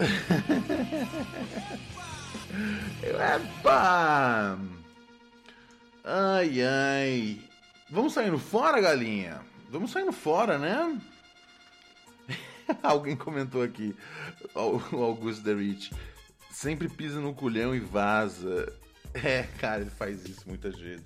Epa! 3.02 4.58
Ai, 6.04 6.62
ai. 6.62 7.40
Vamos 7.90 8.12
saindo 8.12 8.38
fora, 8.38 8.80
galinha? 8.80 9.40
Vamos 9.70 9.90
saindo 9.90 10.12
fora, 10.12 10.58
né? 10.58 11.00
Alguém 12.82 13.16
comentou 13.16 13.62
aqui, 13.62 13.94
o 14.54 15.02
Augusto 15.02 15.42
Derrich. 15.42 15.92
Sempre 16.50 16.88
pisa 16.88 17.20
no 17.20 17.34
culhão 17.34 17.74
e 17.74 17.80
vaza. 17.80 18.72
É, 19.14 19.42
cara, 19.58 19.82
ele 19.82 19.90
faz 19.90 20.24
isso 20.24 20.40
muitas 20.46 20.74
vezes. 20.78 21.04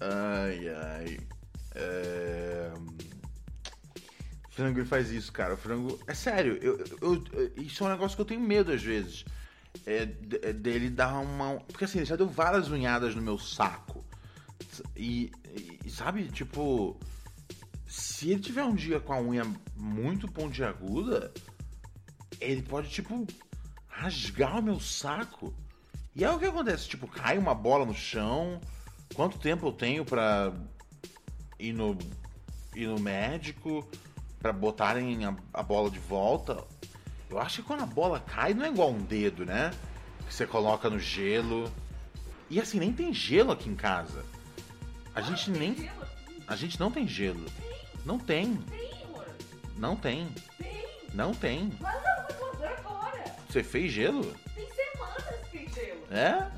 Ai, 0.00 0.68
ai. 0.70 1.18
É... 1.74 2.72
Frango, 4.48 4.78
ele 4.78 4.86
faz 4.88 5.10
isso, 5.10 5.30
cara. 5.30 5.54
Frango. 5.54 6.00
É 6.06 6.14
sério, 6.14 6.56
eu, 6.62 6.78
eu- 7.02 7.22
eu- 7.30 7.52
isso 7.58 7.84
é 7.84 7.86
um 7.88 7.90
negócio 7.90 8.16
que 8.16 8.22
eu 8.22 8.26
tenho 8.26 8.40
medo 8.40 8.72
às 8.72 8.82
vezes. 8.82 9.22
É, 9.86 10.08
é 10.42 10.52
dele 10.52 10.88
dar 10.90 11.18
uma. 11.18 11.56
Porque 11.60 11.84
assim, 11.84 11.98
ele 11.98 12.06
já 12.06 12.16
deu 12.16 12.28
várias 12.28 12.68
unhadas 12.68 13.14
no 13.14 13.22
meu 13.22 13.38
saco. 13.38 14.04
E, 14.96 15.30
e- 15.84 15.90
sabe, 15.90 16.28
tipo. 16.28 16.98
Se 17.86 18.30
ele 18.30 18.40
tiver 18.40 18.64
um 18.64 18.74
dia 18.74 18.98
com 18.98 19.12
a 19.12 19.20
unha 19.20 19.44
muito 19.76 20.26
pontiaguda, 20.26 21.32
ele 22.40 22.62
pode, 22.62 22.88
tipo, 22.88 23.26
rasgar 23.86 24.58
o 24.58 24.62
meu 24.62 24.80
saco. 24.80 25.54
E 26.14 26.24
aí 26.24 26.34
o 26.34 26.38
que 26.38 26.46
acontece? 26.46 26.88
Tipo, 26.88 27.06
cai 27.06 27.38
uma 27.38 27.54
bola 27.54 27.84
no 27.84 27.94
chão. 27.94 28.60
Quanto 29.14 29.38
tempo 29.38 29.66
eu 29.66 29.72
tenho 29.72 30.04
pra 30.04 30.52
ir 31.58 31.72
no, 31.72 31.96
ir 32.74 32.88
no 32.88 32.98
médico? 32.98 33.88
Pra 34.40 34.52
botarem 34.52 35.24
a, 35.24 35.36
a 35.52 35.62
bola 35.62 35.90
de 35.90 35.98
volta? 35.98 36.64
Eu 37.30 37.38
acho 37.38 37.62
que 37.62 37.68
quando 37.68 37.82
a 37.82 37.86
bola 37.86 38.20
cai 38.20 38.54
não 38.54 38.64
é 38.64 38.68
igual 38.68 38.90
um 38.90 38.98
dedo, 39.02 39.44
né? 39.44 39.72
Que 40.26 40.34
você 40.34 40.46
coloca 40.46 40.88
no 40.88 40.98
gelo. 40.98 41.70
E 42.50 42.60
assim, 42.60 42.78
nem 42.78 42.92
tem 42.92 43.12
gelo 43.12 43.52
aqui 43.52 43.68
em 43.68 43.74
casa. 43.74 44.24
A 45.14 45.20
gente 45.20 45.50
nem. 45.50 45.90
A 46.46 46.56
gente 46.56 46.78
não 46.78 46.90
tem 46.90 47.06
gelo. 47.08 47.46
Não 48.04 48.18
tem. 48.18 48.58
Não 49.76 49.96
tem. 49.96 50.28
Não 51.12 51.32
tem. 51.34 51.72
Mas 51.80 51.94
não, 51.94 52.24
mas 52.28 52.36
vou 52.36 52.66
agora. 52.66 53.24
Você 53.48 53.62
fez 53.62 53.92
gelo? 53.92 54.34
Tem 54.54 54.68
semanas 54.72 55.24
que 55.50 55.58
tem 55.58 55.68
gelo. 55.72 56.00
É? 56.10 56.50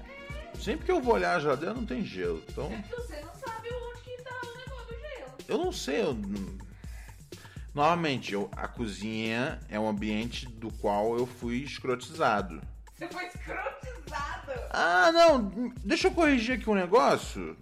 Sempre 0.58 0.86
que 0.86 0.92
eu 0.92 1.00
vou 1.00 1.14
olhar 1.14 1.36
a 1.36 1.40
geladeira 1.40 1.74
não 1.74 1.84
tem 1.86 2.04
gelo. 2.04 2.42
Então, 2.48 2.72
É 2.72 2.76
porque 2.82 2.94
você 3.02 3.20
não 3.20 3.34
sabe 3.34 3.68
onde 3.68 4.00
que 4.00 4.22
tá 4.22 4.34
o 4.42 4.56
negócio 4.58 4.86
do 4.86 5.00
gelo. 5.00 5.32
eu 5.48 5.58
não 5.58 5.72
sei. 5.72 6.00
Eu... 6.02 6.16
Novamente, 7.76 8.32
eu- 8.32 8.48
a 8.56 8.66
cozinha 8.66 9.60
é 9.68 9.78
um 9.78 9.86
ambiente 9.86 10.46
do 10.46 10.72
qual 10.78 11.18
eu 11.18 11.26
fui 11.26 11.56
escrotizado. 11.58 12.58
Você 12.96 13.06
foi 13.08 13.26
escrotizado. 13.26 14.52
Ah, 14.70 15.12
não. 15.12 15.70
Deixa 15.84 16.08
eu 16.08 16.10
corrigir 16.12 16.56
aqui 16.58 16.70
um 16.70 16.74
negócio. 16.74 17.54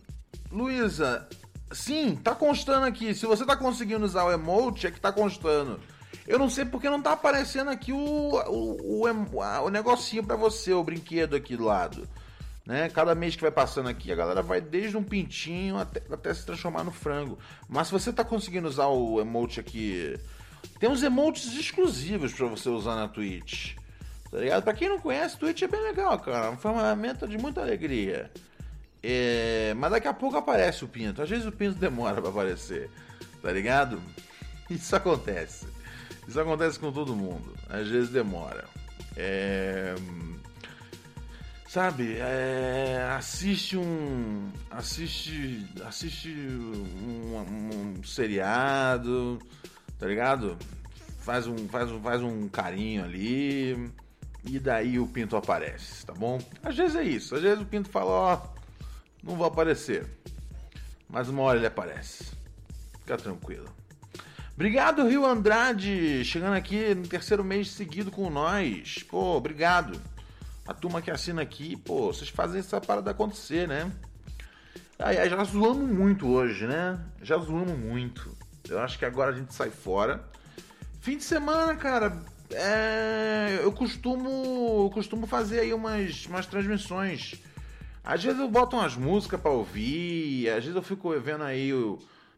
Luísa, 0.53 1.29
sim, 1.73 2.15
tá 2.15 2.33
constando 2.33 2.87
aqui. 2.87 3.13
Se 3.13 3.27
você 3.27 3.45
tá 3.45 3.57
conseguindo 3.57 4.05
usar 4.05 4.23
o 4.23 4.31
emote, 4.31 4.87
é 4.87 4.93
que 4.93 5.01
tá 5.01 5.11
constando. 5.11 5.81
Eu 6.29 6.39
não 6.39 6.49
sei 6.49 6.65
porque 6.65 6.89
não 6.89 7.03
tá 7.03 7.11
aparecendo 7.15 7.71
aqui 7.71 7.93
o, 7.93 7.99
o, 7.99 9.03
o, 9.33 9.43
a- 9.43 9.63
o 9.63 9.69
negocinho 9.69 10.23
pra 10.23 10.37
você, 10.37 10.73
o 10.73 10.85
brinquedo 10.85 11.35
aqui 11.35 11.57
do 11.57 11.65
lado. 11.65 12.09
Né? 12.67 12.89
Cada 12.89 13.15
mês 13.15 13.37
que 13.37 13.43
vai 13.43 13.51
passando 13.51 13.89
aqui, 13.89 14.11
a 14.11 14.17
galera 14.17 14.43
vai 14.43 14.61
desde 14.61 14.97
um 14.97 15.03
pintinho 15.03 15.77
até, 15.77 16.03
até 16.11 16.33
se 16.33 16.47
transformar 16.47 16.83
no 16.83 16.91
frango. 16.91 17.39
Mas 17.69 17.89
se 17.89 17.93
você 17.93 18.13
tá 18.13 18.25
conseguindo 18.25 18.69
usar 18.69 18.87
o 18.87 19.21
emote 19.21 19.61
aqui. 19.61 20.19
Tem 20.81 20.89
uns 20.89 21.03
emotes 21.03 21.53
exclusivos 21.59 22.33
pra 22.33 22.47
você 22.47 22.71
usar 22.71 22.97
na 22.97 23.07
Twitch. 23.07 23.75
Tá 24.31 24.39
ligado? 24.39 24.63
Pra 24.63 24.73
quem 24.73 24.89
não 24.89 24.99
conhece, 24.99 25.39
Twitch 25.39 25.63
é 25.63 25.69
bem 25.69 25.81
legal, 25.83 26.19
cara. 26.19 26.51
Uma 26.51 26.57
ferramenta 26.57 27.29
de 27.29 27.37
muita 27.37 27.61
alegria. 27.61 28.31
É, 29.03 29.75
Mas 29.77 29.91
daqui 29.91 30.09
a 30.09 30.15
pouco 30.15 30.39
aparece 30.39 30.85
o 30.85 30.89
pinto. 30.89 31.21
Às 31.21 31.29
vezes 31.29 31.47
o 31.47 31.53
pinto 31.53 31.79
demora 31.79 32.21
pra 32.21 32.31
aparecer. 32.31 32.91
Tá 33.43 33.53
ligado? 33.53 34.01
Isso 34.71 34.97
acontece. 34.97 35.67
Isso 36.27 36.41
acontece 36.41 36.79
com 36.79 36.91
todo 36.91 37.15
mundo. 37.15 37.55
Às 37.69 37.87
vezes 37.89 38.09
demora. 38.09 38.65
É... 39.15 39.95
Sabe, 41.75 42.19
é, 42.19 43.05
assiste 43.19 43.77
um. 43.77 44.49
Assiste. 44.71 45.67
Assiste 45.85 46.29
um, 46.29 47.97
um 47.97 48.05
seriado, 48.05 49.41
tá 49.99 50.07
ligado? 50.07 50.57
Faz 51.19 51.49
um, 51.49 51.67
faz, 51.67 51.91
um, 51.91 52.01
faz 52.01 52.23
um 52.23 52.49
carinho 52.49 53.03
ali. 53.03 53.91
E 54.45 54.61
daí 54.61 55.01
o 55.01 55.09
pinto 55.09 55.37
aparece, 55.37 56.07
tá 56.07 56.15
bom? 56.15 56.39
Às 56.63 56.77
vezes 56.77 56.95
é 56.95 57.03
isso. 57.03 57.35
Às 57.35 57.43
vezes 57.43 57.61
o 57.61 57.67
pinto 57.67 57.89
fala, 57.89 58.11
ó, 58.11 58.43
não 59.21 59.35
vou 59.35 59.45
aparecer. 59.45 60.07
Mas 61.09 61.29
uma 61.29 61.43
hora 61.43 61.59
ele 61.59 61.67
aparece. 61.67 62.31
Fica 63.01 63.17
tranquilo. 63.17 63.69
Obrigado, 64.55 65.09
Rio 65.09 65.27
Andrade, 65.27 66.25
chegando 66.25 66.55
aqui 66.55 66.95
no 66.95 67.09
terceiro 67.09 67.43
mês 67.43 67.73
seguido 67.73 68.13
com 68.13 68.31
nós. 68.31 69.03
Pô, 69.03 69.35
obrigado. 69.35 70.14
A 70.67 70.73
turma 70.73 71.03
que 71.03 71.11
assina 71.11 71.43
aqui, 71.43 71.77
pô, 71.77 72.13
vocês 72.13 72.31
fazem 72.31 72.61
essa 72.61 72.81
parada 72.81 73.11
acontecer, 73.11 73.69
né? 73.69 73.91
Ai, 74.99 75.29
já 75.29 75.43
zoamos 75.45 75.89
muito 75.91 76.27
hoje, 76.27 76.67
né? 76.67 76.99
Já 77.23 77.37
zoamos 77.37 77.77
muito. 77.79 78.35
Eu 78.69 78.79
acho 78.81 78.99
que 78.99 79.05
agora 79.05 79.31
a 79.31 79.35
gente 79.35 79.53
sai 79.53 79.71
fora. 79.71 80.25
Fim 81.01 81.19
de 81.19 81.25
semana, 81.25 81.75
cara, 81.77 82.19
é, 82.51 83.59
eu 83.63 83.71
costumo 83.73 84.85
eu 84.87 84.91
costumo 84.91 85.27
fazer 85.27 85.61
aí 85.61 85.75
umas, 85.75 86.25
umas 86.27 86.47
transmissões. 86.47 87.35
Às 88.03 88.23
vezes 88.25 88.41
eu 88.41 88.49
boto 88.49 88.77
umas 88.77 88.97
músicas 88.97 89.41
pra 89.41 89.51
ouvir, 89.51 90.49
às 90.49 90.63
vezes 90.65 90.77
eu 90.77 90.83
fico 90.83 91.11
vendo 91.21 91.43
aí, 91.45 91.73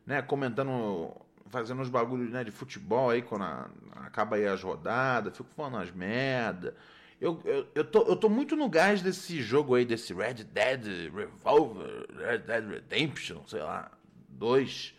né, 0.04 0.22
comentando, 0.22 1.12
fazendo 1.48 1.80
uns 1.82 1.88
bagulhos 1.88 2.30
né, 2.30 2.42
de 2.44 2.50
futebol 2.52 3.10
aí 3.10 3.20
quando 3.22 3.42
a- 3.44 3.68
acaba 4.04 4.36
aí 4.36 4.46
as 4.46 4.62
rodadas, 4.62 5.36
fico 5.36 5.48
falando 5.56 5.74
umas 5.74 5.90
merda. 5.92 6.74
Eu, 7.20 7.40
eu, 7.44 7.66
eu, 7.74 7.84
tô, 7.84 8.02
eu 8.02 8.16
tô 8.16 8.28
muito 8.28 8.54
no 8.54 8.68
gás 8.68 9.00
desse 9.00 9.40
jogo 9.42 9.74
aí, 9.74 9.84
desse 9.84 10.12
Red 10.12 10.44
Dead 10.44 11.10
Revolver, 11.14 12.06
Red 12.14 12.38
Dead 12.38 12.68
Redemption, 12.68 13.40
sei 13.46 13.62
lá, 13.62 13.90
2. 14.28 14.94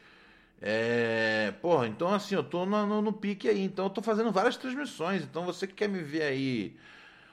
É, 0.60 1.54
porra, 1.62 1.88
então 1.88 2.12
assim, 2.14 2.34
eu 2.34 2.44
tô 2.44 2.66
no, 2.66 2.86
no, 2.88 3.02
no 3.02 3.14
pique 3.14 3.48
aí, 3.48 3.62
então 3.62 3.86
eu 3.86 3.90
tô 3.92 4.02
fazendo 4.02 4.32
várias 4.32 4.58
transmissões. 4.58 5.22
Então 5.24 5.46
você 5.46 5.68
que 5.68 5.74
quer 5.76 5.88
me 5.88 6.02
ver 6.02 6.24
aí 6.24 6.76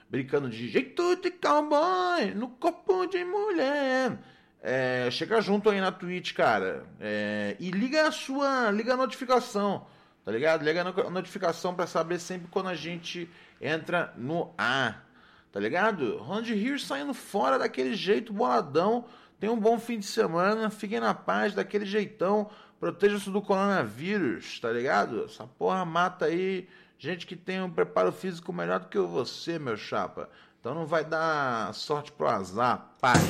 brincando 0.09 0.49
de 0.49 0.67
jeito 0.69 1.15
de 1.15 1.31
cowboy 1.31 2.33
no 2.35 2.49
corpo 2.49 3.07
de 3.07 3.23
mulher. 3.25 4.19
É, 4.61 5.09
chega 5.11 5.41
junto 5.41 5.69
aí 5.69 5.79
na 5.81 5.91
Twitch, 5.91 6.33
cara. 6.33 6.85
É, 6.99 7.55
e 7.59 7.71
liga 7.71 8.07
a 8.07 8.11
sua. 8.11 8.71
Liga 8.71 8.93
a 8.93 8.97
notificação. 8.97 9.87
Tá 10.23 10.31
ligado? 10.31 10.63
Liga 10.63 10.81
a 10.81 10.83
no- 10.83 11.09
notificação 11.11 11.75
pra 11.75 11.85
saber 11.87 12.19
sempre 12.19 12.47
quando 12.49 12.69
a 12.69 12.75
gente 12.75 13.29
entra 13.59 14.13
no 14.17 14.53
ar. 14.57 15.05
Tá 15.51 15.59
ligado? 15.59 16.17
Ronald 16.17 16.51
Here 16.51 16.79
saindo 16.79 17.13
fora 17.13 17.57
daquele 17.57 17.95
jeito 17.95 18.33
boladão. 18.33 19.05
Tenha 19.39 19.53
um 19.53 19.59
bom 19.59 19.79
fim 19.79 19.99
de 19.99 20.05
semana. 20.05 20.69
Fiquem 20.69 20.99
na 20.99 21.13
paz 21.13 21.53
daquele 21.53 21.85
jeitão. 21.85 22.49
Protejam-se 22.79 23.29
do 23.29 23.41
coronavírus, 23.41 24.59
tá 24.59 24.69
ligado? 24.69 25.25
Essa 25.25 25.47
porra 25.47 25.85
mata 25.85 26.25
aí 26.25 26.67
gente 26.97 27.25
que 27.25 27.35
tem 27.35 27.61
um 27.61 27.69
preparo 27.69 28.11
físico 28.11 28.51
melhor 28.51 28.79
do 28.79 28.87
que 28.87 28.99
você, 28.99 29.57
meu 29.57 29.77
chapa. 29.77 30.29
Então 30.59 30.73
não 30.73 30.85
vai 30.85 31.05
dar 31.05 31.73
sorte 31.73 32.11
pro 32.11 32.27
azar. 32.27 32.89
Paz. 32.99 33.21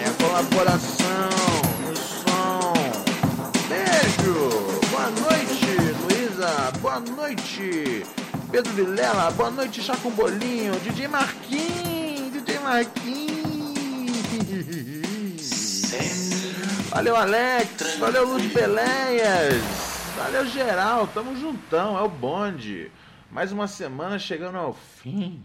É 0.00 0.08
a 0.08 0.14
colaboração 0.22 1.07
noite, 7.58 8.06
Pedro 8.50 8.72
Vilela. 8.72 9.30
Boa 9.32 9.50
noite, 9.50 9.82
Chá 9.82 9.96
com 9.96 10.10
Bolinho. 10.10 10.78
DJ 10.80 11.08
Marquinhos. 11.08 12.32
DJ 12.32 12.58
Marquinhos. 12.60 13.38
Valeu, 16.90 17.16
Alex. 17.16 17.96
Valeu, 17.98 18.26
Luz 18.26 18.44
Beleias. 18.52 19.62
Valeu, 20.16 20.46
geral. 20.46 21.08
Tamo 21.08 21.36
juntão. 21.36 21.98
É 21.98 22.02
o 22.02 22.08
bonde. 22.08 22.90
Mais 23.30 23.52
uma 23.52 23.66
semana 23.66 24.18
chegando 24.18 24.56
ao 24.56 24.72
fim. 24.72 25.44